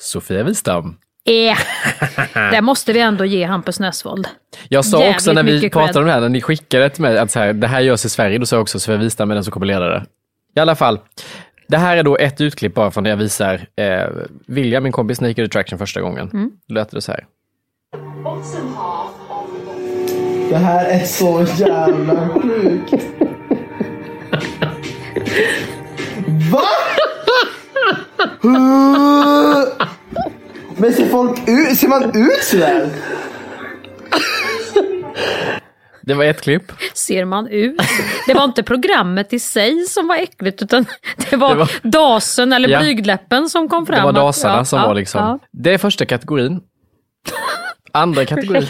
Sofia 0.00 0.42
Wistam. 0.44 0.96
Eh, 1.28 1.58
det 2.52 2.60
måste 2.60 2.92
vi 2.92 3.00
ändå 3.00 3.24
ge 3.24 3.44
Hampus 3.44 3.80
Nessvold. 3.80 4.28
Jag 4.68 4.84
sa 4.84 4.98
Jävligt 5.00 5.16
också 5.16 5.32
när 5.32 5.42
vi 5.42 5.70
pratade 5.70 5.92
cred. 5.92 5.96
om 6.02 6.06
det 6.06 6.12
här, 6.12 6.20
när 6.20 6.28
ni 6.28 6.40
skickade 6.40 6.88
till 6.90 7.02
mig 7.02 7.18
att 7.18 7.30
så 7.30 7.38
här, 7.38 7.52
det 7.52 7.66
här 7.66 7.80
görs 7.80 8.04
i 8.04 8.08
Sverige, 8.08 8.38
då 8.38 8.46
sa 8.46 8.56
jag 8.56 8.62
också 8.62 8.80
Sofia 8.80 8.96
Wistam 8.96 9.30
är 9.30 9.34
den 9.34 9.44
som 9.44 9.50
kommer 9.52 9.66
leda 9.66 9.88
det. 9.88 10.06
I 10.56 10.60
alla 10.60 10.74
fall, 10.74 10.98
det 11.68 11.76
här 11.76 11.96
är 11.96 12.02
då 12.02 12.16
ett 12.16 12.40
utklipp 12.40 12.74
bara 12.74 12.90
från 12.90 13.04
det 13.04 13.10
jag 13.10 13.16
visar 13.16 13.66
eh, 13.76 14.06
Vilja, 14.46 14.80
min 14.80 14.92
kompis 14.92 15.20
Naked 15.20 15.44
Attraction 15.44 15.78
första 15.78 16.00
gången. 16.00 16.30
Mm. 16.32 16.50
Då 16.68 16.74
lät 16.74 16.90
det 16.90 17.00
så 17.00 17.12
här. 17.12 17.24
Det 20.50 20.56
här 20.56 20.84
är 20.86 21.04
så 21.04 21.46
jävla 21.56 22.28
sjukt. 22.28 23.04
Va? 26.52 26.62
Men 30.76 30.92
ser 30.92 31.06
folk 31.08 31.48
ut, 31.48 31.78
ser 31.78 31.88
man 31.88 32.02
ut 32.16 32.42
sådär? 32.44 32.88
Det 36.02 36.14
var 36.14 36.24
ett 36.24 36.40
klipp. 36.40 36.72
Ser 36.94 37.24
man 37.24 37.48
ut? 37.48 37.80
Det 38.26 38.34
var 38.34 38.44
inte 38.44 38.62
programmet 38.62 39.32
i 39.32 39.38
sig 39.38 39.84
som 39.86 40.08
var 40.08 40.16
äckligt 40.16 40.62
utan 40.62 40.86
det 41.30 41.36
var, 41.36 41.50
Det 41.50 41.54
var- 41.56 41.70
dasen 41.82 42.52
eller 42.52 42.68
Ja. 42.68 42.80
blygdläppen 42.80 43.48
som 43.48 43.68
kom 43.68 43.86
fram. 43.86 43.98
Det 43.98 44.04
var 44.04 44.12
dasarna 44.12 44.56
ja, 44.56 44.64
som 44.64 44.78
ja, 44.78 44.86
var 44.86 44.94
liksom. 44.94 45.20
Ja. 45.20 45.38
Det 45.52 45.74
är 45.74 45.78
första 45.78 46.06
kategorin. 46.06 46.60
Andra 47.92 48.24
kategorin. 48.24 48.66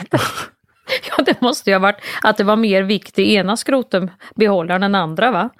Ja, 1.18 1.24
det 1.26 1.40
måste 1.40 1.70
ju 1.70 1.74
ha 1.76 1.80
varit 1.80 2.00
att 2.22 2.36
det 2.36 2.44
var 2.44 2.56
mer 2.56 2.82
vikt 2.82 3.18
i 3.18 3.34
ena 3.34 3.56
skrotumbehållaren 3.56 4.82
än 4.82 4.94
andra 4.94 5.30
va? 5.30 5.50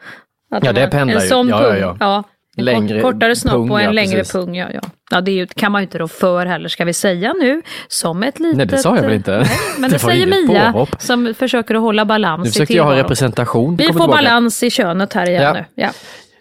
Att 0.51 0.65
Ja, 0.65 0.73
det 0.73 0.87
pendlar 0.87 1.17
En 1.17 1.23
ju. 1.23 1.29
sån 1.29 1.49
Ja, 1.49 1.63
ja, 1.63 1.71
pung. 1.71 1.81
ja. 1.81 1.97
ja. 2.01 2.23
En 2.59 2.65
Längre 2.65 3.01
kort, 3.03 3.13
kortare 3.13 3.37
snopp 3.37 3.71
och 3.71 3.79
en 3.81 3.85
ja, 3.85 3.93
längre 3.93 4.17
precis. 4.19 4.33
pung. 4.33 4.55
Ja, 4.57 4.67
ja. 4.75 4.81
Ja, 5.11 5.21
det 5.21 5.31
ju, 5.33 5.47
kan 5.47 5.73
man 5.73 5.81
ju 5.81 5.85
inte 5.87 5.99
rå 5.99 6.09
för 6.09 6.47
heller, 6.47 6.69
ska 6.69 6.85
vi 6.85 6.93
säga 6.93 7.33
nu. 7.33 7.63
Som 7.89 8.23
ett 8.23 8.39
litet... 8.41 8.57
Nej, 8.57 8.67
det 8.67 8.79
sa 8.79 8.97
jag 8.97 9.03
väl 9.03 9.13
inte. 9.13 9.31
Nej, 9.39 9.47
men 9.79 9.91
det, 9.91 10.03
var 10.03 10.11
säger 10.11 10.27
Mia 10.49 10.73
påhopp. 10.73 10.97
som 11.03 11.35
försöker 11.35 11.75
att 11.75 11.81
hålla 11.81 12.05
balans 12.05 12.43
Nu 12.45 12.49
i 12.49 12.53
försökte 12.53 12.75
jag 12.75 12.85
ha 12.85 12.91
tillvaron. 12.91 13.03
representation. 13.05 13.77
Vi 13.77 13.85
får 13.85 13.91
tillbaka. 13.93 14.11
balans 14.13 14.63
i 14.63 14.71
könet 14.71 15.13
här 15.13 15.29
igen 15.31 15.43
Ja. 15.43 15.53
nu. 15.53 15.65
Ja. 15.75 15.89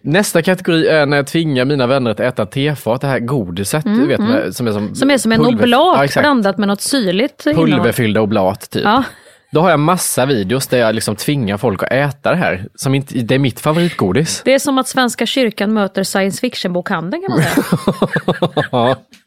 Nästa 0.05 0.41
kategori 0.41 0.87
är 0.87 1.05
när 1.05 1.17
jag 1.17 1.27
tvingar 1.27 1.65
mina 1.65 1.87
vänner 1.87 2.11
att 2.11 2.19
äta 2.19 2.45
tefat, 2.45 3.01
det 3.01 3.07
här 3.07 3.19
godiset, 3.19 3.85
Mm, 3.85 3.99
du 3.99 4.07
vet, 4.07 4.19
mm. 4.19 4.53
som 4.53 4.67
är 4.67 4.71
som, 4.71 4.95
Som 4.95 5.11
är 5.11 5.17
som 5.17 5.31
en 5.31 5.45
oblat 5.45 6.15
ja, 6.15 6.21
blandat 6.21 6.57
med 6.57 6.67
något 6.67 6.81
syrligt. 6.81 7.43
Pulverfyllda 7.43 8.21
oblat, 8.21 8.69
typ. 8.69 8.83
Ja. 8.83 9.03
Då 9.51 9.61
har 9.61 9.69
jag 9.69 9.79
massa 9.79 10.25
videos 10.25 10.67
där 10.67 10.77
jag 10.77 10.95
liksom 10.95 11.15
tvingar 11.15 11.57
folk 11.57 11.83
att 11.83 11.91
äta 11.91 12.31
det 12.31 12.37
här. 12.37 12.67
Som 12.75 12.95
inte, 12.95 13.15
det 13.15 13.35
är 13.35 13.39
mitt 13.39 13.59
favoritgodis. 13.59 14.41
Det 14.45 14.53
är 14.53 14.59
som 14.59 14.77
att 14.77 14.87
Svenska 14.87 15.25
kyrkan 15.25 15.73
möter 15.73 16.03
science 16.03 16.39
fiction-bokhandeln 16.41 17.21
kan 17.21 17.31
man 17.31 17.41
säga. 17.43 18.95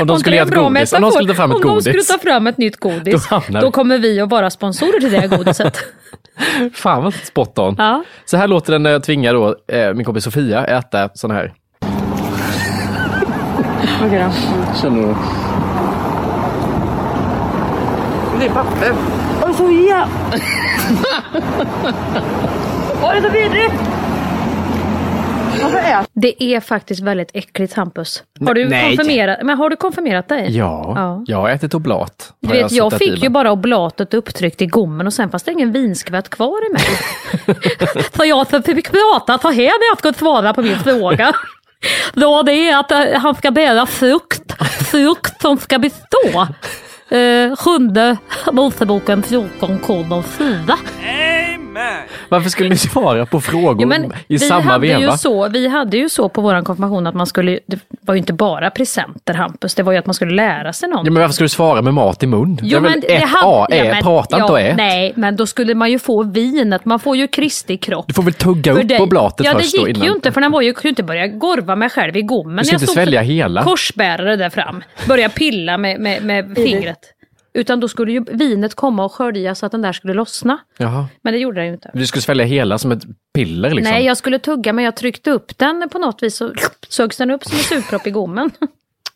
Om 0.00 0.06
de 0.06 0.18
skulle 0.18 0.36
göra 0.36 0.48
ett 0.48 0.54
godis, 0.54 0.92
om 0.92 1.02
de 1.02 1.10
skulle 1.10 1.28
ta 1.28 1.34
fram 1.34 1.50
ett 1.50 1.56
Om 1.56 1.62
de 1.62 1.80
skulle 1.80 1.94
godis. 1.94 2.08
ta 2.08 2.18
fram 2.18 2.46
ett 2.46 2.58
nytt 2.58 2.76
godis, 2.76 3.28
Då 3.30 3.60
då 3.60 3.70
kommer 3.70 3.98
vi 3.98 4.20
att 4.20 4.30
vara 4.30 4.50
sponsorer 4.50 5.00
till 5.00 5.12
det 5.12 5.26
godiset. 5.36 5.78
Fan 6.74 7.02
vad 7.04 7.14
spot 7.14 7.58
on. 7.58 7.74
Ja. 7.78 8.04
Så 8.24 8.36
här 8.36 8.48
låter 8.48 8.72
det 8.72 8.78
när 8.78 8.90
jag 8.90 9.02
tvingar 9.02 9.34
då, 9.34 9.56
eh, 9.72 9.94
min 9.94 10.04
kompis 10.04 10.24
Sofia 10.24 10.64
äta 10.64 11.08
sån 11.14 11.30
här. 11.30 11.52
Okej 14.06 14.24
då. 14.24 14.32
Känner 14.82 15.02
du? 15.08 15.14
Det 18.40 18.46
är 18.46 18.50
papper. 18.50 18.92
Åh, 19.42 19.56
så 19.56 19.70
jävla... 19.70 20.06
Åh, 23.02 23.10
det 23.12 23.18
är 23.18 23.22
så 23.22 23.28
vidrigt! 23.28 23.74
Varför 25.62 26.06
Det 26.12 26.42
är 26.42 26.60
faktiskt 26.60 27.00
väldigt 27.02 27.30
äckligt 27.34 27.74
Hampus. 27.74 28.22
Har 28.46 28.54
du, 28.54 28.68
Nej. 28.68 28.96
konfirmerat, 28.96 29.38
men 29.42 29.58
har 29.58 29.70
du 29.70 29.76
konfirmerat 29.76 30.28
dig? 30.28 30.56
Ja, 30.56 30.92
Ja. 30.96 31.24
jag 31.26 31.36
har 31.38 31.48
ätit 31.48 31.74
oblat. 31.74 32.32
Du 32.40 32.48
vet, 32.48 32.72
jag 32.72 32.92
i 32.92 32.96
fick 32.96 33.22
ju 33.22 33.28
bara 33.28 33.52
oblatet 33.52 34.14
upptryckt 34.14 34.62
i 34.62 34.66
gommen 34.66 35.06
och 35.06 35.12
sen 35.12 35.30
fanns 35.30 35.42
det 35.42 35.52
ingen 35.52 35.72
vinskvätt 35.72 36.28
kvar 36.28 36.58
i 36.70 36.72
mig. 36.72 36.82
så 38.16 38.24
jag 38.24 38.64
fick 38.64 38.90
prata 38.90 39.38
så 39.38 39.50
här 39.50 39.56
när 39.56 39.90
jag 39.90 39.98
skulle 39.98 40.14
svara 40.14 40.54
på 40.54 40.62
min 40.62 40.78
fråga. 40.78 41.32
Då 42.12 42.42
det 42.42 42.52
är 42.52 42.78
att 42.78 42.92
eh, 42.92 43.20
han 43.20 43.34
ska 43.34 43.50
bära 43.50 43.86
frukt, 43.86 44.52
frukt 44.90 45.40
som 45.42 45.58
ska 45.58 45.78
bestå. 45.78 46.46
Eh, 47.16 47.56
sjunde 47.56 48.16
Moseboken 48.52 49.22
14 49.22 49.78
kolon 49.78 50.22
4. 50.22 50.78
Varför 52.28 52.50
skulle 52.50 52.68
ni 52.68 52.76
svara 52.76 53.26
på 53.26 53.40
frågor 53.40 53.82
Jo, 53.82 53.88
men 53.88 54.04
i 54.04 54.10
vi 54.28 54.38
samma 54.38 54.62
hade 54.62 54.86
veva? 54.86 55.00
Ju 55.00 55.18
så, 55.18 55.48
vi 55.48 55.68
hade 55.68 55.96
ju 55.96 56.08
så 56.08 56.28
på 56.28 56.40
vår 56.40 56.64
konfirmation 56.64 57.06
att 57.06 57.14
man 57.14 57.26
skulle, 57.26 57.58
det 57.66 57.78
var 58.00 58.14
ju 58.14 58.18
inte 58.18 58.32
bara 58.32 58.70
presenter 58.70 59.34
Hampus, 59.34 59.74
det 59.74 59.82
var 59.82 59.92
ju 59.92 59.98
att 59.98 60.06
man 60.06 60.14
skulle 60.14 60.34
lära 60.34 60.72
sig 60.72 60.88
någonting. 60.88 61.10
Ja, 61.10 61.12
men 61.12 61.20
varför 61.20 61.34
ska 61.34 61.44
du 61.44 61.48
svara 61.48 61.82
med 61.82 61.94
mat 61.94 62.22
i 62.22 62.26
mun? 62.26 62.56
det 62.62 62.74
är 62.76 62.80
väl 62.80 63.00
det 63.00 63.14
ett 63.14 63.28
hade- 63.28 63.46
A, 63.46 63.66
ä, 63.70 63.76
ja, 63.76 63.84
men- 63.84 64.02
prata 64.02 64.36
inte 64.36 64.46
ja, 64.46 64.52
och 64.52 64.60
ät. 64.60 64.76
Nej, 64.76 65.12
men 65.16 65.36
då 65.36 65.46
skulle 65.46 65.74
man 65.74 65.90
ju 65.90 65.98
få 65.98 66.22
vinet, 66.22 66.84
man 66.84 67.00
får 67.00 67.16
ju 67.16 67.26
Kristi 67.26 67.76
kropp. 67.76 68.04
Du 68.08 68.14
får 68.14 68.22
väl 68.22 68.32
tugga 68.34 68.74
För 68.74 68.82
upp 68.82 68.88
dig. 68.88 69.00
oblatet 69.00 69.46
ja, 69.46 69.52
först 69.52 69.72
det 69.72 69.78
då 69.78 69.88
gick 69.88 69.96
innan. 69.96 70.08
ju 70.08 70.14
inte 70.14 70.32
för 70.32 70.40
den 70.40 70.52
var 70.52 70.60
ju, 70.62 70.72
kunde 70.72 70.88
inte 70.88 71.02
börja 71.02 71.26
gorva 71.26 71.76
mig 71.76 71.90
själv 71.90 72.16
i 72.16 72.22
gommen. 72.22 72.56
Du 72.56 72.64
ska 72.64 72.74
Jag 72.74 72.82
inte 72.82 72.92
svälja 72.92 73.20
hela. 73.22 73.62
Korsbärare 73.62 74.36
där 74.36 74.50
fram, 74.50 74.82
börja 75.08 75.28
pilla 75.28 75.78
med, 75.78 76.00
med, 76.00 76.22
med 76.24 76.52
fingret. 76.56 76.98
Utan 77.54 77.80
då 77.80 77.88
skulle 77.88 78.12
ju 78.12 78.24
vinet 78.24 78.74
komma 78.74 79.04
och 79.04 79.12
skölja 79.12 79.54
så 79.54 79.66
att 79.66 79.72
den 79.72 79.82
där 79.82 79.92
skulle 79.92 80.14
lossna. 80.14 80.58
Jaha. 80.76 81.06
Men 81.22 81.32
det 81.32 81.38
gjorde 81.38 81.60
den 81.60 81.66
ju 81.66 81.72
inte. 81.72 81.90
Du 81.94 82.06
skulle 82.06 82.22
svälja 82.22 82.44
hela 82.44 82.78
som 82.78 82.92
ett 82.92 83.02
piller 83.34 83.70
liksom? 83.70 83.92
Nej, 83.92 84.04
jag 84.04 84.16
skulle 84.16 84.38
tugga 84.38 84.72
men 84.72 84.84
jag 84.84 84.96
tryckte 84.96 85.30
upp 85.30 85.58
den 85.58 85.88
på 85.92 85.98
något 85.98 86.22
vis 86.22 86.40
och 86.40 86.50
sögs 86.88 87.16
den 87.16 87.30
upp 87.30 87.44
som 87.44 87.58
en 87.58 87.64
sugpropp 87.64 88.06
i 88.06 88.10
gommen. 88.10 88.50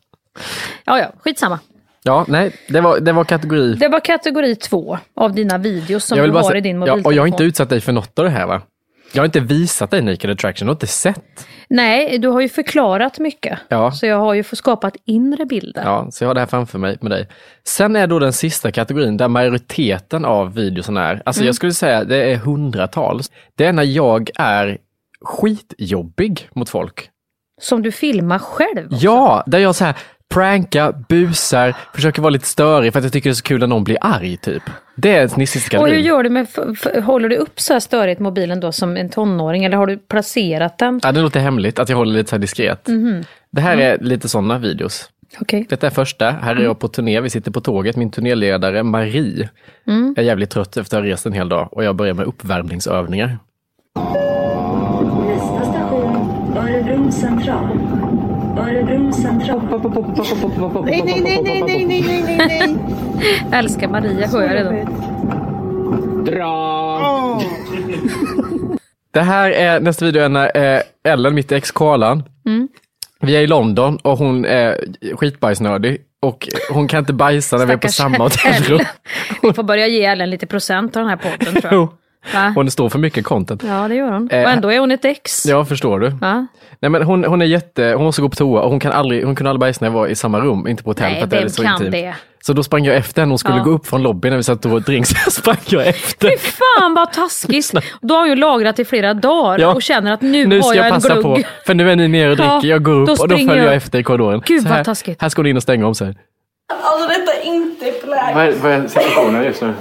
ja, 0.84 0.98
ja, 0.98 1.12
skitsamma. 1.18 1.58
Ja, 2.02 2.24
nej, 2.28 2.52
det 2.68 2.80
var, 2.80 3.00
det 3.00 3.12
var 3.12 3.24
kategori... 3.24 3.74
Det 3.74 3.88
var 3.88 4.00
kategori 4.00 4.56
två 4.56 4.98
av 5.14 5.34
dina 5.34 5.58
videos 5.58 6.04
som 6.04 6.18
du 6.18 6.30
har 6.30 6.54
i 6.54 6.60
din 6.60 6.76
ja, 6.76 6.80
mobiltelefon. 6.80 7.06
Och 7.06 7.14
jag 7.14 7.22
har 7.22 7.26
inte 7.26 7.44
utsatt 7.44 7.68
dig 7.68 7.80
för 7.80 7.92
något 7.92 8.18
av 8.18 8.24
det 8.24 8.30
här 8.30 8.46
va? 8.46 8.62
Jag 9.16 9.22
har 9.22 9.26
inte 9.26 9.40
visat 9.40 9.90
dig 9.90 10.02
Naked 10.02 10.30
Attraction, 10.30 10.66
du 10.66 10.70
har 10.70 10.74
inte 10.74 10.86
sett. 10.86 11.46
Nej, 11.68 12.18
du 12.18 12.28
har 12.28 12.40
ju 12.40 12.48
förklarat 12.48 13.18
mycket. 13.18 13.58
Ja. 13.68 13.92
Så 13.92 14.06
jag 14.06 14.18
har 14.18 14.34
ju 14.34 14.42
fått 14.42 14.58
skapat 14.58 14.96
inre 15.04 15.46
bilder. 15.46 15.82
Ja, 15.84 16.08
så 16.10 16.24
jag 16.24 16.28
har 16.28 16.34
det 16.34 16.40
här 16.40 16.46
framför 16.46 16.78
mig 16.78 16.98
med 17.00 17.10
dig. 17.10 17.28
Sen 17.64 17.96
är 17.96 18.06
då 18.06 18.18
den 18.18 18.32
sista 18.32 18.72
kategorin 18.72 19.16
där 19.16 19.28
majoriteten 19.28 20.24
av 20.24 20.54
videorna 20.54 21.04
är, 21.08 21.22
alltså 21.24 21.40
Mm. 21.40 21.46
jag 21.46 21.54
skulle 21.54 21.72
säga 21.72 22.04
det 22.04 22.16
är 22.32 22.36
hundratals. 22.36 23.30
Det 23.54 23.64
är 23.66 23.72
när 23.72 23.82
jag 23.82 24.30
är 24.38 24.78
skitjobbig 25.20 26.48
mot 26.54 26.68
folk. 26.68 27.10
Som 27.60 27.82
du 27.82 27.92
filmar 27.92 28.38
själv? 28.38 28.88
Ja, 28.90 29.44
där 29.46 29.58
jag 29.58 29.74
så 29.74 29.84
här 29.84 29.96
pranka, 30.34 30.92
busar, 31.08 31.74
försöker 31.94 32.22
vara 32.22 32.30
lite 32.30 32.46
störig 32.46 32.92
för 32.92 32.98
att 33.00 33.04
jag 33.04 33.12
tycker 33.12 33.30
det 33.30 33.32
är 33.32 33.34
så 33.34 33.42
kul 33.42 33.60
när 33.60 33.66
någon 33.66 33.84
blir 33.84 33.98
arg 34.00 34.36
typ. 34.36 34.62
Det 34.96 35.16
är 35.16 35.24
Och 35.24 35.38
nissiskallerin. 35.38 35.94
hur 35.94 36.00
gör 36.02 36.22
du 36.22 36.30
med, 36.30 36.46
håller 37.04 37.28
du 37.28 37.36
upp 37.36 37.60
så 37.60 37.72
här 37.72 37.80
störigt 37.80 38.20
mobilen 38.20 38.60
då 38.60 38.72
som 38.72 38.96
en 38.96 39.08
tonåring 39.08 39.64
eller 39.64 39.76
har 39.76 39.86
du 39.86 39.98
placerat 39.98 40.78
den? 40.78 41.00
Ja, 41.02 41.12
det 41.12 41.20
låter 41.20 41.40
hemligt 41.40 41.78
att 41.78 41.88
jag 41.88 41.96
håller 41.96 42.12
lite 42.12 42.30
så 42.30 42.36
här 42.36 42.40
diskret. 42.40 42.88
Mhm. 42.88 43.24
Det 43.50 43.60
här 43.60 43.76
är 43.76 43.98
lite 43.98 44.28
sådana 44.28 44.58
videos. 44.58 45.10
Okej. 45.40 45.66
Detta 45.68 45.86
är 45.86 45.90
första. 45.90 46.30
Här 46.30 46.56
är 46.56 46.60
jag 46.64 46.78
på 46.78 46.88
turné. 46.88 47.20
Vi 47.20 47.30
sitter 47.30 47.50
på 47.50 47.60
tåget. 47.60 47.96
Min 47.96 48.10
turnéledare 48.10 48.82
Marie 48.82 49.48
Mm. 49.86 50.14
är 50.18 50.22
jävligt 50.22 50.50
trött 50.50 50.76
efter 50.76 50.96
att 50.98 51.04
ha 51.04 51.10
rest 51.10 51.26
en 51.26 51.32
hel 51.32 51.48
dag 51.48 51.68
och 51.72 51.84
jag 51.84 51.96
börjar 51.96 52.14
med 52.14 52.26
uppvärmningsövningar. 52.26 53.38
Nästa 55.26 55.64
station, 55.72 56.56
Örebro 56.56 57.12
central. 57.12 57.78
Örebro 58.66 59.12
central. 59.12 60.84
Nej, 60.84 61.02
nej, 61.06 61.20
nej, 61.20 61.42
nej, 61.42 61.62
nej, 61.66 61.84
nej, 61.86 62.02
nej, 62.06 62.36
nej, 62.36 62.46
nej. 62.48 62.76
Älskar 63.52 63.88
Maria, 63.88 64.26
hör 64.28 64.42
jag 64.42 64.54
redan. 64.54 64.74
Dra! 66.24 67.42
Det 69.12 69.20
här 69.20 69.50
är 69.50 69.80
nästa 69.80 70.04
video 70.04 70.22
är 70.22 70.28
när 70.28 70.82
Ellen, 71.08 71.34
mitt 71.34 71.52
ex 71.52 71.70
Karlan, 71.70 72.22
Mm. 72.46 72.68
vi 73.20 73.36
är 73.36 73.40
i 73.40 73.46
London 73.46 73.96
och 73.96 74.18
hon 74.18 74.44
är 74.44 74.84
skitbajsnödig 75.16 75.98
och 76.22 76.48
hon 76.72 76.88
kan 76.88 76.98
inte 76.98 77.12
bajsa 77.12 77.56
när 77.56 77.66
vi 77.66 77.72
är 77.72 77.76
på 77.76 77.88
samma 77.88 78.18
hotellrum. 78.18 78.80
Vi 79.42 79.52
får 79.52 79.62
börja 79.62 79.86
ge 79.86 80.04
Ellen 80.04 80.30
lite 80.30 80.46
procent 80.46 80.96
av 80.96 81.00
den 81.02 81.08
här 81.10 81.16
podden 81.16 81.62
tror 81.62 81.72
jag. 81.74 81.88
Va? 82.34 82.52
Hon 82.54 82.70
står 82.70 82.88
för 82.88 82.98
mycket 82.98 83.24
content. 83.24 83.62
Ja, 83.66 83.88
det 83.88 83.94
gör 83.94 84.10
hon. 84.10 84.30
Eh, 84.30 84.44
Och 84.44 84.50
ändå 84.50 84.72
är 84.72 84.78
hon 84.78 84.90
ett 84.90 85.04
ex. 85.04 85.46
Ja, 85.46 85.64
förstår 85.64 86.00
du. 86.00 86.08
Va? 86.08 86.46
Nej, 86.80 86.90
men 86.90 87.02
hon, 87.02 87.24
hon 87.24 87.42
är 87.42 87.46
jätte, 87.46 87.92
hon 87.96 88.04
måste 88.04 88.22
gå 88.22 88.28
på 88.28 88.36
toa 88.36 88.60
och 88.62 88.70
hon 88.70 88.80
kan 88.80 88.92
aldrig, 88.92 89.24
hon 89.24 89.34
kunde 89.36 89.50
aldrig 89.50 89.60
bajsa 89.60 89.78
när 89.80 89.88
jag 89.88 89.94
var 89.94 90.06
i 90.06 90.14
samma 90.14 90.40
rum, 90.40 90.66
inte 90.68 90.82
på 90.82 90.90
hotell 90.90 91.10
Nej, 91.10 91.16
för 91.18 91.24
att 91.24 91.30
det 91.30 91.36
är 91.36 91.40
vem 91.40 91.48
så 91.50 91.62
kan 91.62 91.72
intimt. 91.72 91.92
det? 91.92 92.14
Så 92.42 92.52
då 92.52 92.62
sprang 92.62 92.84
jag 92.84 92.96
efter 92.96 93.22
henne, 93.22 93.30
hon 93.30 93.38
skulle 93.38 93.56
Ja. 93.56 93.62
gå 93.62 93.70
upp 93.70 93.86
från 93.86 94.02
lobbyn 94.02 94.30
när 94.30 94.36
vi 94.36 94.42
satt 94.42 94.64
och 94.64 94.70
tog 94.70 94.82
drink, 94.82 95.06
så 95.24 95.30
sprang 95.30 95.56
jag 95.66 95.86
efter. 95.86 96.28
Fy 96.28 96.36
fan 96.36 96.94
vad 96.94 97.12
taskigt! 97.12 97.72
Då 98.02 98.14
har 98.14 98.20
hon 98.20 98.28
ju 98.28 98.36
lagrat 98.36 98.78
i 98.78 98.84
flera 98.84 99.14
dagar 99.14 99.58
Ja. 99.58 99.74
och 99.74 99.82
känner 99.82 100.12
att 100.12 100.22
nu, 100.22 100.46
Nu 100.46 100.60
har 100.60 100.74
jag 100.74 100.76
jag 100.76 100.86
en 100.86 100.92
passa 100.92 101.08
glugg. 101.12 101.22
på, 101.24 101.38
för 101.66 101.74
nu 101.74 101.90
är 101.90 101.96
ni 101.96 102.08
nere 102.08 102.30
och 102.30 102.36
dricker, 102.36 102.50
Ja, 102.52 102.60
jag 102.62 102.82
går 102.82 102.92
upp 103.00 103.06
då 103.06 103.12
och 103.22 103.28
då 103.28 103.36
följer 103.36 103.56
jag 103.56 103.66
jag. 103.66 103.74
efter 103.74 103.98
i 103.98 104.02
korridoren. 104.02 104.42
Gud, 104.46 104.62
Så 104.62 104.68
vad 104.68 104.76
här, 104.76 104.84
taskigt. 104.84 105.22
Här 105.22 105.28
ska 105.28 105.38
hon 105.42 105.46
in 105.46 105.56
och 105.56 105.62
stänga 105.62 105.86
om 105.86 105.94
sig. 105.94 106.14
Alltså 106.82 107.08
detta 107.08 107.32
är 107.32 107.44
inte 107.54 107.84
läge. 108.06 108.32
Vad 108.34 108.44
är, 108.44 108.52
vad 108.62 108.72
är 108.72 108.88
situationen 108.88 109.44
just 109.44 109.62
nu? 109.62 109.72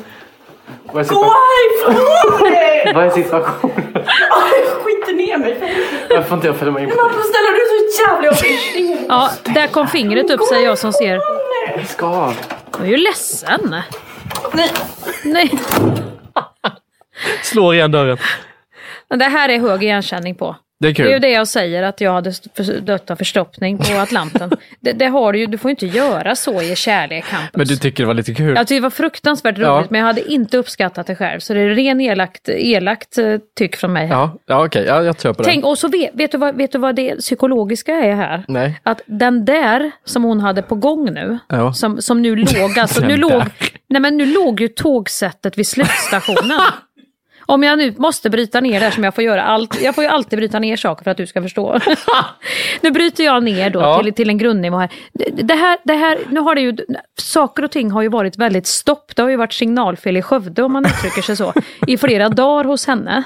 Vad 0.96 1.06
är, 1.06 1.10
Gå 1.10 1.24
härifrån! 1.24 2.94
vad 2.96 3.06
är 3.06 3.10
situationen? 3.10 3.92
Jag 3.94 4.68
skiter 4.84 5.14
ner 5.14 5.38
mig. 5.38 5.60
Varför 6.10 6.24
får 6.24 6.36
inte 6.36 6.48
jag 6.48 6.56
följa 6.56 6.72
med 6.74 6.84
in 6.84 6.90
Men 6.90 6.98
varför 6.98 7.22
ställer 7.22 7.52
du 7.52 7.92
så 7.94 8.02
jävla 8.02 8.28
jobbig 8.28 9.06
Ja, 9.10 9.30
där 9.44 9.68
kom 9.68 9.88
fingret 9.88 10.30
upp 10.32 10.42
säger 10.44 10.66
jag 10.68 10.78
som 10.78 10.94
ser. 10.94 11.20
Jag 11.76 11.88
ska. 11.88 12.34
Jag 12.78 12.82
är 12.88 12.92
ju 12.92 12.98
ledsen. 12.98 13.76
Nej. 14.54 14.72
Nej. 15.24 15.52
Slår 17.44 17.74
igen 17.76 17.92
dörren. 17.92 18.18
Men 19.10 19.20
det 19.20 19.26
här 19.26 19.50
är 19.50 19.60
hög 19.60 19.84
igenkänning 19.84 20.36
på. 20.36 20.56
Det 20.80 20.88
är 20.88 20.94
kul. 20.94 21.06
Det 21.06 21.12
är 21.12 21.14
ju 21.14 21.20
det 21.20 21.30
jag 21.30 21.48
säger 21.48 21.84
att 21.84 22.02
jag 22.02 22.14
hade 22.14 22.32
dött 22.82 23.12
av 23.12 23.16
förstoppning 23.16 23.78
på 23.78 23.94
Atlanten. 23.98 24.52
det, 24.80 24.92
det 24.92 25.06
har 25.06 25.34
du 25.34 25.40
ju, 25.40 25.46
du 25.46 25.58
får 25.58 25.72
inte 25.72 25.86
göra 25.86 26.36
så 26.36 26.62
i 26.62 26.76
kärlek 26.76 27.26
campus. 27.26 27.50
Men 27.54 27.68
du 27.68 27.76
tycker 27.78 28.04
det 28.04 28.08
var 28.08 28.14
lite 28.14 28.34
kul? 28.34 28.48
Jag 28.56 28.58
tyckte 28.58 28.74
det 28.76 28.80
var 28.80 28.90
fruktansvärt 28.90 29.58
roligt 29.58 29.66
Ja. 29.68 29.84
men 29.90 30.00
jag 30.00 30.08
hade 30.08 30.32
inte 30.32 30.58
uppskattat 30.58 31.08
det 31.08 31.16
själv. 31.16 31.40
Så 31.40 31.54
det 31.54 31.60
är 31.60 31.70
ren 31.70 32.02
elakt, 32.02 32.50
elakt 32.50 33.18
eh, 33.18 33.36
tyck 33.58 33.76
från 33.76 33.94
mig. 33.94 34.08
här. 34.08 34.16
Ja, 34.16 34.38
ja 34.46 34.66
okej, 34.66 34.86
ja, 34.86 35.04
jag 35.04 35.18
tror 35.18 35.34
på 35.34 35.44
det. 35.44 35.50
Tänk, 35.50 35.66
och 35.66 35.78
så 35.78 35.88
vet, 35.88 36.10
vet, 36.14 36.32
du 36.32 36.38
vad, 36.38 36.56
vet 36.56 36.72
du 36.72 36.78
vad 36.78 36.96
det 36.96 37.16
psykologiska 37.16 37.94
är 37.94 38.16
här? 38.16 38.44
Nej. 38.48 38.80
Att 38.84 39.02
den 39.06 39.46
där 39.46 39.92
som 40.06 40.24
hon 40.24 40.40
hade 40.40 40.62
på 40.62 40.76
gång 40.76 41.14
nu, 41.14 41.38
Ja. 41.50 41.74
som, 41.74 42.02
som 42.02 42.22
nu 42.22 42.36
låg, 42.36 42.80
alltså 42.80 43.02
nu 43.08 43.18
låg, 43.18 43.44
nej 43.90 44.02
men 44.02 44.18
nu 44.18 44.26
låg 44.26 44.62
ju 44.62 44.68
tågsättet 44.68 45.58
vid 45.58 45.68
slutstationen. 45.68 46.60
Om 47.48 47.64
jag 47.64 47.78
nu 47.78 47.94
måste 47.98 48.30
bryta 48.30 48.62
ner 48.62 48.80
det 48.80 48.86
här 48.86 48.92
som 48.92 49.04
jag 49.04 49.16
får 49.16 49.24
göra, 49.24 49.44
allt, 49.44 49.82
jag 49.82 49.96
får 49.96 50.04
ju 50.04 50.10
alltid 50.10 50.40
bryta 50.40 50.60
ner 50.60 50.76
saker 50.76 51.04
för 51.04 51.12
att 51.12 51.18
du 51.18 51.28
ska 51.28 51.42
förstå. 51.42 51.80
nu 52.82 52.92
bryter 52.92 53.24
jag 53.24 53.44
ner 53.44 53.70
då 53.70 53.80
Ja. 53.80 54.04
till, 54.04 54.14
till 54.14 54.30
en 54.30 54.38
grundnivå 54.38 54.78
här. 54.78 54.90
Det- 55.34 55.54
här, 55.54 55.78
det 55.84 55.94
här. 55.94 56.18
Nu 56.30 56.40
har 56.40 56.56
det 56.56 56.62
ju, 56.62 56.78
saker 57.20 57.64
och 57.64 57.72
ting 57.72 57.92
har 57.92 58.02
ju 58.02 58.10
varit 58.10 58.38
väldigt 58.38 58.68
stopp. 58.68 59.16
Det 59.16 59.22
har 59.22 59.30
ju 59.30 59.36
varit 59.36 59.54
signalfel 59.54 60.18
i 60.18 60.22
Skövde 60.22 60.64
om 60.64 60.74
man 60.74 60.86
uttrycker 60.86 61.22
sig 61.22 61.36
så, 61.36 61.54
i 61.88 61.98
flera 61.98 62.30
dagar 62.30 62.64
hos 62.64 62.88
henne. 62.88 63.24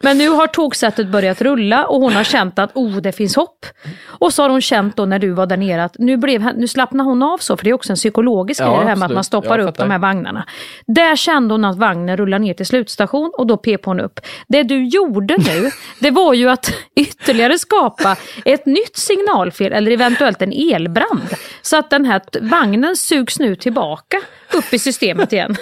Men 0.00 0.18
nu 0.18 0.28
har 0.28 0.46
tågsättet 0.46 1.06
börjat 1.08 1.40
rulla 1.42 1.84
och 1.86 2.00
hon 2.00 2.12
har 2.12 2.24
känt 2.24 2.58
att 2.58 2.70
oh, 2.74 2.96
det 2.96 3.12
finns 3.12 3.36
hopp. 3.36 3.66
Och 4.06 4.32
så 4.34 4.42
har 4.42 4.50
hon 4.50 4.60
känt 4.60 4.96
då 4.96 5.04
när 5.04 5.18
du 5.18 5.30
var 5.30 5.46
där 5.46 5.56
nere 5.56 5.84
att 5.84 5.96
nu, 5.98 6.16
blev, 6.16 6.44
nu 6.56 6.68
slappnar 6.68 7.04
hon 7.04 7.22
av 7.22 7.38
så, 7.38 7.56
för 7.56 7.64
det 7.64 7.70
är 7.70 7.74
också 7.74 7.92
en 7.92 7.96
psykologisk 7.96 8.60
Ja, 8.60 8.66
grej 8.66 8.74
det 8.74 8.78
här 8.78 8.84
med 8.84 8.92
att 8.92 9.02
absolut. 9.02 9.14
man 9.14 9.24
stoppar 9.24 9.58
upp 9.58 9.76
de 9.78 9.90
här 9.90 9.98
vagnarna. 9.98 10.46
Där 10.86 11.16
kände 11.16 11.54
hon 11.54 11.64
att 11.64 11.76
vagnen 11.78 12.16
rullar 12.16 12.38
ner 12.38 12.54
till 12.54 12.66
slutstation 12.66 13.32
och 13.38 13.46
då 13.46 13.56
pep 13.62 13.84
hon 13.84 14.00
upp. 14.00 14.20
Det 14.48 14.62
du 14.62 14.84
gjorde 14.84 15.36
nu, 15.36 15.70
det 15.98 16.10
var 16.10 16.34
ju 16.34 16.50
att 16.50 16.72
ytterligare 16.96 17.58
skapa 17.58 18.16
ett 18.44 18.66
nytt 18.66 18.96
signalfel 18.96 19.72
eller 19.72 19.90
eventuellt 19.90 20.42
en 20.42 20.52
elbrand. 20.52 21.28
Så 21.62 21.76
att 21.76 21.90
den 21.90 22.04
här 22.04 22.22
vagnen 22.40 22.96
sugs 22.96 23.38
nu 23.38 23.56
tillbaka 23.56 24.20
upp 24.52 24.74
i 24.74 24.78
systemet 24.78 25.32
igen. 25.32 25.56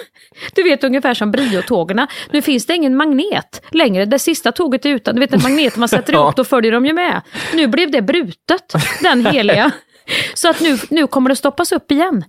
Du 0.55 0.63
vet 0.63 0.83
ungefär 0.83 1.13
som 1.13 1.31
Brio-tågen. 1.31 2.07
Nu 2.31 2.41
finns 2.41 2.65
det 2.65 2.75
ingen 2.75 2.95
magnet 2.97 3.61
längre. 3.71 4.05
Det 4.05 4.19
sista 4.19 4.51
tåget 4.51 4.85
är 4.85 4.89
utan, 4.89 5.15
du 5.15 5.21
vet 5.21 5.33
en 5.33 5.41
magnet 5.43 5.77
man 5.77 5.89
sätter 5.89 6.13
upp, 6.27 6.35
då 6.35 6.43
följer 6.43 6.71
de 6.71 6.85
ju 6.85 6.93
med. 6.93 7.21
Nu 7.53 7.67
blev 7.67 7.91
det 7.91 8.01
brutet, 8.01 8.73
den 9.01 9.25
heliga. 9.25 9.71
Så 10.33 10.49
att 10.49 10.59
nu, 10.59 10.77
nu 10.89 11.07
kommer 11.07 11.29
det 11.29 11.35
stoppas 11.35 11.71
upp 11.71 11.91
igen. 11.91 12.23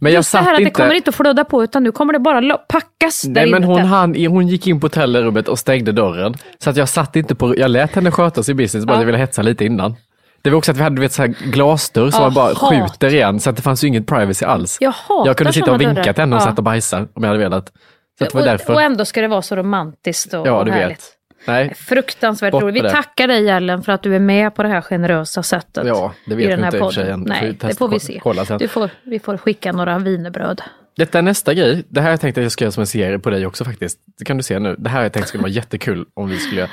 Men 0.00 0.12
jag 0.12 0.18
Just 0.18 0.32
det 0.32 0.38
här 0.38 0.44
satt 0.44 0.52
att 0.52 0.58
det 0.58 0.62
inte... 0.62 0.70
kommer 0.82 0.94
inte 0.94 1.08
att 1.10 1.14
flöda 1.14 1.44
på 1.44 1.64
utan 1.64 1.82
nu 1.82 1.92
kommer 1.92 2.12
det 2.12 2.18
bara 2.18 2.56
packas 2.56 3.22
där 3.22 3.30
Nej 3.30 3.50
men 3.50 3.64
hon, 3.64 3.80
hann, 3.80 4.26
hon 4.26 4.48
gick 4.48 4.66
in 4.66 4.80
på 4.80 4.84
hotellrummet 4.84 5.48
och 5.48 5.58
stängde 5.58 5.92
dörren. 5.92 6.34
Så 6.58 6.70
att 6.70 6.76
jag 6.76 6.88
satt 6.88 7.16
inte 7.16 7.34
på, 7.34 7.58
jag 7.58 7.70
lät 7.70 7.94
henne 7.94 8.10
sköta 8.10 8.42
sin 8.42 8.56
business, 8.56 8.84
bara 8.84 8.92
Ja. 8.92 8.96
att 8.96 9.02
jag 9.02 9.06
ville 9.06 9.18
hetsa 9.18 9.42
lite 9.42 9.64
innan. 9.64 9.94
Det 10.42 10.50
var 10.50 10.58
också 10.58 10.70
att 10.70 10.76
vi 10.78 10.82
hade 10.82 11.00
vet, 11.00 11.12
så 11.12 11.22
här 11.22 11.28
glasdörr 11.28 12.10
som 12.10 12.22
man 12.22 12.34
bara 12.34 12.54
skjuter 12.54 13.14
igen, 13.14 13.40
så 13.40 13.50
att 13.50 13.56
det 13.56 13.62
fanns 13.62 13.84
ju 13.84 13.88
ingen 13.88 14.04
privacy 14.04 14.44
alls. 14.46 14.76
Jag 14.80 14.94
jag 15.08 15.36
kunde 15.36 15.52
sitta 15.52 15.72
och 15.72 15.80
vinka 15.80 16.12
till 16.12 16.22
henne 16.22 16.36
och 16.36 16.42
Ja. 16.42 16.46
satt 16.46 16.58
och 16.58 16.64
bajsa 16.64 16.98
om 16.98 17.22
jag 17.22 17.26
hade 17.26 17.38
velat. 17.38 17.72
Så 18.18 18.24
att 18.24 18.30
det 18.30 18.34
var 18.34 18.40
och, 18.42 18.46
därför. 18.46 18.72
och 18.74 18.82
ändå 18.82 19.04
ska 19.04 19.20
det 19.20 19.28
vara 19.28 19.42
så 19.42 19.56
romantiskt 19.56 20.34
och, 20.34 20.46
ja, 20.46 20.52
och 20.52 20.68
härligt. 20.68 20.90
vet. 20.98 21.15
Nej, 21.46 21.74
Fruktansvärt 21.74 22.52
Bort 22.52 22.62
roligt. 22.62 22.84
Vi 22.84 22.88
tackar 22.90 23.28
dig 23.28 23.48
Ellen 23.48 23.82
för 23.82 23.92
att 23.92 24.02
du 24.02 24.14
är 24.16 24.20
med 24.20 24.54
på 24.54 24.62
det 24.62 24.68
här 24.68 24.80
generösa 24.80 25.42
sättet. 25.42 25.86
Ja, 25.86 26.12
det 26.26 26.34
vet 26.34 26.44
i 26.44 26.46
vi 26.46 26.50
den 26.52 26.64
här 26.64 26.66
inte 26.66 26.76
i 26.76 26.80
och 26.80 26.84
för 26.94 27.02
sig 27.02 27.04
podden. 27.12 27.20
än. 27.20 27.24
Det 27.24 27.34
får 27.34 27.40
vi 27.40 27.46
Nej, 27.46 27.52
det 27.52 27.58
testa 27.68 27.78
får 27.78 27.88
vi 27.88 27.96
och 27.96 28.02
se. 28.02 28.20
kolla 28.22 28.44
sen. 28.44 28.58
Du 28.58 28.68
får, 28.68 28.90
vi 29.02 29.18
får 29.18 29.36
skicka 29.36 29.72
några 29.72 29.98
wienerbröd. 29.98 30.62
Detta 30.96 31.18
är 31.18 31.22
nästa 31.22 31.54
grej. 31.54 31.84
Det 31.88 32.00
här 32.00 32.06
har 32.06 32.12
jag 32.12 32.20
tänkt 32.20 32.38
att 32.38 32.42
jag 32.44 32.52
ska 32.52 32.64
göra 32.64 32.72
som 32.72 32.80
en 32.80 32.86
serie 32.86 33.18
på 33.18 33.30
dig 33.30 33.46
också 33.46 33.64
faktiskt. 33.64 33.98
Det 34.18 34.24
kan 34.24 34.36
du 34.36 34.42
se 34.42 34.58
nu. 34.58 34.74
Det 34.78 34.88
här 34.90 34.96
har 34.96 35.02
jag 35.04 35.12
tänkt 35.12 35.28
skulle 35.28 35.42
vara 35.42 35.52
jättekul 35.52 36.06
om 36.14 36.28
vi 36.28 36.38
skulle 36.38 36.60
göra. 36.60 36.70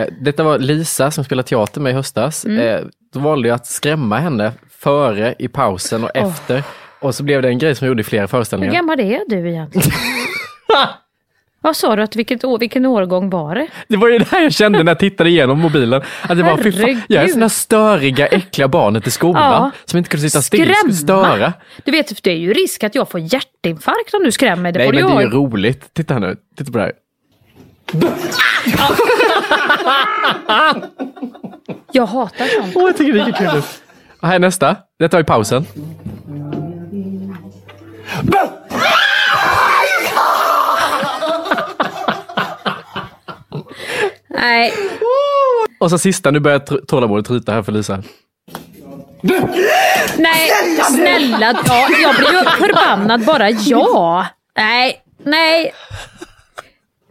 Eh, 0.00 0.06
detta 0.20 0.42
var 0.42 0.58
Lisa 0.58 1.10
som 1.10 1.24
spelade 1.24 1.48
teater 1.48 1.80
med 1.80 1.90
i 1.90 1.94
höstas. 1.94 2.44
Mm. 2.44 2.60
Eh, 2.68 2.80
då 3.14 3.20
valde 3.20 3.48
jag 3.48 3.54
att 3.54 3.66
skrämma 3.66 4.18
henne 4.18 4.52
före, 4.70 5.34
i 5.38 5.48
pausen 5.48 6.04
och 6.04 6.10
Åh. 6.14 6.28
efter. 6.28 6.62
Och 7.00 7.14
så 7.14 7.22
blev 7.22 7.42
det 7.42 7.48
en 7.48 7.58
grej 7.58 7.74
som 7.74 7.84
jag 7.84 7.90
gjorde 7.90 8.00
i 8.00 8.04
flera 8.04 8.22
Hur 8.22 8.26
föreställningar. 8.28 8.74
gammal 8.74 9.00
är 9.00 9.20
du 9.28 9.50
egentligen? 9.50 9.90
Vad 11.62 11.76
sa 11.76 11.96
du? 11.96 12.02
Att 12.02 12.16
vilket 12.16 12.44
år, 12.44 12.58
vilken 12.58 12.86
årgång 12.86 13.30
var 13.30 13.54
det? 13.54 13.66
Det 13.88 13.96
var 13.96 14.08
ju 14.08 14.18
det 14.18 14.28
här 14.30 14.42
jag 14.42 14.52
kände 14.52 14.82
när 14.82 14.90
jag 14.90 14.98
tittade 14.98 15.30
igenom 15.30 15.60
mobilen. 15.60 16.02
Att 16.22 16.36
det 16.36 16.42
var, 16.42 16.56
fy 16.56 16.72
fan, 16.72 17.02
jag 17.08 17.24
är 17.24 17.40
här 17.40 17.48
störiga, 17.48 18.26
äckliga 18.26 18.68
barnet 18.68 19.06
i 19.06 19.10
skolan 19.10 19.42
Ja. 19.42 19.70
som 19.84 19.98
inte 19.98 20.10
kunde 20.10 20.30
sitta 20.30 20.42
still, 20.42 20.74
Skrämma. 20.74 20.94
störa. 20.94 21.52
Du 21.84 21.90
vet, 21.92 22.22
det 22.22 22.30
är 22.30 22.36
ju 22.36 22.52
risk 22.52 22.84
att 22.84 22.94
jag 22.94 23.10
får 23.10 23.20
hjärtinfarkt 23.20 24.14
om 24.14 24.24
du 24.24 24.32
skrämmer 24.32 24.62
mig. 24.62 24.72
Det 24.72 24.78
Nej 24.78 24.92
men 24.92 25.06
det 25.06 25.12
är 25.12 25.20
ju 25.20 25.30
roligt. 25.30 25.94
Titta 25.94 26.14
här 26.14 26.20
nu, 26.20 26.36
titta 26.58 26.72
på 26.72 26.78
det 26.78 26.84
här. 26.84 26.92
Jag 31.92 32.06
hatar 32.06 32.46
sånt. 32.46 32.72
Åh, 32.76 32.82
jag 32.82 32.96
tycker 32.96 33.12
det 33.12 33.20
är 33.20 33.32
kul 33.32 33.58
ut. 33.58 33.64
Här 34.22 34.34
är 34.34 34.38
nästa. 34.38 34.76
Detta 34.98 35.16
var 35.16 35.22
i 35.22 35.24
pausen. 35.24 35.66
Nej, 44.40 44.72
Och 45.80 45.90
så 45.90 45.98
sista, 45.98 46.30
nu 46.30 46.40
börjar 46.40 46.86
tålamodet 46.86 47.26
tryta 47.26 47.52
här 47.52 47.62
för 47.62 47.72
Lisa. 47.72 48.02
nej, 50.16 50.50
snälla. 50.90 51.54
Ja, 51.66 51.88
jag 52.02 52.14
blir 52.16 52.32
ju 52.32 52.44
förbannad 52.44 53.24
bara. 53.24 53.50
Ja. 53.50 54.26
Nej, 54.56 55.02
nej. 55.24 55.72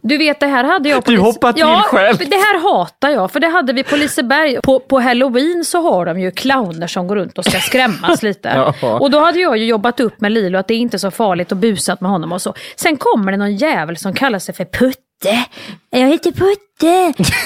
Du 0.01 0.17
vet, 0.17 0.39
det 0.39 0.47
här 0.47 0.63
hade 0.63 0.89
jag 0.89 1.05
på 1.05 1.11
Du 1.11 1.17
hoppar 1.17 1.53
till 1.53 1.59
ja, 1.61 1.83
själv. 1.87 2.17
det 2.17 2.35
här 2.35 2.59
hatar 2.61 3.09
jag. 3.09 3.31
För 3.31 3.39
det 3.39 3.47
hade 3.47 3.73
vi 3.73 3.83
på 3.83 3.95
Liseberg. 3.95 4.61
På, 4.63 4.79
på 4.79 4.99
halloween 4.99 5.65
så 5.65 5.81
har 5.81 6.05
de 6.05 6.19
ju 6.19 6.31
clowner 6.31 6.87
som 6.87 7.07
går 7.07 7.15
runt 7.15 7.37
och 7.37 7.45
ska 7.45 7.59
skrämmas 7.59 8.23
lite. 8.23 8.49
Ja. 8.81 8.99
Och 8.99 9.11
då 9.11 9.19
hade 9.19 9.39
jag 9.39 9.57
ju 9.57 9.65
jobbat 9.65 9.99
upp 9.99 10.21
med 10.21 10.31
Lilo 10.31 10.57
att 10.59 10.67
det 10.67 10.73
är 10.73 10.77
inte 10.77 10.99
så 10.99 11.11
farligt 11.11 11.51
och 11.51 11.57
busat 11.57 12.01
med 12.01 12.11
honom 12.11 12.31
och 12.31 12.41
så. 12.41 12.53
Sen 12.75 12.97
kommer 12.97 13.31
det 13.31 13.37
någon 13.37 13.55
jävel 13.55 13.97
som 13.97 14.13
kallar 14.13 14.39
sig 14.39 14.55
för 14.55 14.65
Putte 14.65 14.99
Putte, 15.23 15.45
jag 15.89 16.07
heter 16.07 16.31
Putte. 16.31 16.61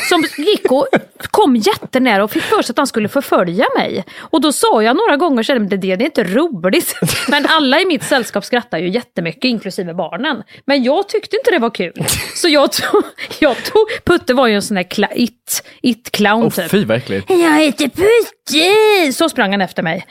Som 0.09 0.23
gick 0.37 0.71
och 0.71 0.87
kom 1.31 1.55
jättenära 1.55 2.23
och 2.23 2.31
fick 2.31 2.43
för 2.43 2.61
sig 2.61 2.73
att 2.73 2.77
han 2.77 2.87
skulle 2.87 3.09
förfölja 3.09 3.65
mig. 3.77 4.05
Och 4.19 4.41
då 4.41 4.51
sa 4.51 4.83
jag 4.83 4.95
några 4.95 5.17
gånger, 5.17 5.59
"Men 5.59 5.69
det, 5.69 5.77
det 5.77 5.91
är 5.91 6.01
inte 6.01 6.23
roligt. 6.23 6.95
Men 7.27 7.45
alla 7.49 7.79
i 7.81 7.85
mitt 7.85 8.03
sällskap 8.03 8.45
skrattar 8.45 8.77
ju 8.77 8.89
jättemycket, 8.89 9.43
inklusive 9.43 9.93
barnen. 9.93 10.43
Men 10.65 10.83
jag 10.83 11.09
tyckte 11.09 11.35
inte 11.37 11.51
det 11.51 11.59
var 11.59 11.69
kul. 11.69 11.93
Så 12.35 12.47
jag 12.49 12.71
tog, 12.71 13.03
jag 13.39 13.63
tog 13.63 13.87
Putte 14.05 14.33
var 14.33 14.47
ju 14.47 14.55
en 14.55 14.61
sån 14.61 14.75
där 14.75 14.83
kla, 14.83 15.07
it, 15.15 15.63
it-clown 15.81 16.43
Åh 16.43 16.49
typ. 16.49 16.71
fy 16.71 16.85
vad 16.85 16.97
äckligt. 16.97 17.29
Jag 17.29 17.59
heter 17.59 17.87
Putte! 17.89 19.13
Så 19.13 19.29
sprang 19.29 19.51
han 19.51 19.61
efter 19.61 19.83
mig. 19.83 20.05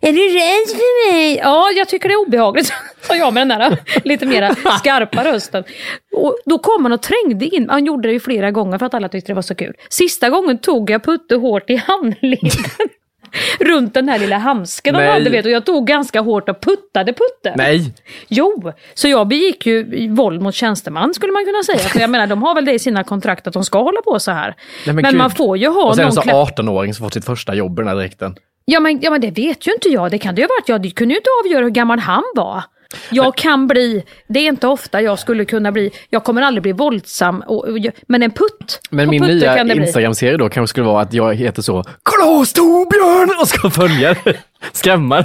Är 0.00 0.12
du 0.12 0.18
rädd 0.28 0.68
för 0.78 1.12
mig? 1.12 1.36
Ja, 1.36 1.70
jag 1.70 1.88
tycker 1.88 2.08
det 2.08 2.14
är 2.14 2.26
obehagligt, 2.26 2.66
sa 3.02 3.14
jag 3.16 3.34
med 3.34 3.48
den 3.48 3.58
där 3.58 3.78
lite 4.04 4.26
mera 4.26 4.54
skarpa 4.80 5.24
rösten. 5.24 5.64
Och 6.12 6.36
då 6.44 6.58
kom 6.58 6.84
han 6.84 6.92
och 6.92 7.02
trängde 7.02 7.46
in. 7.46 7.68
Han 7.70 7.84
gjorde 7.86 8.08
det 8.08 8.12
ju 8.12 8.20
flera 8.20 8.50
gånger 8.50 8.67
för 8.78 8.86
att 8.86 8.94
alla 8.94 9.08
tyckte 9.08 9.30
det 9.32 9.34
var 9.34 9.42
så 9.42 9.54
kul. 9.54 9.74
Sista 9.90 10.30
gången 10.30 10.58
tog 10.58 10.90
jag 10.90 11.04
Putte 11.04 11.34
hårt 11.34 11.70
i 11.70 11.76
handleden. 11.76 12.50
Runt 13.60 13.94
den 13.94 14.08
här 14.08 14.18
lilla 14.18 14.38
handsken 14.38 14.94
han 14.94 15.04
Nej. 15.04 15.12
hade 15.12 15.30
vet 15.30 15.44
och 15.44 15.50
jag 15.50 15.66
tog 15.66 15.86
ganska 15.86 16.20
hårt 16.20 16.48
och 16.48 16.60
puttade 16.60 17.12
Putte. 17.12 17.54
Nej. 17.56 17.94
Jo, 18.28 18.72
så 18.94 19.08
jag 19.08 19.28
begick 19.28 19.66
ju 19.66 20.08
våld 20.14 20.42
mot 20.42 20.54
tjänsteman 20.54 21.14
skulle 21.14 21.32
man 21.32 21.44
kunna 21.44 21.62
säga. 21.62 21.78
För 21.78 22.00
jag 22.00 22.10
menar, 22.10 22.26
de 22.26 22.42
har 22.42 22.54
väl 22.54 22.64
det 22.64 22.72
i 22.72 22.78
sina 22.78 23.04
kontrakt 23.04 23.46
att 23.46 23.54
de 23.54 23.64
ska 23.64 23.82
hålla 23.82 24.02
på 24.02 24.18
så 24.20 24.30
här. 24.30 24.54
Nej, 24.86 24.94
men 24.94 25.04
gud. 25.04 25.16
man 25.16 25.30
får 25.30 25.56
ju 25.58 25.68
ha 25.68 25.84
Och 25.88 25.94
sen 25.96 26.02
en 26.04 26.06
någon 26.06 26.14
så 26.14 26.20
klä- 26.22 26.44
18-åring 26.64 26.94
som 26.94 27.06
fått 27.06 27.14
sitt 27.14 27.24
första 27.24 27.54
jobb 27.54 27.78
i 27.78 27.80
den 27.82 27.88
här 27.88 27.94
dräkten. 27.96 28.36
Ja 28.64 28.80
men, 28.80 29.00
ja 29.02 29.10
men 29.10 29.20
det 29.20 29.30
vet 29.30 29.66
ju 29.66 29.72
inte 29.72 29.88
jag. 29.88 30.10
Det 30.10 30.18
kan 30.18 30.34
det 30.34 30.40
ju 30.40 30.46
ha 30.46 30.54
varit. 30.60 30.84
Jag 30.84 30.94
kunde 30.94 31.14
ju 31.14 31.18
inte 31.18 31.30
avgöra 31.44 31.64
hur 31.64 31.70
gammal 31.70 31.98
han 31.98 32.24
var. 32.34 32.62
Jag 33.10 33.36
kan 33.36 33.66
bli, 33.66 34.04
det 34.28 34.38
är 34.38 34.48
inte 34.48 34.66
ofta 34.66 35.02
jag 35.02 35.18
skulle 35.18 35.44
kunna 35.44 35.72
bli, 35.72 35.90
jag 36.10 36.24
kommer 36.24 36.42
aldrig 36.42 36.62
bli 36.62 36.72
våldsam, 36.72 37.42
och, 37.46 37.66
men 38.06 38.22
en 38.22 38.30
putt 38.30 38.80
Men 38.90 39.10
min 39.10 39.22
nya. 39.22 39.74
Instagram-serie 39.74 40.36
då 40.36 40.48
kanske 40.48 40.70
skulle 40.70 40.86
vara 40.86 41.02
att 41.02 41.14
jag 41.14 41.34
heter 41.34 41.62
så 41.62 41.82
Klas 41.82 42.52
Torbjörn 42.52 43.40
och 43.40 43.48
ska 43.48 43.70
följa 43.70 44.14
dig, 44.14 44.40
skrämma. 44.72 45.24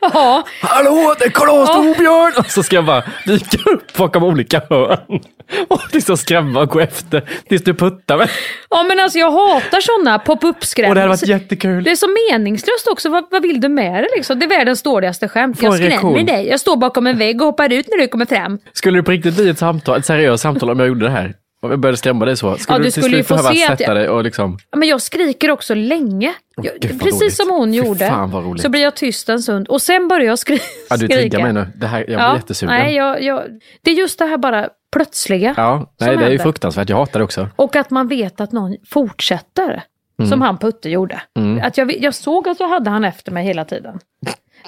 Ja. 0.00 0.44
Hallå, 0.62 1.14
det 1.18 1.24
är 1.24 1.32
Ja. 1.34 1.66
Torbjörn! 1.66 2.32
Och 2.38 2.50
så 2.50 2.62
ska 2.62 2.76
jag 2.76 2.84
bara 2.84 3.02
dyka 3.26 3.70
upp 3.70 3.96
bakom 3.96 4.24
olika 4.24 4.62
hörn 4.70 5.20
och 5.68 5.80
liksom 5.92 6.16
skrämma 6.16 6.60
och 6.60 6.68
gå 6.68 6.80
efter 6.80 7.22
tills 7.48 7.64
du 7.64 7.74
puttar 7.74 8.16
mig. 8.18 8.28
ja 8.70 8.82
men 8.82 9.00
alltså 9.00 9.18
jag 9.18 9.30
hatar 9.30 9.80
sådana 9.80 10.18
pop-up-skrämt. 10.18 10.88
Och 10.88 10.94
det 10.94 11.00
hade 11.00 11.08
varit 11.10 11.26
jättekul. 11.26 11.84
Det 11.84 11.90
är 11.90 11.96
så 11.96 12.06
meningslöst 12.30 12.88
också, 12.90 13.08
vad, 13.08 13.24
vad 13.30 13.42
vill 13.42 13.60
du 13.60 13.68
med 13.68 14.02
det 14.02 14.08
liksom? 14.16 14.38
Det 14.38 14.44
är 14.46 14.48
världens 14.48 14.82
dåligaste 14.82 15.28
skämt. 15.28 15.60
Få 15.60 15.66
Jag 15.66 15.80
reaktion. 15.80 16.12
skrämmer 16.14 16.32
dig, 16.32 16.48
jag 16.48 16.60
står 16.60 16.76
bakom 16.76 17.06
en 17.06 17.18
vägg 17.18 17.40
och 17.40 17.46
hoppar 17.46 17.72
ut 17.72 17.86
när 17.90 17.98
du 17.98 18.08
kommer 18.08 18.26
fram. 18.26 18.58
Skulle 18.72 18.98
det 18.98 19.02
på 19.02 19.10
riktigt 19.10 19.36
bli 19.36 19.48
ett 19.48 19.58
samtal, 19.58 19.98
ett 19.98 20.06
seriöst 20.06 20.42
samtal 20.42 20.70
om 20.70 20.78
jag 20.78 20.88
gjorde 20.88 21.04
det 21.04 21.10
här? 21.12 21.34
Jag 21.60 21.80
började 21.80 21.96
skrämma 21.96 22.24
dig 22.24 22.36
så? 22.36 22.56
Skulle 22.56 22.74
Ja, 22.74 22.78
du 22.78 22.84
till 22.84 22.92
skulle 23.02 23.16
slut 23.24 23.28
behöva 23.28 23.54
sätta 23.54 23.82
jag- 23.84 23.96
dig 23.96 24.08
och 24.08 24.24
liksom... 24.24 24.58
Ja, 24.70 24.78
Men 24.78 24.88
jag 24.88 25.02
skriker 25.02 25.50
också 25.50 25.74
länge. 25.74 26.34
Jag, 26.56 26.74
Gud, 26.80 27.00
precis 27.00 27.20
roligt. 27.20 27.36
som 27.36 27.50
hon 27.50 27.74
gjorde. 27.74 28.28
Så 28.58 28.68
blir 28.68 28.82
jag 28.82 28.96
tyst 28.96 29.28
en 29.28 29.42
stund 29.42 29.68
och 29.68 29.82
sen 29.82 30.08
börjar 30.08 30.26
jag 30.26 30.38
skri 30.38 30.60
Ja, 30.90 30.96
du 30.96 31.04
skrika. 31.06 31.14
triggar 31.16 31.42
mig 31.42 31.52
nu. 31.52 31.66
Det 31.76 31.86
här, 31.86 31.98
jag 31.98 32.06
blir 32.06 32.34
jättesugen. 32.40 32.74
Nej, 32.78 32.94
jag, 32.94 33.22
jag, 33.22 33.42
det 33.82 33.90
är 33.90 33.94
just 33.94 34.18
det 34.18 34.24
här 34.24 34.38
bara 34.38 34.68
plötsliga. 34.92 35.54
Ja, 35.56 35.76
nej 35.76 35.86
det 35.98 36.04
är 36.06 36.10
ju 36.16 36.22
händer. 36.24 36.42
fruktansvärt. 36.42 36.88
Jag 36.88 36.96
hatar 36.96 37.20
det 37.20 37.24
också. 37.24 37.48
Och 37.56 37.76
att 37.76 37.90
man 37.90 38.08
vet 38.08 38.40
att 38.40 38.52
någon 38.52 38.76
fortsätter. 38.90 39.82
Mm. 40.18 40.30
Som 40.30 40.42
han 40.42 40.58
Putte 40.58 40.90
gjorde. 40.90 41.20
Mm. 41.38 41.60
Att 41.66 41.78
jag, 41.78 42.02
jag 42.02 42.14
såg 42.14 42.48
att 42.48 42.60
jag 42.60 42.68
hade 42.68 42.90
han 42.90 43.04
efter 43.04 43.32
mig 43.32 43.44
hela 43.46 43.64
tiden. 43.64 43.98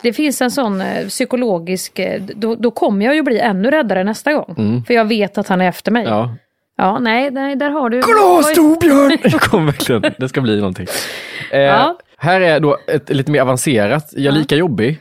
Det 0.02 0.12
finns 0.12 0.40
en 0.42 0.50
sån 0.50 0.80
eh, 0.80 1.06
psykologisk, 1.08 1.98
eh, 1.98 2.22
då, 2.22 2.54
då 2.54 2.70
kommer 2.70 3.06
jag 3.06 3.14
ju 3.14 3.22
bli 3.22 3.38
ännu 3.38 3.70
räddare 3.70 4.04
nästa 4.04 4.32
gång. 4.32 4.54
Mm. 4.58 4.84
För 4.84 4.94
jag 4.94 5.04
vet 5.04 5.38
att 5.38 5.48
han 5.48 5.60
är 5.60 5.68
efter 5.68 5.92
mig. 5.92 6.04
Ja. 6.04 6.34
Ja, 6.80 6.98
nej, 6.98 7.30
nej 7.30 7.56
där 7.56 7.70
har 7.70 7.90
du. 7.90 8.02
Klas 8.02 8.52
Torbjörn! 8.54 9.18
Jag 9.32 9.40
kommer 9.40 9.66
verkligen, 9.66 10.02
det 10.18 10.28
ska 10.28 10.40
bli 10.40 10.56
någonting. 10.56 10.86
Eh, 11.52 11.60
Ja. 11.60 11.98
Här 12.16 12.40
är 12.40 12.60
då 12.60 12.76
ett 12.86 13.08
lite 13.10 13.30
mer 13.30 13.40
avancerat, 13.40 14.08
jag 14.12 14.26
är 14.34 14.38
lika 14.38 14.56
jobbig, 14.56 14.98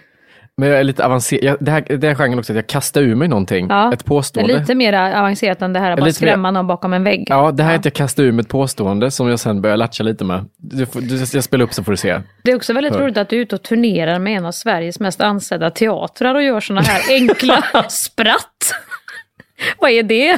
men 0.58 0.70
jag 0.70 0.80
är 0.80 0.84
lite 0.84 1.06
avancerad. 1.06 1.58
Det, 1.60 1.72
här, 1.72 1.82
det 1.98 2.08
här 2.08 2.16
genren 2.16 2.40
också, 2.40 2.54
att 2.54 2.56
jag 2.56 2.68
kastar 2.68 3.02
ur 3.02 3.16
mig 3.16 3.28
någonting, 3.28 3.68
Ja, 3.70 3.94
ett 3.94 4.00
Det 4.00 4.04
är 4.04 4.08
påstående. 4.08 4.60
lite 4.60 4.76
mer 4.76 4.94
avancerat 4.94 5.62
än 5.62 5.74
det 5.74 5.80
här 5.80 5.92
att 5.92 6.00
bara 6.00 6.06
Lite 6.06 6.26
mer- 6.26 6.32
skrämma 6.32 6.52
någon 6.52 6.68
bakom 6.68 6.94
en 6.94 7.04
vägg. 7.04 7.26
Ja, 7.30 7.52
det 7.52 7.64
här 7.64 7.72
är 7.74 7.76
att 7.80 7.86
jag 7.86 7.94
kastar 7.94 8.24
ur 8.24 8.32
mig 8.32 8.42
ett 8.44 8.50
påstående 8.50 9.12
som 9.12 9.28
jag 9.30 9.40
sen 9.40 9.62
börjar 9.62 9.78
latcha 9.78 10.04
lite 10.04 10.24
med. 10.24 10.46
Du, 10.58 10.86
du, 10.94 11.16
jag 11.34 11.44
spelar 11.44 11.66
upp 11.66 11.74
så 11.74 11.84
får 11.84 11.92
du 11.92 11.98
se. 11.98 12.20
Det 12.44 12.52
är 12.52 12.56
också 12.56 12.74
väldigt 12.74 12.94
Hör. 12.94 13.02
roligt 13.02 13.18
att 13.18 13.30
du 13.30 13.36
är 13.38 13.40
ute 13.42 13.56
och 13.56 13.64
turnerar 13.64 14.20
med 14.20 14.38
en 14.38 14.46
av 14.46 14.52
Sveriges 14.52 15.00
mest 15.00 15.22
ansedda 15.22 15.70
teatrar 15.72 16.36
och 16.36 16.44
gör 16.44 16.60
såna 16.60 16.82
här 16.82 17.02
enkla 17.16 17.64
spratt. 17.90 18.74
Vad 19.80 19.92
är 19.92 20.04
det? 20.04 20.38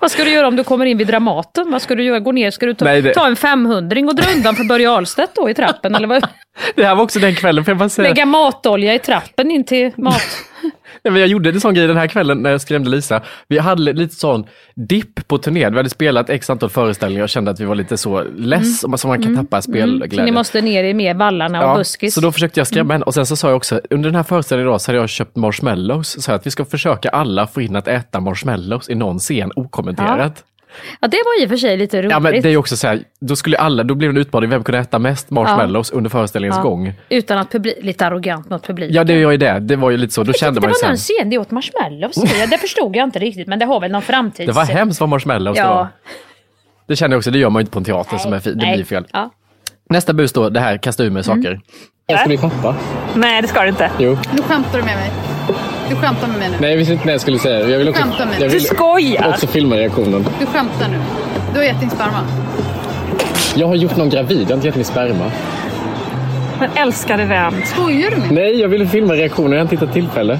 Vad 0.00 0.10
ska 0.10 0.24
du 0.24 0.30
göra 0.30 0.48
om 0.48 0.56
du 0.56 0.64
kommer 0.64 0.86
in 0.86 0.98
vid 0.98 1.06
Dramaten? 1.06 1.70
Vad 1.70 1.82
ska 1.82 1.94
du 1.94 2.04
göra? 2.04 2.20
Gå 2.20 2.32
ner? 2.32 2.50
Ska 2.50 2.66
du 2.66 2.74
ta, 2.74 2.84
Nej, 2.84 3.02
det- 3.02 3.14
ta 3.14 3.26
en 3.26 3.36
500 3.36 4.00
och 4.00 4.14
dra 4.16 4.32
undan 4.36 4.56
för 4.56 4.64
Börje 4.64 4.90
Ahlstedt 4.90 5.34
då 5.34 5.50
i 5.50 5.54
trappen? 5.54 5.94
Eller 5.94 6.06
vad? 6.08 6.22
Det 6.74 6.84
här 6.84 6.94
var 6.94 7.02
också 7.02 7.18
den 7.18 7.34
kvällen, 7.34 7.64
får 7.64 7.70
jag 7.72 7.78
bara 7.78 7.88
säga. 7.88 8.08
Lägga 8.08 8.26
matolja 8.26 8.94
i 8.94 8.98
trappen 8.98 9.50
in 9.50 9.64
till 9.64 9.90
mat... 9.96 10.22
Nej, 11.04 11.12
men 11.12 11.20
jag 11.20 11.28
gjorde 11.28 11.50
en 11.50 11.60
sån 11.60 11.74
grej 11.74 11.86
den 11.86 11.96
här 11.96 12.06
kvällen 12.06 12.42
när 12.42 12.50
jag 12.50 12.60
skrämde 12.60 12.90
Lisa. 12.90 13.22
Vi 13.48 13.58
hade 13.58 13.92
lite 13.92 14.14
sån 14.14 14.46
dipp 14.74 15.28
på 15.28 15.38
turnén. 15.38 15.72
Vi 15.72 15.76
hade 15.78 15.90
spelat 15.90 16.30
x 16.30 16.50
antal 16.50 16.70
föreställningar 16.70 17.22
och 17.22 17.28
kände 17.28 17.50
att 17.50 17.60
vi 17.60 17.64
var 17.64 17.74
lite 17.74 17.96
så 17.96 18.22
less, 18.36 18.84
mm. 18.84 18.98
som 18.98 19.08
man 19.08 19.22
kan 19.22 19.36
tappa 19.36 19.62
Så 19.62 19.70
spelglädje. 19.70 20.24
ni 20.24 20.32
måste 20.32 20.60
ner 20.60 20.84
i 20.84 20.94
mer 20.94 21.14
vallarna 21.14 21.70
och 21.70 21.78
buskis. 21.78 22.14
Så 22.14 22.20
då 22.20 22.32
försökte 22.32 22.60
jag 22.60 22.66
skrämma 22.66 22.94
henne 22.94 23.04
och 23.04 23.14
sen 23.14 23.26
så 23.26 23.36
sa 23.36 23.48
jag 23.48 23.56
också, 23.56 23.80
under 23.90 24.08
den 24.08 24.16
här 24.16 24.22
föreställningen 24.22 24.68
idag 24.68 24.80
så 24.80 24.90
hade 24.90 24.98
jag 24.98 25.08
köpt 25.08 25.36
marshmallows. 25.36 26.22
Så 26.22 26.32
att 26.32 26.46
vi 26.46 26.50
ska 26.50 26.64
försöka 26.64 27.08
alla 27.08 27.46
få 27.46 27.60
in 27.60 27.76
att 27.76 27.88
äta 27.88 28.20
marshmallows 28.20 28.90
i 28.90 28.94
någon 28.94 29.18
scen 29.18 29.52
okommenterat. 29.56 30.32
Ja, 30.36 30.51
det 31.00 31.22
var 31.24 31.42
i 31.42 31.46
och 31.46 31.48
för 31.48 31.56
sig 31.56 31.76
lite 31.76 31.98
roligt. 31.98 32.10
Ja, 32.10 32.18
men 32.20 32.42
det 32.42 32.48
är 32.48 32.56
också 32.56 32.76
så 32.76 32.86
här, 32.86 33.02
då 33.20 33.36
skulle 33.36 33.56
alla, 33.58 33.82
då 33.82 33.94
blev 33.94 34.12
det 34.12 34.18
en 34.18 34.22
utmaning, 34.22 34.50
vem 34.50 34.64
kunde 34.64 34.78
äta 34.78 34.98
mest 34.98 35.30
marshmallows 35.30 35.90
under 35.90 36.10
föreställningens 36.10 36.56
Ja. 36.56 36.62
gång? 36.62 36.92
Utan 37.08 37.38
att 37.38 37.50
publik, 37.52 37.76
lite 37.80 38.06
arrogant 38.06 38.50
mot 38.50 38.66
publiken. 38.66 38.94
Ja, 38.96 39.04
det 39.04 39.12
gör 39.18 39.30
ju 39.30 39.36
det. 39.36 39.58
Det 39.58 39.76
var 39.76 39.90
ju 39.90 39.96
lite 39.96 40.12
så, 40.14 40.22
då 40.22 40.32
kände 40.32 40.60
det 40.60 40.66
man 40.66 40.68
ju 40.70 40.72
var 40.72 40.78
sen. 40.78 40.88
någon 40.88 40.96
scen, 40.96 41.30
det 41.30 41.38
åt 41.38 41.50
marshmallows. 41.50 42.14
Det, 42.38 42.46
det 42.50 42.58
förstod 42.58 42.96
jag 42.96 43.04
inte 43.04 43.18
riktigt, 43.18 43.48
men 43.48 43.58
det 43.58 43.64
har 43.66 43.80
väl 43.80 43.90
någon 43.92 44.02
framtid. 44.02 44.48
Det 44.48 44.52
var 44.52 44.64
hemskt 44.64 45.00
vad 45.00 45.08
marshmallows 45.08 45.56
det 45.56 45.62
Ja. 45.62 45.74
var. 45.74 45.88
Det 46.86 46.96
kände 46.96 47.14
jag 47.14 47.18
också, 47.18 47.30
det 47.30 47.38
gör 47.38 47.50
man 47.50 47.60
ju 47.60 47.62
inte 47.62 47.72
på 47.72 47.78
en 47.78 47.84
teater 47.84 48.18
som 48.18 48.32
är 48.32 48.38
fi- 48.38 48.50
det 48.54 48.56
Nej. 48.66 48.74
blir 48.76 48.84
fel. 48.84 49.04
Ja. 49.12 49.30
Nästa 49.92 50.12
bus 50.12 50.32
då, 50.32 50.48
det 50.48 50.60
här, 50.60 50.76
kasta 50.76 51.04
ur 51.04 51.10
mig 51.10 51.24
saker. 51.24 51.60
Jag 52.06 52.18
ska 52.18 52.28
bli 52.28 52.38
pappa. 52.38 52.76
Nej, 53.14 53.42
det 53.42 53.48
ska 53.48 53.62
du 53.62 53.68
inte. 53.68 53.90
Jo. 53.98 54.18
Nu 54.32 54.42
skämtar 54.42 54.78
du 54.78 54.84
med 54.84 54.96
mig. 54.96 55.10
Du 55.88 55.96
skämtar 55.96 56.28
med 56.28 56.38
mig 56.38 56.48
nu. 56.50 56.56
Nej, 56.60 56.70
jag 56.70 56.76
visste 56.76 56.92
inte 56.92 57.04
när 57.06 57.12
jag 57.12 57.20
skulle 57.20 57.38
säga 57.38 57.64
det. 57.64 57.70
Jag 57.70 57.78
vill 57.78 57.88
också, 57.88 58.02
jag 58.40 58.48
vill 58.48 58.52
Du 58.52 58.60
skojar. 58.60 59.28
också 59.28 59.46
filma 59.46 59.76
reaktionen. 59.76 60.26
Du 60.40 60.46
skämtar 60.46 60.88
nu. 60.88 60.98
Du 61.52 61.58
har 61.58 61.64
gett 61.64 61.80
din 61.80 61.90
sperma. 61.90 62.20
Jag 63.54 63.66
har 63.66 63.74
gjort 63.74 63.96
någon 63.96 64.08
gravid, 64.10 64.42
jag 64.42 64.46
har 64.48 64.54
inte 64.54 64.66
gett 64.66 64.76
min 64.76 64.84
sperma. 64.84 65.30
Men 66.60 66.70
älskade 66.74 67.24
vän. 67.24 67.54
Skojar 67.64 68.10
du 68.10 68.16
med 68.16 68.32
mig? 68.32 68.34
Nej, 68.44 68.60
jag 68.60 68.68
ville 68.68 68.86
filma 68.86 69.14
reaktionen, 69.14 69.52
jag 69.52 69.58
har 69.58 69.62
inte 69.62 69.76
hittat 69.76 69.92
tillfälle. 69.92 70.38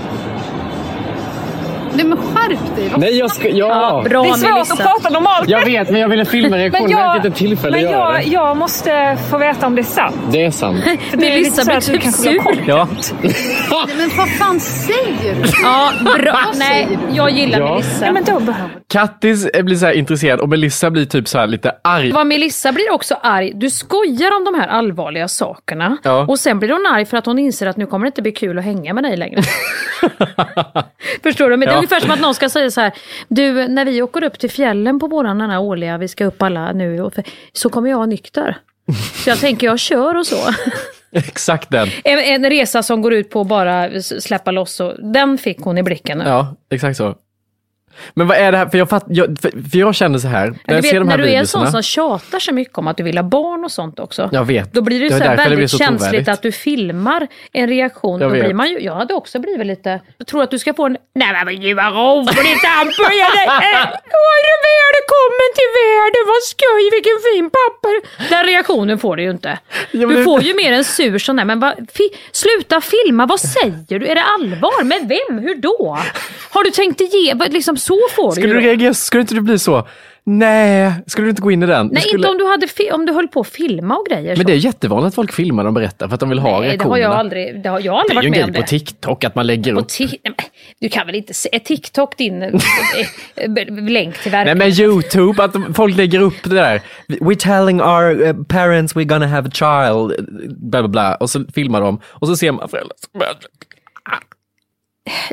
Nej 1.95 2.05
men 2.07 2.19
skärp 2.19 2.77
dig. 2.77 2.89
Vad 2.89 3.01
Nej, 3.01 3.19
jag 3.19 3.31
ska, 3.31 3.49
ja. 3.49 4.03
det 4.09 4.15
är 4.15 4.35
svårt 4.35 4.71
att 4.81 4.87
prata 4.87 5.11
normalt. 5.11 5.49
Jag 5.49 5.65
vet, 5.65 5.91
men 5.91 6.01
jag 6.01 6.09
ville 6.09 6.25
filma 6.25 6.57
reaktionen, 6.57 6.91
Men 6.91 6.99
jag 6.99 7.17
jag, 7.17 7.27
inte 7.27 7.39
tillfälle 7.39 7.77
men 7.77 7.87
att 7.87 7.93
göra 7.93 8.13
jag, 8.15 8.25
det. 8.25 8.31
jag 8.31 8.57
måste 8.57 9.19
få 9.31 9.39
veta 9.39 9.67
om 9.67 9.75
det 9.75 9.81
är 9.81 9.85
sant. 9.85 10.17
Det 10.31 10.45
är 10.45 10.51
sant. 10.51 10.85
För 11.11 11.17
det 11.17 11.39
är 11.39 11.45
så 11.45 11.65
blir 11.65 11.77
att 11.77 11.87
du 11.87 11.99
typ 11.99 12.13
sur. 12.15 12.65
Ja. 12.67 12.89
Nej, 13.23 13.97
men 13.97 14.11
vad 14.17 14.29
fan 14.31 14.61
säger 14.61 15.35
du? 15.35 15.51
Ja, 15.63 15.91
bra. 16.19 16.41
Nej, 16.55 16.99
jag 17.13 17.31
gillar 17.31 17.59
Ja. 17.59 17.71
Melissa. 17.73 18.07
Ja, 18.07 18.13
men 18.13 18.25
då 18.25 18.41
behöver 18.41 18.71
Kattis 18.89 19.49
blir 19.63 19.77
så 19.77 19.87
här 19.87 19.93
intresserad 19.93 20.41
och 20.41 20.49
Melissa 20.49 20.91
blir 20.91 21.05
typ 21.05 21.29
så 21.29 21.39
här 21.39 21.47
lite 21.47 21.73
arg. 21.85 22.13
Vad 22.13 22.27
Melissa 22.27 22.73
blir 22.73 22.93
också 22.93 23.15
arg. 23.23 23.53
Du 23.55 23.71
skojar 23.71 24.37
om 24.37 24.45
de 24.45 24.55
här 24.61 24.69
allvarliga 24.69 25.29
sakerna. 25.29 25.97
Ja. 26.03 26.27
Och 26.29 26.39
sen 26.39 26.59
blir 26.59 26.71
hon 26.71 26.87
arg 26.95 27.07
för 27.07 27.17
att 27.17 27.27
hon 27.27 27.39
inser 27.39 27.67
att 27.67 27.77
nu 27.77 27.87
kommer 27.87 28.05
det 28.05 28.09
inte 28.09 28.23
bli 28.23 28.33
kul 28.33 28.59
att 28.59 28.65
hänga 28.65 28.95
med 28.95 29.05
dig 29.05 29.17
längre. 29.17 29.43
Förstår 31.23 31.51
du? 31.51 31.57
Men 31.57 31.69
Ja. 31.69 31.82
Ungefär 31.83 32.01
som 32.01 32.11
att 32.11 32.21
någon 32.21 32.35
ska 32.35 32.49
säga 32.49 32.71
så 32.71 32.81
här. 32.81 32.93
Du, 33.29 33.69
när 33.69 33.85
vi 33.85 34.03
åker 34.03 34.25
upp 34.25 34.39
till 34.39 34.51
fjällen 34.51 35.01
på 35.01 35.07
våran 35.07 35.39
den 35.39 35.51
här 35.51 35.61
årliga, 35.61 35.99
vi 35.99 36.09
ska 36.09 36.25
upp 36.25 36.43
alla 36.43 36.73
nu, 36.73 37.11
så 37.53 37.69
kommer 37.69 37.91
jag 37.91 38.09
nykter. 38.09 38.59
Så 39.15 39.31
jag 39.31 39.39
tänker 39.39 39.67
jag 39.67 39.79
kör 39.79 40.17
och 40.17 40.27
så. 40.27 40.37
Exakt 41.13 41.71
den. 41.71 41.89
En, 42.05 42.19
en 42.19 42.51
resa 42.51 42.83
som 42.83 43.03
går 43.03 43.13
ut 43.13 43.31
på 43.31 43.41
att 43.41 43.47
bara 43.47 44.03
släppa 44.03 44.51
loss 44.51 44.81
och 44.81 45.13
den 45.13 45.39
fick 45.39 45.61
hon 45.61 45.79
i 45.79 45.83
blicken 45.83 46.19
nu. 46.19 46.25
Ja, 46.25 46.57
exakt 46.71 46.97
så. 46.97 47.15
Men 48.15 48.27
vad 48.27 48.37
är 48.37 48.53
det 48.53 48.59
här, 48.59 48.67
för 48.69 48.79
jag, 48.79 48.89
fatt, 48.91 49.05
jag, 49.09 49.39
för, 49.43 49.51
jag 49.73 49.95
känner 49.95 50.19
så 50.19 50.29
här, 50.29 50.47
när 50.47 50.55
Ja, 50.55 50.59
jag 50.75 50.83
du 50.83 50.89
ser 50.89 50.95
vet, 50.95 51.01
de 51.03 51.09
här 51.11 51.19
när 51.19 51.25
du 51.25 51.31
är 51.33 51.39
en 51.39 51.47
sån 51.47 51.71
som 51.71 51.83
tjatar 51.83 52.39
så 52.39 52.53
mycket 52.55 52.79
om 52.79 52.87
att 52.89 52.97
du 52.97 53.03
vill 53.03 53.19
ha 53.19 53.23
barn 53.23 53.65
och 53.65 53.73
sånt 53.73 53.99
också. 54.01 54.29
Jag 54.33 54.45
vet. 54.45 54.73
Då 54.73 54.83
blir 54.83 55.01
det, 55.01 55.09
Det 55.09 55.19
så 55.19 55.25
här 55.25 55.31
därför 55.37 55.45
det 55.45 55.51
väldigt 55.51 55.71
så 55.71 55.79
känsligt 55.79 56.01
trovärdigt. 56.11 56.29
att 56.29 56.43
du 56.43 56.53
filmar 56.53 57.27
en 57.53 57.69
reaktion. 57.69 58.21
Jag 58.21 58.31
Då 58.31 58.35
vet. 58.35 58.45
blir 58.45 58.55
man 58.55 58.71
ju, 58.71 58.81
jag 58.81 58.95
hade 58.95 59.15
också 59.15 59.39
blivit 59.39 59.67
lite... 59.67 60.01
Jag 60.19 60.27
tror 60.27 60.43
att 60.43 60.51
du 60.51 60.59
ska 60.59 60.75
få 60.75 60.87
en... 60.87 60.97
Nej 61.15 61.45
men 61.45 61.61
gud 61.61 61.77
vad 61.77 61.93
roligt. 61.95 62.29
Oj, 62.39 62.45
du 62.45 62.51
är 62.51 62.57
välkommen 65.13 65.51
till 65.59 65.71
världen, 65.83 66.23
vad 66.33 66.43
skoj, 66.43 66.91
vilken 66.97 67.19
fin 67.27 67.51
pappa. 67.51 67.89
Den 68.35 68.47
reaktionen 68.47 68.99
får 68.99 69.17
du 69.17 69.23
ju 69.23 69.31
inte. 69.31 69.59
Du 69.93 70.07
det- 70.07 70.25
får 70.25 70.43
ju 70.43 70.55
mer 70.55 70.73
en 70.73 70.85
sur 70.85 71.19
sån 71.19 71.37
där, 71.37 71.45
men 71.45 71.61
vad, 71.61 71.75
fi, 71.95 72.11
sluta 72.33 72.81
filma, 72.81 73.27
vad 73.27 73.41
säger 73.41 73.99
du? 73.99 74.07
Är 74.07 74.15
det 74.15 74.23
allvar? 74.23 74.85
Med 74.85 75.01
vem? 75.09 75.39
Hur 75.39 75.55
då? 75.55 75.99
Har 76.51 76.65
du 76.65 76.71
tänkt 76.71 77.01
ge... 77.01 77.35
Liksom 77.35 77.77
så 77.77 77.99
får 78.17 78.27
du 78.29 78.33
Skulle 78.33 78.49
ju 78.49 78.55
du 78.55 78.61
då. 78.61 78.67
reagera, 78.67 78.95
skulle 78.95 79.21
inte 79.21 79.35
du 79.35 79.41
bli 79.41 79.59
så, 79.59 79.89
Nej, 80.25 80.93
skulle 81.07 81.27
du 81.27 81.31
inte 81.31 81.43
gå 81.43 81.51
in 81.51 81.63
i 81.63 81.67
den? 81.67 81.87
Nej, 81.93 82.03
skulle... 82.03 82.17
inte 82.19 82.29
om 82.29 82.39
du, 82.39 82.45
hade 82.47 82.93
om 82.95 83.07
du 83.07 83.13
höll 83.13 83.29
på 83.29 83.41
att 83.41 83.49
filma 83.49 83.97
och 83.97 84.07
grejer. 84.07 84.29
Men 84.29 84.37
så. 84.37 84.43
det 84.43 84.53
är 84.53 84.57
jättevanligt 84.57 85.09
att 85.09 85.15
folk 85.15 85.33
filmar 85.33 85.65
och 85.65 85.73
berättar 85.73 86.09
för 86.09 86.15
att 86.15 86.21
de 86.21 86.29
vill 86.29 86.39
ha 86.39 86.51
Nej, 86.51 86.61
det 86.61 86.67
reaktionerna. 86.69 86.95
har 86.95 86.99
jag 86.99 87.13
aldrig, 87.13 87.63
det 87.63 87.69
har 87.69 87.81
jag 87.81 87.95
Det 87.95 87.99
aldrig 87.99 88.19
är 88.19 88.23
ju 88.23 88.25
varit 88.25 88.25
en 88.25 88.31
med 88.31 88.45
om 88.45 88.51
grej 88.51 88.61
det. 88.61 88.61
på 88.61 88.69
TikTok 88.69 89.25
att 89.25 89.35
man 89.35 89.47
lägger 89.47 89.75
På 89.75 89.81
upp. 89.81 89.87
Nej, 90.01 90.19
men 90.23 90.35
du 90.81 90.89
kan 90.89 91.07
väl 91.07 91.17
inte 91.17 91.35
se 91.35 91.49
är 91.53 91.59
TikTok 91.59 92.17
din 92.19 92.43
eh, 92.43 92.51
eh, 93.37 93.51
länk 93.91 94.19
till 94.19 94.33
Nej 94.33 94.45
verkligheten? 94.45 94.59
men 94.59 94.69
YouTube, 94.71 95.45
att 95.45 95.77
folk 95.77 95.97
lägger 95.97 96.21
upp 96.21 96.43
det 96.45 96.55
där. 96.55 96.83
We're 97.09 97.37
telling 97.39 97.81
our 97.81 98.23
uh, 98.23 98.45
parents 98.45 98.95
we're 98.95 99.05
gonna 99.05 99.27
have 99.27 99.49
a 99.49 99.53
child, 99.53 100.29
bla 100.61 100.81
bla 100.83 100.89
bla. 100.89 101.15
Och 101.15 101.31
så 101.31 101.45
filmar 101.55 101.81
de 101.81 102.01
och 102.05 102.29
så 102.29 102.37
ser 102.37 102.53
man 102.53 102.69
föräldrar 102.69 102.97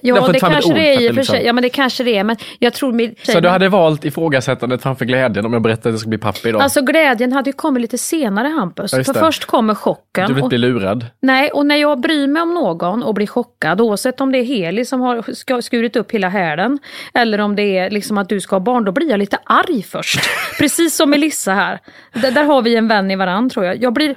Ja, 0.01 0.28
det 0.28 0.39
kanske 0.39 0.74
det 0.74 0.93
är 0.93 0.97
för 0.97 1.03
i 1.03 1.09
och 1.11 1.15
för 1.15 1.24
sig. 1.24 1.45
Ja, 1.45 1.53
men 1.53 1.61
det 1.61 1.70
kanske 1.70 2.03
det 2.03 2.17
är. 2.17 2.24
Men 2.24 2.36
jag 2.59 2.74
tror 2.74 2.91
min 2.93 3.15
Så 3.24 3.39
du 3.39 3.49
hade 3.49 3.70
valt 3.70 4.05
ifrågasättandet 4.05 4.82
framför 4.84 5.05
glädjen 5.05 5.45
om 5.45 5.53
jag 5.53 5.61
berättade 5.61 5.89
att 5.89 5.93
jag 5.93 5.99
skulle 5.99 6.09
bli 6.09 6.17
pappa 6.17 6.49
idag? 6.49 6.61
Alltså 6.61 6.82
glädjen 6.82 7.34
hade 7.34 7.49
ju 7.49 7.53
kommit 7.53 7.82
lite 7.82 7.97
senare 7.97 8.47
Hampus. 8.47 8.93
Ja, 8.93 9.03
för 9.03 9.13
det. 9.13 9.20
först 9.20 9.45
kommer 9.45 9.76
chocken. 9.76 10.28
du 10.28 10.34
vill 10.34 10.43
inte 10.43 10.57
bli 10.57 10.67
lurad? 10.67 11.05
Nej, 11.22 11.49
och 11.51 11.65
när 11.65 11.76
jag 11.76 11.99
bryr 11.99 12.28
mig 12.28 12.41
om 12.41 12.53
någon 12.53 13.03
och 13.03 13.13
blir 13.13 13.28
chockad, 13.28 13.82
oavsett 13.82 14.22
om 14.22 14.32
det 14.32 14.38
är 14.38 14.43
Heli 14.43 14.86
som 14.86 15.01
har 15.01 15.17
sk- 15.17 15.61
skurit 15.61 15.95
upp 15.95 16.11
hela 16.11 16.30
hälen, 16.30 16.80
eller 17.13 17.41
om 17.41 17.55
det 17.55 17.78
är 17.78 17.89
liksom 17.89 18.17
att 18.17 18.30
du 18.30 18.41
ska 18.41 18.55
ha 18.55 18.59
barn, 18.59 18.84
då 18.86 18.91
blir 18.91 19.09
jag 19.09 19.17
lite 19.20 19.38
arg 19.45 19.84
först. 19.84 20.20
Precis 20.59 20.95
som 20.95 21.09
Melissa 21.09 21.53
här. 21.53 21.80
D- 22.13 22.30
där 22.32 22.43
har 22.43 22.61
vi 22.61 22.76
en 22.76 22.88
vän 22.88 23.11
i 23.11 23.15
varann 23.15 23.49
tror 23.49 23.65
jag. 23.65 23.84
Jag 23.84 23.93
blir 23.93 24.15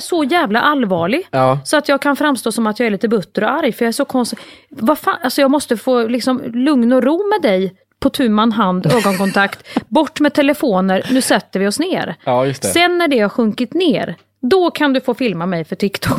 så 0.00 0.24
jävla 0.24 0.60
allvarlig. 0.60 1.28
Ja. 1.30 1.58
Så 1.64 1.76
att 1.76 1.88
jag 1.88 2.02
kan 2.02 2.16
framstå 2.16 2.52
som 2.52 2.66
att 2.66 2.80
jag 2.80 2.86
är 2.86 2.90
lite 2.90 3.08
butter 3.08 3.44
och 3.44 3.50
arg, 3.50 3.72
för 3.72 3.84
jag 3.84 3.88
är 3.88 3.92
så 3.92 4.04
konstig. 4.04 4.38
Vad 4.68 4.98
fan, 4.98 5.16
alltså 5.22 5.40
jag 5.40 5.50
måste 5.50 5.76
få 5.76 6.08
liksom 6.08 6.42
lugn 6.54 6.92
och 6.92 7.02
ro 7.02 7.28
med 7.28 7.42
dig 7.50 7.74
på 8.00 8.10
tu 8.10 8.28
man 8.28 8.52
hand, 8.52 8.86
ögonkontakt, 8.92 9.68
bort 9.88 10.20
med 10.20 10.34
telefoner, 10.34 11.06
nu 11.10 11.20
sätter 11.20 11.60
vi 11.60 11.66
oss 11.66 11.78
ner. 11.78 12.14
Ja. 12.24 12.54
Sen 12.54 12.98
när 12.98 13.08
det 13.08 13.20
har 13.20 13.28
sjunkit 13.28 13.74
ner, 13.74 14.16
då 14.40 14.70
kan 14.70 14.92
du 14.92 15.00
få 15.00 15.14
filma 15.14 15.46
mig 15.46 15.64
för 15.64 15.76
TikTok. 15.76 16.18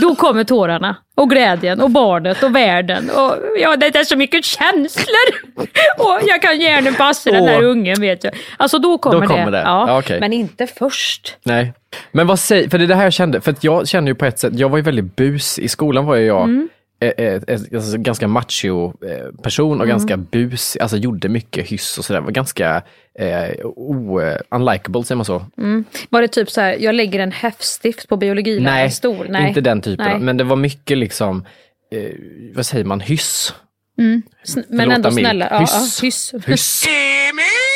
då 0.00 0.14
kommer 0.14 0.44
tårarna 0.44 0.96
och 1.14 1.30
glädjen 1.30 1.80
och 1.80 1.90
barnet 1.90 2.42
och 2.42 2.56
världen. 2.56 3.10
Och, 3.10 3.34
ja, 3.58 3.76
det 3.76 3.96
är 3.96 4.04
så 4.04 4.16
mycket 4.16 4.44
känslor. 4.44 5.50
och 5.98 6.20
jag 6.26 6.42
kan 6.42 6.60
gärna 6.60 6.92
passa 6.92 7.30
den 7.30 7.44
där 7.46 7.62
ungen 7.62 8.00
vet 8.00 8.24
jag. 8.24 8.34
Alltså 8.56 8.78
då 8.78 8.98
kommer, 8.98 9.20
Då 9.20 9.26
kommer 9.26 9.50
det. 9.50 9.62
Ja, 9.64 9.84
Ja, 9.88 9.98
okej. 9.98 10.20
Men 10.20 10.32
inte 10.32 10.66
först. 10.66 11.36
Nej. 11.42 11.72
Men 12.12 12.26
vad 12.26 12.38
säger, 12.38 12.68
för 12.68 12.78
det 12.78 12.84
är 12.84 12.88
det 12.88 12.94
här 12.94 13.04
jag 13.04 13.12
kände, 13.12 13.40
för 13.40 13.50
att 13.50 13.64
jag 13.64 13.88
känner 13.88 14.08
ju 14.08 14.14
på 14.14 14.24
ett 14.24 14.38
sätt, 14.38 14.52
jag 14.56 14.68
var 14.68 14.76
ju 14.78 14.82
väldigt 14.82 15.16
bus, 15.16 15.58
i 15.58 15.68
skolan 15.68 16.06
var 16.06 16.16
ju 16.16 16.26
jag 16.26 16.42
Mm. 16.44 16.68
Eh, 17.00 17.08
eh, 17.26 17.42
alltså, 17.74 17.98
ganska 17.98 18.28
macho 18.28 18.92
eh, 19.08 19.42
person 19.42 19.70
och 19.80 19.86
Mm. 19.86 19.88
ganska 19.88 20.16
bus, 20.16 20.76
alltså 20.80 20.96
gjorde 20.96 21.28
mycket 21.28 21.66
hyss 21.68 21.98
och 21.98 22.04
sådär, 22.04 22.20
var 22.20 22.30
ganska 22.30 22.82
eh, 23.18 23.50
o, 23.64 24.20
unlikable 24.50 25.04
säger 25.04 25.16
man 25.16 25.24
så? 25.24 25.44
Mm. 25.58 25.84
Var 26.10 26.22
det 26.22 26.28
typ 26.28 26.50
så 26.50 26.60
här, 26.60 26.76
jag 26.80 26.94
lägger 26.94 27.20
en 27.20 27.32
häftstift 27.32 28.08
på 28.08 28.16
biologilärarens 28.16 29.02
Nej? 29.02 29.26
Nej, 29.28 29.48
inte 29.48 29.60
den 29.60 29.80
typen, 29.82 30.06
Nej. 30.06 30.20
men 30.20 30.36
det 30.36 30.44
var 30.44 30.56
mycket 30.56 30.98
liksom, 30.98 31.44
eh, 31.92 32.10
vad 32.54 32.66
säger 32.66 32.84
man, 32.84 33.00
hyss? 33.00 33.54
Mm. 33.98 34.22
Men 34.54 34.64
Förlåta 34.78 34.94
ändå 34.94 35.10
mig. 35.10 35.24
snälla. 35.24 35.48
Ja, 35.50 35.58
Hyss. 35.58 35.98
ja, 36.02 36.06
hyss. 36.06 36.34
Hyss. 36.46 36.84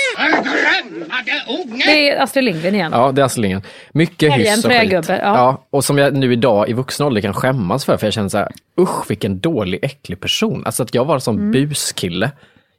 Det 1.87 2.11
är 2.11 2.23
Astrid 2.23 2.45
Lindgren 2.45 2.75
igen. 2.75 2.93
Ja, 2.95 3.13
det 3.13 3.21
är 3.23 3.25
Astrid 3.27 3.43
Lindgren. 3.43 3.63
Mycket 3.93 4.33
Här 4.33 4.39
igen, 4.39 4.55
hyss 4.57 4.65
och 4.65 4.71
skit. 4.73 5.05
ja. 5.09 5.17
Ja. 5.19 5.67
och 5.71 5.85
som 5.85 5.99
jag 5.99 6.15
nu 6.15 6.33
idag 6.33 6.69
i 6.69 6.73
vuxen 6.73 7.07
ålder 7.07 7.21
kan 7.21 7.35
skämmas 7.35 7.85
för, 7.85 7.97
för 7.97 8.07
jag 8.07 8.15
känner 8.15 8.29
så 8.29 8.39
här, 8.39 8.49
usch 8.81 9.11
vilken 9.11 9.41
dålig, 9.41 9.79
äcklig 9.83 10.21
person. 10.21 10.63
Alltså 10.67 10.83
att 10.83 10.95
jag 10.95 11.05
var 11.05 11.15
en 11.15 11.21
sån 11.21 11.39
Mm. 11.39 11.51
buskille. 11.69 12.31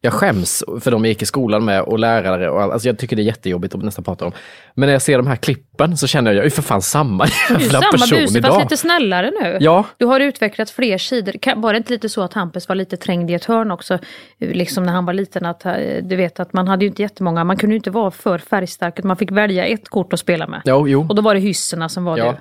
Jag 0.05 0.13
skäms 0.13 0.63
för 0.81 0.91
de 0.91 1.03
jag 1.05 1.09
gick 1.09 1.21
i 1.21 1.25
skolan 1.25 1.65
med 1.65 1.81
och 1.81 1.99
lärare 1.99 2.49
och 2.49 2.61
all, 2.61 2.71
alltså 2.71 2.87
jag 2.87 2.97
tycker 2.97 3.15
det 3.15 3.21
är 3.21 3.23
jättejobbigt 3.23 3.75
att 3.75 3.83
nästan 3.83 4.03
prata 4.03 4.25
om. 4.25 4.31
Men 4.73 4.87
när 4.87 4.93
jag 4.93 5.01
ser 5.01 5.17
de 5.17 5.27
här 5.27 5.35
klippen 5.35 5.97
så 5.97 6.07
känner 6.07 6.31
jag, 6.31 6.37
jag 6.37 6.45
är 6.45 6.49
för 6.49 6.61
fan 6.61 6.81
samma 6.81 7.27
jävla 7.49 7.81
samma 7.81 7.91
person 7.91 8.17
busig 8.19 8.37
idag. 8.37 8.51
fast 8.51 8.63
lite 8.63 8.77
snällare 8.77 9.31
nu. 9.41 9.57
Ja. 9.61 9.85
Du 9.97 10.05
har 10.05 10.19
utvecklat 10.19 10.69
fler 10.69 10.97
sidor. 10.97 11.55
Var 11.61 11.73
det 11.73 11.77
inte 11.77 11.93
lite 11.93 12.09
så 12.09 12.21
att 12.21 12.33
Hampus 12.33 12.67
var 12.69 12.75
lite 12.75 12.97
trängd 12.97 13.31
i 13.31 13.33
ett 13.33 13.45
hörn 13.45 13.71
också? 13.71 13.99
Liksom 14.39 14.83
när 14.83 14.93
han 14.93 15.05
var 15.05 15.13
liten 15.13 15.45
att 15.45 15.65
eh, 15.65 15.73
du 16.03 16.15
vet 16.15 16.39
att 16.39 16.53
man 16.53 16.67
hade 16.67 16.85
ju 16.85 16.89
inte 16.89 17.01
jättemånga, 17.01 17.43
man 17.43 17.57
kunde 17.57 17.73
ju 17.73 17.77
inte 17.77 17.91
vara 17.91 18.11
för 18.11 18.37
färgstark, 18.37 19.03
man 19.03 19.17
fick 19.17 19.31
välja 19.31 19.65
ett 19.65 19.89
kort 19.89 20.13
att 20.13 20.19
spela 20.19 20.47
med. 20.47 20.61
Jo, 20.65 20.87
jo. 20.87 21.05
Och 21.09 21.15
då 21.15 21.21
var 21.21 21.33
det 21.33 21.39
hyssorna 21.39 21.89
som 21.89 22.03
var 22.05 22.17
Ja. 22.17 22.31
du. 22.31 22.37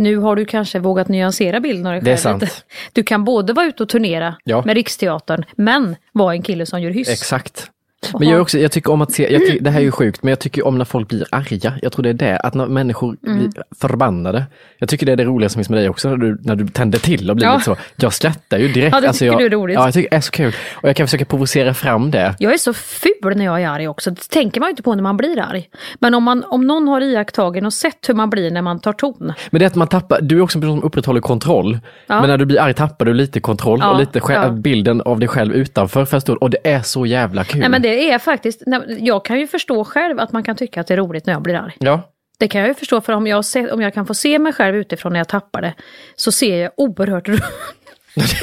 Nu 0.00 0.16
har 0.16 0.36
du 0.36 0.44
kanske 0.44 0.78
vågat 0.78 1.08
nyansera 1.08 1.60
bilden 1.60 1.86
av 1.86 1.92
dig 1.92 2.00
Det 2.02 2.10
är 2.12 2.16
själv 2.16 2.38
sant. 2.40 2.64
Du 2.92 3.02
kan 3.02 3.24
både 3.24 3.52
vara 3.52 3.66
ute 3.66 3.82
och 3.82 3.88
turnera 3.88 4.34
Ja. 4.44 4.62
med 4.66 4.74
Riksteatern, 4.74 5.44
men 5.56 5.96
vara 6.12 6.32
en 6.34 6.42
kille 6.42 6.66
som 6.66 6.80
gör 6.82 6.90
hyss. 6.90 7.08
Exakt. 7.08 7.70
Men 8.18 8.28
jag, 8.28 8.40
också, 8.42 8.58
jag 8.58 8.72
tycker 8.72 8.92
om 8.92 9.02
att 9.02 9.12
se, 9.12 9.32
jag 9.32 9.46
ty, 9.46 9.58
det 9.60 9.70
här 9.70 9.80
är 9.80 9.84
ju 9.84 9.90
sjukt, 9.90 10.22
men 10.22 10.30
jag 10.30 10.38
tycker 10.38 10.66
om 10.66 10.78
när 10.78 10.84
folk 10.84 11.08
blir 11.08 11.26
arga. 11.30 11.72
Jag 11.82 11.92
tror 11.92 12.02
det 12.02 12.08
är 12.08 12.14
det, 12.14 12.36
att 12.38 12.54
när 12.54 12.66
människor 12.66 13.16
Mm. 13.26 13.38
blir 13.38 13.50
förbannade. 13.80 14.44
Jag 14.78 14.88
tycker 14.88 15.06
det 15.06 15.12
är 15.12 15.16
det 15.16 15.24
roliga 15.24 15.48
som 15.48 15.58
finns 15.58 15.70
med 15.70 15.78
dig 15.78 15.88
också, 15.88 16.08
när 16.08 16.16
du, 16.16 16.38
när 16.42 16.56
du 16.56 16.68
tänder 16.68 16.98
till 16.98 17.30
och 17.30 17.36
blir 17.36 17.46
Ja. 17.46 17.52
lite 17.52 17.64
så. 17.64 17.76
Jag 17.96 18.12
skrattar 18.12 18.58
ju 18.58 18.68
direkt. 18.68 18.94
Ja, 18.94 19.00
det 19.00 19.08
Alltså 19.08 19.24
tycker 19.24 19.32
jag, 19.32 19.40
du 19.40 19.46
är 19.46 19.50
roligt. 19.50 19.74
Ja, 19.74 19.84
jag 19.84 19.94
tycker 19.94 20.10
det 20.10 20.16
är 20.16 20.20
så 20.20 20.30
kul. 20.30 20.52
Och 20.72 20.88
jag 20.88 20.96
kan 20.96 21.06
försöka 21.06 21.24
provocera 21.24 21.74
fram 21.74 22.10
det. 22.10 22.34
Jag 22.38 22.52
är 22.52 22.58
så 22.58 22.72
ful 22.72 23.36
när 23.36 23.44
jag 23.44 23.62
är 23.62 23.68
arg 23.68 23.88
också. 23.88 24.10
Det 24.10 24.28
tänker 24.30 24.60
man 24.60 24.66
ju 24.68 24.70
inte 24.70 24.82
på 24.82 24.94
när 24.94 25.02
man 25.02 25.16
blir 25.16 25.38
arg. 25.40 25.68
Men 25.98 26.14
om, 26.14 26.22
man, 26.22 26.44
om 26.44 26.66
någon 26.66 26.88
har 26.88 27.00
iakttagit 27.00 27.64
och 27.64 27.72
sett 27.72 28.08
hur 28.08 28.14
man 28.14 28.30
blir 28.30 28.50
när 28.50 28.62
man 28.62 28.80
tar 28.80 28.92
ton. 28.92 29.32
Men 29.50 29.58
det 29.58 29.64
är 29.64 29.66
att 29.66 29.74
man 29.74 29.88
tappar, 29.88 30.18
du 30.22 30.36
är 30.38 30.40
också 30.42 30.58
en 30.58 30.62
person 30.62 30.76
som 30.78 30.86
upprätthåller 30.86 31.20
kontroll. 31.20 31.78
Ja. 32.06 32.20
Men 32.20 32.30
när 32.30 32.38
du 32.38 32.44
blir 32.46 32.60
arg 32.60 32.74
tappar 32.74 33.04
du 33.04 33.14
lite 33.14 33.40
kontroll 33.40 33.82
och 33.82 33.98
lite 34.00 34.50
bilden 34.52 35.00
av 35.00 35.18
dig 35.18 35.28
själv 35.28 35.54
utanför. 35.54 36.06
Och 36.40 36.50
det 36.50 36.58
är 36.64 36.82
så 36.82 37.06
jävla 37.06 37.44
kul. 37.44 37.60
Nej 37.60 37.70
det 37.90 38.10
är 38.10 38.18
faktiskt, 38.18 38.62
jag 38.98 39.24
kan 39.24 39.40
ju 39.40 39.46
förstå 39.46 39.84
själv 39.84 40.20
att 40.20 40.32
man 40.32 40.42
kan 40.42 40.56
tycka 40.56 40.80
att 40.80 40.86
det 40.86 40.94
är 40.94 40.98
roligt 40.98 41.26
när 41.26 41.32
jag 41.32 41.42
blir 41.42 41.54
arg. 41.54 41.76
Ja. 41.78 42.12
Det 42.38 42.48
kan 42.48 42.60
jag 42.60 42.68
ju 42.68 42.74
förstå 42.74 43.00
för 43.00 43.12
om 43.12 43.26
jag, 43.26 43.44
ser, 43.44 43.72
om 43.72 43.80
jag 43.80 43.94
kan 43.94 44.06
få 44.06 44.14
se 44.14 44.38
mig 44.38 44.52
själv 44.52 44.76
utifrån 44.76 45.12
när 45.12 45.20
jag 45.20 45.28
tappar 45.28 45.62
det 45.62 45.74
så 46.16 46.32
ser 46.32 46.56
jag 46.56 46.72
oerhört 46.76 47.28
ro, 47.28 47.36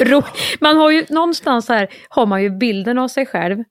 ro, 0.00 0.22
Man 0.60 0.76
har 0.76 0.90
ju 0.90 1.04
någonstans 1.08 1.68
här 1.68 1.88
har 2.08 2.26
man 2.26 2.42
ju 2.42 2.50
bilden 2.50 2.98
av 2.98 3.08
sig 3.08 3.26
själv 3.26 3.64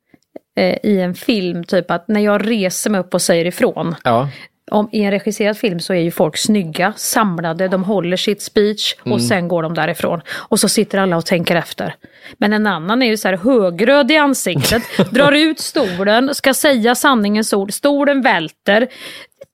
eh, 0.55 0.77
i 0.83 1.01
en 1.01 1.13
film, 1.13 1.63
typ 1.63 1.91
att 1.91 2.07
när 2.07 2.21
jag 2.21 2.47
reser 2.47 2.89
mig 2.89 3.01
upp 3.01 3.13
och 3.13 3.21
säger 3.21 3.45
ifrån. 3.45 3.95
Ja. 4.03 4.29
Om, 4.71 4.89
I 4.91 5.01
en 5.03 5.11
regisserad 5.11 5.57
film 5.57 5.79
så 5.79 5.93
är 5.93 5.97
ju 5.99 6.11
folk 6.11 6.37
snygga, 6.37 6.93
samlade, 6.97 7.67
de 7.67 7.83
håller 7.83 8.17
sitt 8.17 8.41
speech 8.41 8.95
och 8.99 9.07
Mm. 9.07 9.19
sen 9.19 9.47
går 9.47 9.63
de 9.63 9.73
därifrån. 9.73 10.21
Och 10.29 10.59
så 10.59 10.69
sitter 10.69 10.97
alla 10.97 11.17
och 11.17 11.25
tänker 11.25 11.55
efter. 11.55 11.95
Men 12.37 12.53
en 12.53 12.67
annan 12.67 13.01
är 13.01 13.07
ju 13.07 13.17
så 13.17 13.27
här 13.27 13.37
högröd 13.37 14.11
i 14.11 14.17
ansiktet, 14.17 14.83
drar 15.11 15.31
ut 15.31 15.59
stolen, 15.59 16.35
ska 16.35 16.53
säga 16.53 16.95
sanningens 16.95 17.53
ord, 17.53 17.73
stolen 17.73 18.21
välter, 18.21 18.87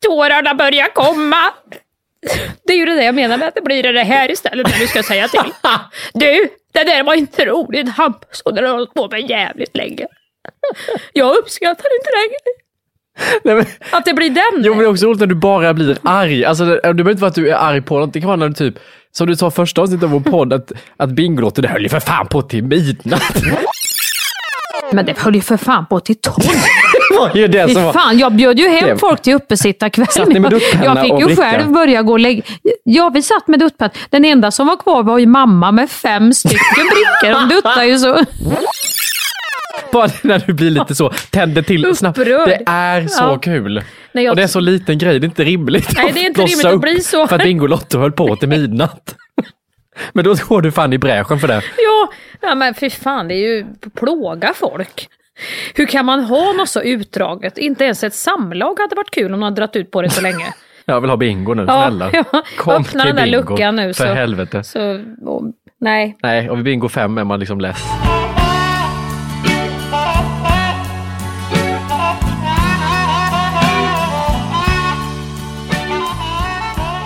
tårarna 0.05 0.53
börjar 0.55 0.93
komma. 0.93 1.43
Det 2.68 2.74
är 2.74 2.78
ju 2.78 2.86
det 2.86 3.03
jag 3.03 3.16
menar 3.16 3.38
med 3.38 3.47
att 3.47 3.55
det 3.55 3.61
blir 3.61 3.84
det 3.93 4.03
här 4.03 4.32
istället 4.32 4.68
när 4.72 4.80
du 4.80 4.88
ska 4.88 5.03
säga 5.03 5.28
till. 5.28 5.51
Du, 6.14 6.49
det 6.74 6.84
där 6.84 7.03
var 7.03 7.14
inte 7.14 7.45
roligt 7.45 7.89
Hampus 7.89 8.41
och 8.41 8.53
det 8.53 8.61
har 8.68 8.74
hållit 8.74 8.93
på 8.93 9.07
med 9.09 9.30
jävligt 9.30 9.78
länge. 9.78 10.07
Jag 11.14 11.36
uppskattar 11.38 11.95
inte 11.99 12.09
längre. 12.20 12.62
Nej, 13.43 13.55
men, 13.55 13.66
Att 13.91 14.05
det 14.05 14.14
blir 14.14 14.30
den. 14.30 14.64
Jo 14.64 14.74
men 14.74 14.80
det 14.80 14.86
är 14.86 14.89
också 14.91 15.05
roligt 15.05 15.20
när 15.20 15.28
du 15.28 15.36
bara 15.36 15.74
blir 15.74 15.97
arg. 16.03 16.45
Alltså 16.45 16.66
det, 16.66 16.76
det 16.76 16.93
behöver 16.93 17.11
inte 17.11 17.22
vara 17.22 17.30
att 17.30 17.36
du 17.36 17.49
är 17.49 17.55
arg 17.55 17.82
på 17.82 17.99
något. 17.99 18.14
Det 18.14 18.20
kan 18.20 18.28
vara 18.28 18.38
när 18.38 18.47
du 18.47 18.53
typ, 18.53 18.76
som 19.11 19.28
du 19.28 19.36
sa 19.36 19.51
första 19.51 19.82
avsnittet 19.82 20.03
av 20.03 20.09
vår 20.09 20.20
podd, 20.20 20.53
att, 20.53 20.72
att 20.97 21.09
Bingolotto, 21.09 21.61
det 21.61 21.68
höll 21.68 21.84
ju 21.84 21.89
för 21.89 21.99
fan 21.99 22.28
på 22.28 22.41
till 22.41 22.64
midnatt. 22.64 23.43
Men 24.93 25.05
det 25.05 25.20
höll 25.20 25.36
ju 25.36 25.41
för 25.41 25.57
fan 25.57 25.86
på 25.86 25.99
till 25.99 26.16
tolv. 26.16 26.36
Det 27.09 27.20
var 27.20 27.32
ju 27.36 27.47
det 27.47 27.74
som 27.74 27.84
var... 27.84 27.93
fan, 27.93 28.18
jag 28.18 28.34
bjöd 28.34 28.59
ju 28.59 28.68
hem 28.70 28.89
Det- 28.89 28.97
folk 28.97 29.22
till 29.22 29.34
uppesittarkväll. 29.34 30.07
Satt 30.07 30.28
ni 30.28 30.39
med 30.39 30.51
duttpenna 30.51 30.86
Jag 30.86 31.01
fick 31.01 31.30
ju 31.30 31.36
själv 31.36 31.72
börja 31.72 32.01
gå 32.01 32.11
och 32.14 32.20
lägga... 32.20 32.41
Ja, 32.84 33.11
vi 33.14 33.22
satt 33.22 33.47
med 33.47 33.59
duttpenna. 33.59 33.91
Den 34.09 34.26
enda 34.26 34.51
som 34.51 34.68
var 34.68 34.76
kvar 34.78 35.03
var 35.03 35.18
ju 35.20 35.26
mamma 35.26 35.72
med 35.72 35.89
fem 35.91 36.34
stycken 36.34 36.59
brickor. 36.91 37.39
De 37.39 37.55
duttar 37.55 37.84
ju 37.84 37.99
så. 37.99 38.20
Bara 40.00 40.08
när 40.24 40.39
du 40.48 40.54
blir 40.54 40.70
lite 40.70 40.96
så, 40.96 41.10
tänder 41.30 41.62
till 41.62 41.96
snabbt. 41.96 42.18
Det 42.18 42.62
är 42.66 43.08
så 43.08 43.24
Ja. 43.24 43.38
kul. 43.41 43.84
Nej, 44.12 44.24
jag- 44.24 44.32
Och 44.32 44.36
det 44.36 44.44
är 44.44 44.48
så 44.48 44.60
liten 44.60 44.98
grej, 44.98 45.20
det 45.20 45.26
är 45.26 45.30
inte 45.30 45.44
rimligt 45.44 45.94
Nej, 45.98 46.12
det 46.14 46.20
är 46.20 46.26
inte 46.28 46.41
rimligt 46.41 46.66
att 46.66 46.82
bli 46.82 47.00
så. 47.00 47.28
För 47.28 47.36
att 47.36 47.44
Bingolotto 47.44 48.00
höll 48.00 48.12
på 48.12 48.36
till 48.36 48.50
midnatt. 48.50 49.16
Men 50.14 50.26
då 50.26 50.36
går 50.48 50.62
du 50.62 50.72
fan 50.72 50.94
i 50.94 50.98
bräschen 50.98 51.39
för 51.39 51.48
det. 51.48 51.62
Ja, 51.78 52.10
ja, 52.41 52.56
men 52.56 52.74
fy 52.74 52.89
fan, 52.89 53.28
det 53.28 53.34
är 53.36 53.38
ju 53.56 53.66
plåga 53.96 54.54
folk. 54.56 55.08
Hur 55.76 55.86
kan 55.86 56.06
man 56.06 56.24
ha 56.24 56.54
något 56.54 56.70
så 56.70 56.82
utdraget? 56.82 57.58
Inte 57.58 57.84
ens 57.84 58.04
ett 58.04 58.14
samlag 58.14 58.80
hade 58.80 58.96
varit 58.96 59.12
kul 59.12 59.34
om 59.34 59.39
man 59.39 59.56
dragit 59.56 59.76
ut 59.76 59.91
på 59.91 60.02
det 60.02 60.10
så 60.10 60.22
länge. 60.22 60.46
Jag 60.86 61.02
vill 61.02 61.10
ha 61.10 61.18
bingo 61.18 61.54
nu, 61.54 61.66
Ja, 61.68 61.82
snälla. 61.88 62.10
ja. 62.14 62.44
Kom 62.58 62.74
Öppna 62.74 62.84
till 63.04 63.16
den 63.16 63.16
där 63.16 63.24
bingo, 63.24 63.50
luckan 63.50 63.76
nu. 63.76 63.94
För 63.94 64.08
så, 64.08 64.14
helvete. 64.14 64.64
Så, 64.64 65.00
och, 65.26 65.44
nej, 65.80 66.18
Nej, 66.24 66.50
och 66.50 66.58
vid 66.58 66.64
bingo 66.66 66.89
fem 66.89 67.18
är 67.18 67.24
man 67.24 67.39
liksom 67.39 67.60
less. 67.62 67.84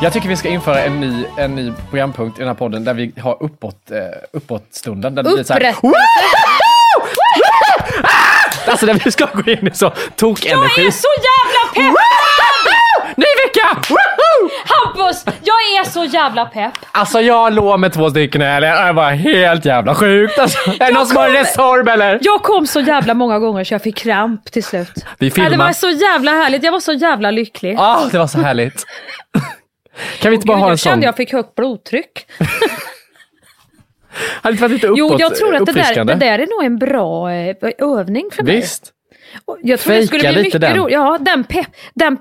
Jag 0.01 0.13
tycker 0.13 0.29
vi 0.29 0.35
ska 0.35 0.49
införa 0.49 0.81
en 0.83 0.99
ny, 0.99 1.25
en 1.37 1.55
ny 1.55 1.73
programpunkt 1.89 2.37
i 2.37 2.41
den 2.41 2.47
här 2.47 2.55
podden 2.55 2.83
där 2.83 2.93
vi 2.93 3.13
har 3.21 3.43
uppåt, 3.43 3.91
eh, 3.91 3.97
uppåt-stunden. 4.33 5.15
Där 5.15 5.23
det 5.23 5.29
blir 5.33 5.43
så 5.43 5.53
här, 5.53 5.59
upprättelse. 5.59 5.97
Alltså 8.67 8.85
när 8.85 8.93
vi 8.93 9.11
ska 9.11 9.25
gå 9.33 9.51
in 9.51 9.67
i 9.67 9.71
så 9.73 9.89
tokenergi. 10.15 10.71
Jag 10.77 10.85
är 10.87 10.91
så 10.91 11.07
jävla 11.17 11.73
pepp! 11.73 13.17
Ny 13.17 13.25
vecka! 13.45 13.77
Woho! 13.89 14.49
Hampus, 14.65 15.25
jag 15.25 15.55
är 15.55 15.89
så 15.89 16.03
jävla 16.05 16.45
pepp. 16.45 16.73
Alltså 16.91 17.21
jag 17.21 17.53
låg 17.53 17.79
med 17.79 17.93
två 17.93 18.09
stycken 18.09 18.41
helgen. 18.41 18.85
Det 18.85 18.91
var 18.93 19.11
helt 19.11 19.65
jävla 19.65 19.95
sjukt. 19.95 20.39
Alltså, 20.39 20.57
är 20.79 20.85
det 20.87 20.91
någon 20.93 21.07
som 21.07 21.17
har 21.17 21.29
Resorb 21.29 21.87
eller? 21.87 22.19
Jag 22.21 22.43
kom 22.43 22.67
så 22.67 22.79
jävla 22.79 23.13
många 23.13 23.39
gånger 23.39 23.63
så 23.63 23.73
jag 23.73 23.81
fick 23.81 23.97
kramp 23.97 24.51
till 24.51 24.63
slut. 24.63 25.05
Vi 25.19 25.27
Ja, 25.27 25.33
filmar. 25.33 25.49
det 25.49 25.57
var 25.57 25.73
så 25.73 25.89
jävla 25.89 26.31
härligt, 26.31 26.63
jag 26.63 26.71
var 26.71 26.79
så 26.79 26.93
jävla 26.93 27.31
lycklig. 27.31 27.75
Ah, 27.79 28.05
det 28.11 28.17
var 28.17 28.27
så 28.27 28.39
härligt. 28.39 28.85
Kan 30.19 30.31
vi 30.31 30.35
inte 30.35 30.47
bara 30.47 30.57
Gud, 30.57 30.61
ha 30.61 30.67
en 30.67 30.71
jag 30.71 30.79
sån? 30.79 30.89
kände 30.91 31.05
jag 31.05 31.15
fick 31.15 31.31
högt 31.31 31.55
blodtryck. 31.55 32.25
Hade 34.41 34.51
inte 34.51 34.61
varit 34.61 34.71
lite 34.71 34.87
uppåt, 34.87 34.97
Jo, 34.99 35.15
jag 35.19 35.35
tror 35.35 35.55
att 35.55 35.65
det 35.65 35.71
där, 35.71 36.05
det 36.05 36.15
där 36.15 36.39
är 36.39 36.47
nog 36.47 36.63
en 36.65 36.77
bra 36.77 37.31
eh, 37.31 37.55
övning 37.77 38.29
för 38.31 38.43
mig. 38.43 38.55
Visst. 38.55 38.93
Jag 39.61 39.79
tror 39.79 39.93
det 39.93 39.99
Fejka 39.99 40.07
skulle 40.07 40.33
bli 40.33 40.43
mycket 40.43 40.75
roligt. 40.75 40.93
Ja, 40.93 41.17
den, 41.21 41.43
pepp, 41.43 41.67
den 41.93 42.17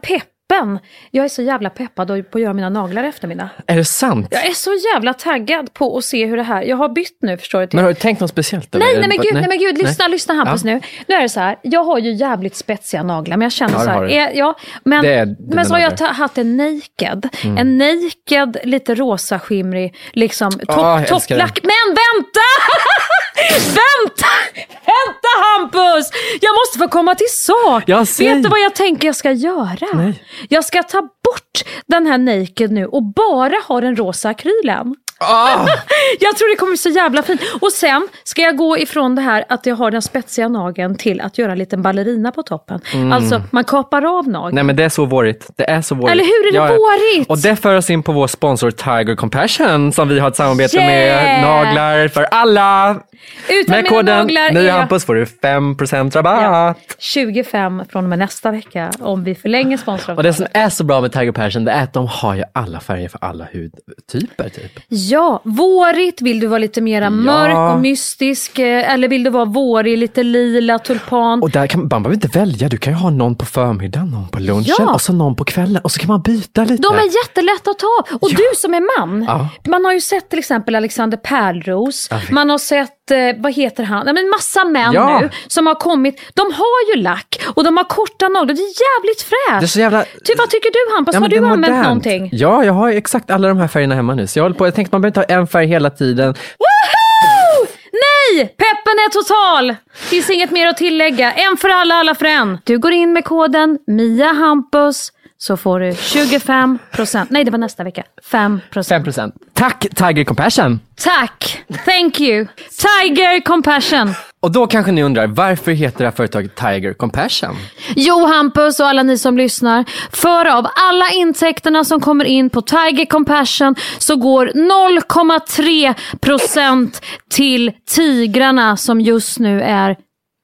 peppen. 0.49 0.79
Jag 1.11 1.25
är 1.25 1.29
så 1.29 1.43
jävla 1.43 1.71
peppad 1.71 2.09
på 2.31 2.39
att 2.39 2.43
göra 2.43 2.53
mina 2.53 2.69
naglar 2.69 3.05
i 3.05 3.07
eftermiddag. 3.07 3.49
Är 3.67 3.77
det 3.77 3.85
sant? 3.85 4.27
Jag 4.31 4.47
är 4.47 4.53
så 4.53 4.71
jävla 4.95 5.15
taggad 5.15 5.73
på 5.75 5.97
att 5.99 6.05
se 6.05 6.27
hur 6.27 6.37
det 6.37 6.43
här... 6.43 6.63
Jag 6.63 6.77
har 6.77 6.89
bytt 6.89 7.19
nu 7.23 7.39
förstår 7.39 7.61
du. 7.61 7.67
till- 7.67 7.77
Men 7.77 7.85
har 7.85 7.93
du 7.93 8.01
tänkt 8.01 8.21
något 8.21 8.31
speciellt? 8.31 8.75
eller? 8.75 8.85
Nej, 8.87 8.99
nej 8.99 9.09
men 9.09 9.17
gud, 9.19 9.35
nej, 9.35 9.49
men 9.49 9.59
gud, 9.59 9.79
lyssna, 9.79 10.05
Nej. 10.05 10.11
lyssna 10.11 10.35
Hampus 10.35 10.65
Ja. 10.65 10.71
nu. 10.75 10.81
Nu 11.09 11.15
är 11.15 11.23
det 11.23 11.29
så 11.29 11.41
här, 11.41 11.59
jag 11.63 11.85
har 11.85 11.99
ju 11.99 12.13
jävligt 12.13 12.57
spetsiga 12.57 13.03
naglar, 13.03 13.37
men 13.37 13.45
jag 13.45 13.53
känner 13.53 13.75
Ja, 13.75 13.81
så 13.81 13.91
här, 13.91 14.05
är, 14.11 14.33
ja, 14.35 14.55
men, 14.85 15.03
Det 15.03 15.15
är 15.15 15.37
men 15.39 15.67
så 15.67 15.75
har 15.75 15.81
jag 15.81 15.99
haft 16.01 16.39
en 16.39 16.57
naked, 16.57 17.29
Mm. 17.45 17.59
en 17.59 17.79
naked, 17.79 18.57
lite 18.65 18.95
rosa 18.95 19.39
skimrig, 19.39 19.95
liksom 20.13 20.51
jag 20.69 21.01
älskar 21.01 21.19
topplack. 21.19 21.61
Men 21.63 21.71
vänta! 21.87 22.41
vänta! 23.51 24.27
Vänta 24.65 25.29
Hampus! 25.45 26.11
Jag 26.41 26.55
måste 26.55 26.79
få 26.79 26.89
komma 26.89 27.15
till 27.15 27.31
sak. 27.31 27.85
Jag 27.87 28.09
ser. 28.09 28.35
Vet 28.35 28.43
du 28.43 28.49
vad 28.49 28.61
jag 28.61 28.75
tänker 28.75 29.09
jag 29.09 29.17
ska 29.17 29.33
göra? 29.33 29.87
Nej. 29.95 30.23
Jag 30.49 30.65
ska 30.65 30.83
ta 30.83 31.01
bort 31.01 31.63
den 31.87 32.07
här 32.07 32.19
naked 32.19 32.73
nu 32.73 32.87
och 32.87 33.03
bara 33.03 33.57
ha 33.69 33.81
den 33.81 33.97
rosa 33.97 34.29
akrylen. 34.29 34.95
Ah! 35.19 35.67
jag 36.21 36.37
tror 36.37 36.51
det 36.51 36.57
kommer 36.57 36.71
bli 36.73 36.77
så 36.77 36.89
jävla 36.89 37.23
fint. 37.23 37.41
Och 37.61 37.73
sen 37.73 38.09
ska 38.25 38.43
jag 38.43 38.57
gå 38.57 38.79
ifrån 38.79 39.15
det 39.15 39.23
här 39.23 39.45
att 39.49 39.67
jag 39.67 39.77
har 39.77 39.91
den 39.91 40.03
spetsiga 40.03 40.49
nageln 40.49 40.97
till 40.97 41.21
att 41.21 41.39
göra 41.39 41.53
en 41.53 41.59
liten 41.59 41.83
ballerina 41.83 42.33
på 42.33 42.43
toppen. 42.43 42.81
Mm. 42.95 43.13
Alltså 43.13 43.43
man 43.51 43.65
kapar 43.65 44.19
av 44.19 44.29
nageln. 44.29 44.55
Nej 44.55 44.65
men 44.65 44.77
det 44.77 44.85
är 44.85 44.89
så 44.89 45.05
vårigt. 45.05 45.49
Det 45.57 45.71
är 45.71 45.83
så 45.83 45.95
vårigt. 45.95 46.13
Eller 46.13 46.25
hur 46.25 46.49
är 46.49 46.53
det 46.53 46.75
vårigt? 46.77 47.31
Och 47.31 47.39
det 47.39 47.57
för 47.57 47.77
oss 47.77 47.91
in 47.91 48.03
på 48.03 48.13
vår 48.13 48.27
sponsor 48.27 48.71
Tiger 48.71 49.17
Compassion 49.17 49.93
som 49.93 50.09
vi 50.09 50.19
har 50.19 50.29
ett 50.29 50.37
samarbete 50.37 50.77
Yeah! 50.77 51.25
med. 51.25 51.43
Naglar 51.43 52.09
för 52.09 52.23
alla. 52.23 53.01
Utan 53.49 53.77
med 53.77 53.89
koden 53.89 54.19
naglar 54.19 54.51
ny 54.51 54.67
är- 54.67 54.99
får 54.99 55.15
du 55.15 55.25
5% 55.25 56.17
rabatt. 56.17 56.79
25 56.99 57.83
från 57.89 58.05
och 58.05 58.11
med 58.11 58.19
nästa 58.19 58.51
vecka 58.51 58.91
om 59.01 59.25
vi 59.25 59.35
förlänger 59.35 59.77
sponsringen. 59.77 60.17
Och 60.17 60.23
det 60.23 60.33
som 60.33 60.47
är 60.53 60.69
så 60.69 60.85
bra 60.85 61.01
med 61.01 61.13
Tiger 61.13 61.25
Compassion 61.27 61.65
det 61.65 61.73
är 61.73 61.83
att 61.83 61.93
de 61.93 62.07
har 62.07 62.35
ju 62.35 62.43
alla 62.53 62.81
färger 62.81 63.09
för 63.09 63.19
alla 63.25 63.45
hudtyper. 63.53 64.49
Typ. 64.49 64.73
Ja, 65.11 65.41
vårigt, 65.45 66.21
vill 66.23 66.41
du 66.41 66.47
vara 66.47 66.59
lite 66.59 66.81
mera 66.81 67.11
mörk 67.11 67.75
och 67.75 67.81
mystisk 67.81 68.59
eh, 68.59 68.93
eller 68.93 69.09
vill 69.09 69.25
du 69.25 69.31
vara 69.31 69.45
vårig, 69.45 69.99
lite 69.99 70.23
lila, 70.23 70.79
tulpan. 70.79 71.43
Och 71.43 71.51
där 71.51 71.67
kan 71.67 71.81
man 71.81 71.89
behöver 71.89 72.15
inte 72.15 72.39
välja. 72.39 72.69
Du 72.69 72.77
kan 72.77 72.93
ju 72.93 72.99
ha 72.99 73.11
någon 73.11 73.35
på 73.35 73.45
förmiddagen, 73.45 74.11
någon 74.11 74.29
på 74.29 74.39
lunchen 74.39 74.75
Ja. 74.79 74.95
och 74.95 75.01
så 75.01 75.13
någon 75.13 75.37
på 75.37 75.45
kvällen. 75.45 75.83
Och 75.85 75.93
så 75.93 75.99
kan 76.01 76.09
man 76.09 76.23
byta 76.23 76.65
lite. 76.65 76.83
De 76.83 76.95
är 76.95 77.25
jättelätta 77.25 77.71
att 77.71 77.79
ta. 77.79 78.17
Och 78.21 78.31
du 78.31 78.43
som 78.57 78.75
är 78.75 78.99
man, 79.01 79.23
Ja. 79.23 79.49
man 79.71 79.85
har 79.85 79.93
ju 79.93 80.01
sett 80.01 80.29
till 80.29 80.39
exempel 80.39 80.75
Alexander 80.75 81.17
Pärlros, 81.17 82.09
Ja, 82.11 82.21
man 82.31 82.51
har 82.51 82.59
sett, 82.59 82.91
eh, 83.11 83.17
vad 83.37 83.53
heter 83.53 83.85
han, 83.85 84.05
men 84.15 84.29
massa 84.31 84.65
män 84.65 84.93
Ja. 84.93 85.19
nu 85.21 85.31
som 85.47 85.67
har 85.67 85.75
kommit. 85.75 86.21
De 86.35 86.53
har 86.53 86.95
ju 86.97 87.03
lack 87.03 87.41
och 87.55 87.65
de 87.65 87.77
har 87.77 87.85
korta 87.85 88.29
naglar, 88.29 88.55
det 88.55 88.61
är 88.63 88.75
jävligt 88.99 89.23
fräscht. 89.23 89.61
Det 89.61 89.67
är 89.67 89.67
så 89.67 89.81
jävla... 89.81 90.03
Ty, 90.05 90.33
vad 90.39 90.51
tycker 90.51 90.71
du 90.71 90.95
Hampus, 90.95 91.15
Ja, 91.15 91.21
har 91.21 91.29
du 91.29 91.37
använt 91.37 91.61
modernt. 91.61 91.83
någonting? 91.83 92.29
Ja, 92.33 92.65
jag 92.65 92.73
har 92.73 92.89
exakt 92.89 93.31
alla 93.31 93.49
de 93.49 93.59
här 93.59 93.69
färgerna 93.69 93.95
hemma 93.95 94.15
nu. 94.15 94.27
Så 94.27 94.39
jag 94.39 94.45
håller 94.45 94.57
på, 94.57 94.67
jag 94.67 94.75
tänkte 94.75 94.95
man 94.95 95.01
behöver 95.03 95.21
inte 95.21 95.33
ha 95.35 95.41
en 95.41 95.47
färg 95.47 95.67
hela 95.67 95.91
tiden. 95.91 96.27
Woho! 96.59 97.67
Nej! 97.93 98.47
Peppen 98.47 98.93
är 99.07 99.11
total! 99.11 99.75
Finns 99.95 100.31
inget 100.31 100.51
mer 100.51 100.69
att 100.69 100.77
tillägga. 100.77 101.33
En 101.33 101.57
för 101.57 101.69
alla, 101.69 101.95
alla 101.95 102.15
för 102.15 102.25
en. 102.27 102.59
Du 102.65 102.79
går 102.79 102.93
in 102.93 103.13
med 103.13 103.25
koden 103.25 103.79
MIA 103.87 104.33
Hampus 104.33 105.13
så 105.47 105.57
får 105.57 105.81
du 105.81 105.91
25%. 105.91 107.27
Nej, 107.31 107.45
det 107.45 107.51
var 107.51 107.59
nästa 107.59 107.85
vecka. 107.85 108.03
5%. 108.31 108.61
5%. 108.73 109.33
Tack 109.53 109.87
Tiger 109.95 110.25
Compassion! 110.25 110.81
Tack! 110.97 111.65
Thank 111.85 112.21
you! 112.21 112.47
Tiger 112.79 113.45
Compassion. 113.45 114.15
Och 114.41 114.53
då 114.53 114.67
kanske 114.67 114.93
ni 114.93 115.03
undrar, 115.03 115.27
varför 115.27 115.73
heter 115.73 115.99
det 115.99 116.05
här 116.05 116.13
företaget 116.13 116.57
Tiger 116.57 116.93
Compassion? 116.93 117.57
Jo, 117.97 118.27
Hampus 118.27 118.81
och 118.81 118.87
alla 118.87 119.03
ni 119.03 119.19
som 119.19 119.37
lyssnar. 119.37 119.85
För 120.11 120.59
av 120.59 120.67
alla 120.75 121.11
intäkterna 121.15 121.85
som 121.85 122.01
kommer 122.01 122.25
in 122.25 122.51
på 122.51 122.63
Tiger 122.63 123.07
Compassion 123.07 123.75
så 123.99 124.17
går 124.17 124.47
0,3% 124.47 127.03
till 127.31 127.73
tigrarna 127.91 128.77
som 128.77 129.01
just 129.01 129.39
nu 129.39 129.63
är 129.63 129.97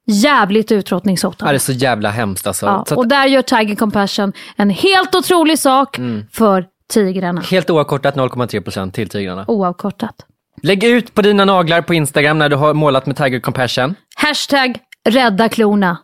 jävligt 0.05 0.71
utrotningshotade. 0.71 1.49
Ja, 1.49 1.51
det 1.51 1.57
är 1.57 1.59
så 1.59 1.71
jävla 1.71 2.09
hemskt 2.09 2.47
alltså. 2.47 2.65
Ja, 2.65 2.85
så 2.87 2.93
att, 2.93 2.97
och 2.97 3.07
där 3.07 3.25
gör 3.25 3.41
Tiger 3.41 3.75
Compassion 3.75 4.33
en 4.55 4.69
helt 4.69 5.15
otrolig 5.15 5.59
sak 5.59 5.97
Mm. 5.97 6.25
för 6.31 6.65
tigrarna. 6.89 7.41
Helt 7.41 7.69
oavkortat 7.69 8.15
0,3% 8.15 8.91
till 8.91 9.09
tigrarna. 9.09 9.45
Oavkortat. 9.47 10.15
Lägg 10.63 10.83
ut 10.83 11.13
på 11.13 11.21
dina 11.21 11.45
naglar 11.45 11.81
på 11.81 11.93
Instagram 11.93 12.37
när 12.39 12.49
du 12.49 12.55
har 12.55 12.73
målat 12.73 13.05
med 13.05 13.17
Tiger 13.17 13.39
Compassion. 13.39 13.95
Hashtag 14.15 14.77
rädda 15.09 15.49
klorna. 15.49 15.97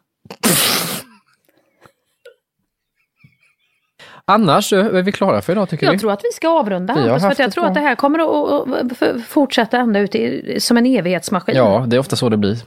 Annars 4.25 4.73
eh, 4.73 4.85
är 4.85 5.01
vi 5.01 5.11
klara 5.11 5.41
för 5.41 5.53
idag 5.53 5.69
tycker 5.69 5.85
vi. 5.87 5.93
Jag 5.93 5.99
tror 6.01 6.11
att 6.11 6.21
vi 6.23 6.31
ska 6.33 6.49
avrunda 6.49 6.93
Hampus, 6.93 7.21
för 7.21 7.43
jag 7.43 7.51
tror 7.51 7.65
att 7.65 7.73
det 7.73 7.79
här 7.79 7.95
kommer 7.95 8.19
att, 8.19 9.27
fortsätta 9.27 9.77
ända 9.77 9.99
ut 9.99 10.15
i, 10.15 10.55
som 10.59 10.77
en 10.77 10.85
evighetsmaskin. 10.85 11.55
Ja, 11.55 11.83
det 11.87 11.95
är 11.95 11.99
ofta 11.99 12.15
så 12.15 12.29
det 12.29 12.37
blir. 12.37 12.57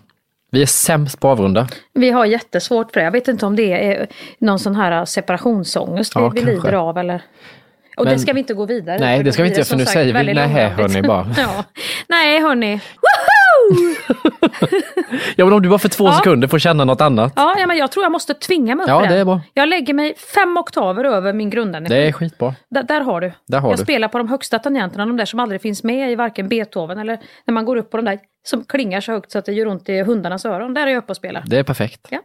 Vi 0.53 0.63
är 0.63 0.67
sämst 0.67 1.21
på 1.21 1.29
att 1.31 1.39
avrunda. 1.39 1.69
Vi 1.93 2.11
har 2.11 2.25
jättesvårt 2.27 2.93
för 2.93 3.01
det. 3.01 3.05
Jag 3.05 3.13
vet 3.13 3.29
inte 3.29 3.47
om 3.47 3.57
det 3.57 3.73
är 3.73 4.07
någon 4.39 4.59
sån 4.59 4.75
här 4.77 5.05
separationsångest 5.05 6.13
Ja, 6.15 6.29
vi, 6.29 6.41
kanske. 6.41 6.55
lider 6.57 6.73
av 6.73 6.99
eller... 6.99 7.23
Och 7.97 8.05
Men- 8.05 8.15
det 8.15 8.19
ska 8.21 8.33
vi 8.33 8.39
inte 8.39 8.55
gå 8.55 8.67
vidare 8.67 8.99
Nej, 8.99 9.17
för 9.17 9.25
det 9.25 9.33
ska 9.33 9.43
vi 9.43 9.49
inte, 9.49 9.61
för 9.61 9.65
som 9.65 9.79
nu 9.79 9.87
säger 9.87 10.25
vi 10.25 10.35
nej 10.35 10.49
hörni 10.69 11.03
bara. 11.03 11.27
ja. 11.37 11.65
Nej 12.09 12.41
hörni. 12.41 12.81
Ja 15.37 15.45
men 15.45 15.53
om 15.55 15.63
du 15.63 15.69
bara 15.69 15.79
för 15.79 15.89
två 15.89 16.05
Ja. 16.07 16.13
sekunder 16.13 16.49
får 16.49 16.59
känna 16.59 16.85
något 16.85 17.01
annat. 17.01 17.33
Ja, 17.37 17.55
ja, 17.59 17.67
men 17.67 17.77
jag 17.77 17.91
tror 17.93 18.03
jag 18.05 18.13
måste 18.13 18.35
tvinga 18.35 18.75
mig 18.75 18.85
upp 18.85 18.89
Ja, 18.89 19.01
det 19.07 19.15
är 19.17 19.25
bra. 19.25 19.41
Jag 19.55 19.69
lägger 19.69 19.95
mig 19.95 20.15
fem 20.35 20.57
oktaver 20.57 21.05
över 21.05 21.33
min 21.33 21.51
grundenergi. 21.51 21.95
Det 21.95 22.09
är 22.09 22.13
skitbra. 22.13 22.55
Där, 22.71 22.83
där 22.83 23.01
har 23.01 23.21
du. 23.21 23.33
Där 23.47 23.59
har 23.59 23.71
jag 23.71 23.79
du. 23.79 23.83
spelar 23.83 24.09
på 24.09 24.19
de 24.19 24.29
högsta 24.29 24.59
tangenterna, 24.59 25.07
de 25.07 25.17
där 25.17 25.25
som 25.25 25.41
aldrig 25.41 25.61
finns 25.63 25.83
med 25.83 26.13
i 26.13 26.15
varken 26.15 26.49
Beethoven 26.49 26.99
eller 26.99 27.19
när 27.45 27.55
man 27.55 27.65
går 27.65 27.77
upp 27.77 27.91
på 27.91 27.97
de 27.97 28.05
där 28.07 28.19
som 28.45 28.65
klingar 28.65 29.01
så 29.01 29.13
högt 29.13 29.31
så 29.31 29.39
att 29.39 29.45
det 29.45 29.53
gör 29.53 29.67
ont 29.67 29.89
i 29.89 30.03
hundarnas 30.03 30.45
öron. 30.45 30.75
Där 30.75 30.87
är 30.87 30.91
jag 30.91 30.99
uppe 30.99 31.13
och 31.13 31.17
spelar. 31.17 31.43
Det 31.47 31.59
är 31.59 31.63
perfekt. 31.63 32.07
Ja. 32.11 32.19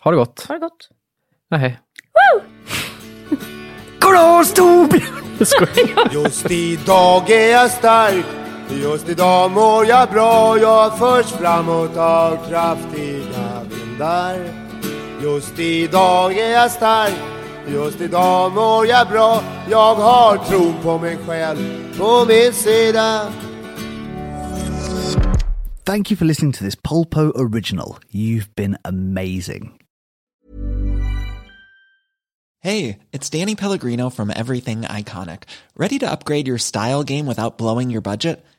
Ha 0.00 0.10
det 0.10 0.16
gott. 0.16 0.44
Ha 0.48 0.54
det 0.54 0.60
gott. 0.60 0.88
Nej. 1.50 1.78
Klas 4.00 4.54
Torbjörn! 4.54 6.10
Just 6.12 6.50
idag 6.50 7.30
är 7.30 7.52
jag 7.52 7.70
stark 7.70 8.24
Just 8.70 9.08
idag 9.08 9.50
mår 9.50 9.86
jag 9.86 10.10
bra 10.10 10.58
Jag 10.58 10.98
förs 10.98 11.26
framåt 11.26 11.96
av 11.96 12.48
kraftiga 12.48 13.62
vindar 13.70 14.38
Just 15.22 15.58
idag 15.58 16.38
är 16.38 16.52
jag 16.52 16.70
stark 16.70 17.14
Just 17.68 18.00
idag 18.00 18.52
mår 18.52 18.86
jag 18.86 19.08
bra 19.08 19.42
Jag 19.70 19.94
har 19.94 20.36
tron 20.36 20.74
på 20.82 20.98
mig 20.98 21.18
själv 21.26 21.58
på 21.98 22.24
min 22.28 22.52
sida 22.52 23.32
Thank 25.84 26.10
you 26.10 26.18
for 26.18 26.24
listening 26.26 26.52
to 26.52 26.64
this 26.64 26.76
Polpo 26.76 27.32
original. 27.34 27.96
You've 28.10 28.54
been 28.54 28.76
amazing. 28.84 29.72
Hey, 32.60 32.98
it's 33.12 33.30
Danny 33.30 33.54
Pellegrino 33.54 34.10
from 34.10 34.30
Everything 34.30 34.82
Iconic. 34.82 35.44
Ready 35.74 35.98
to 36.00 36.10
upgrade 36.10 36.46
your 36.46 36.58
style 36.58 37.04
game 37.04 37.24
without 37.24 37.56
blowing 37.56 37.88
your 37.88 38.02
budget? 38.02 38.44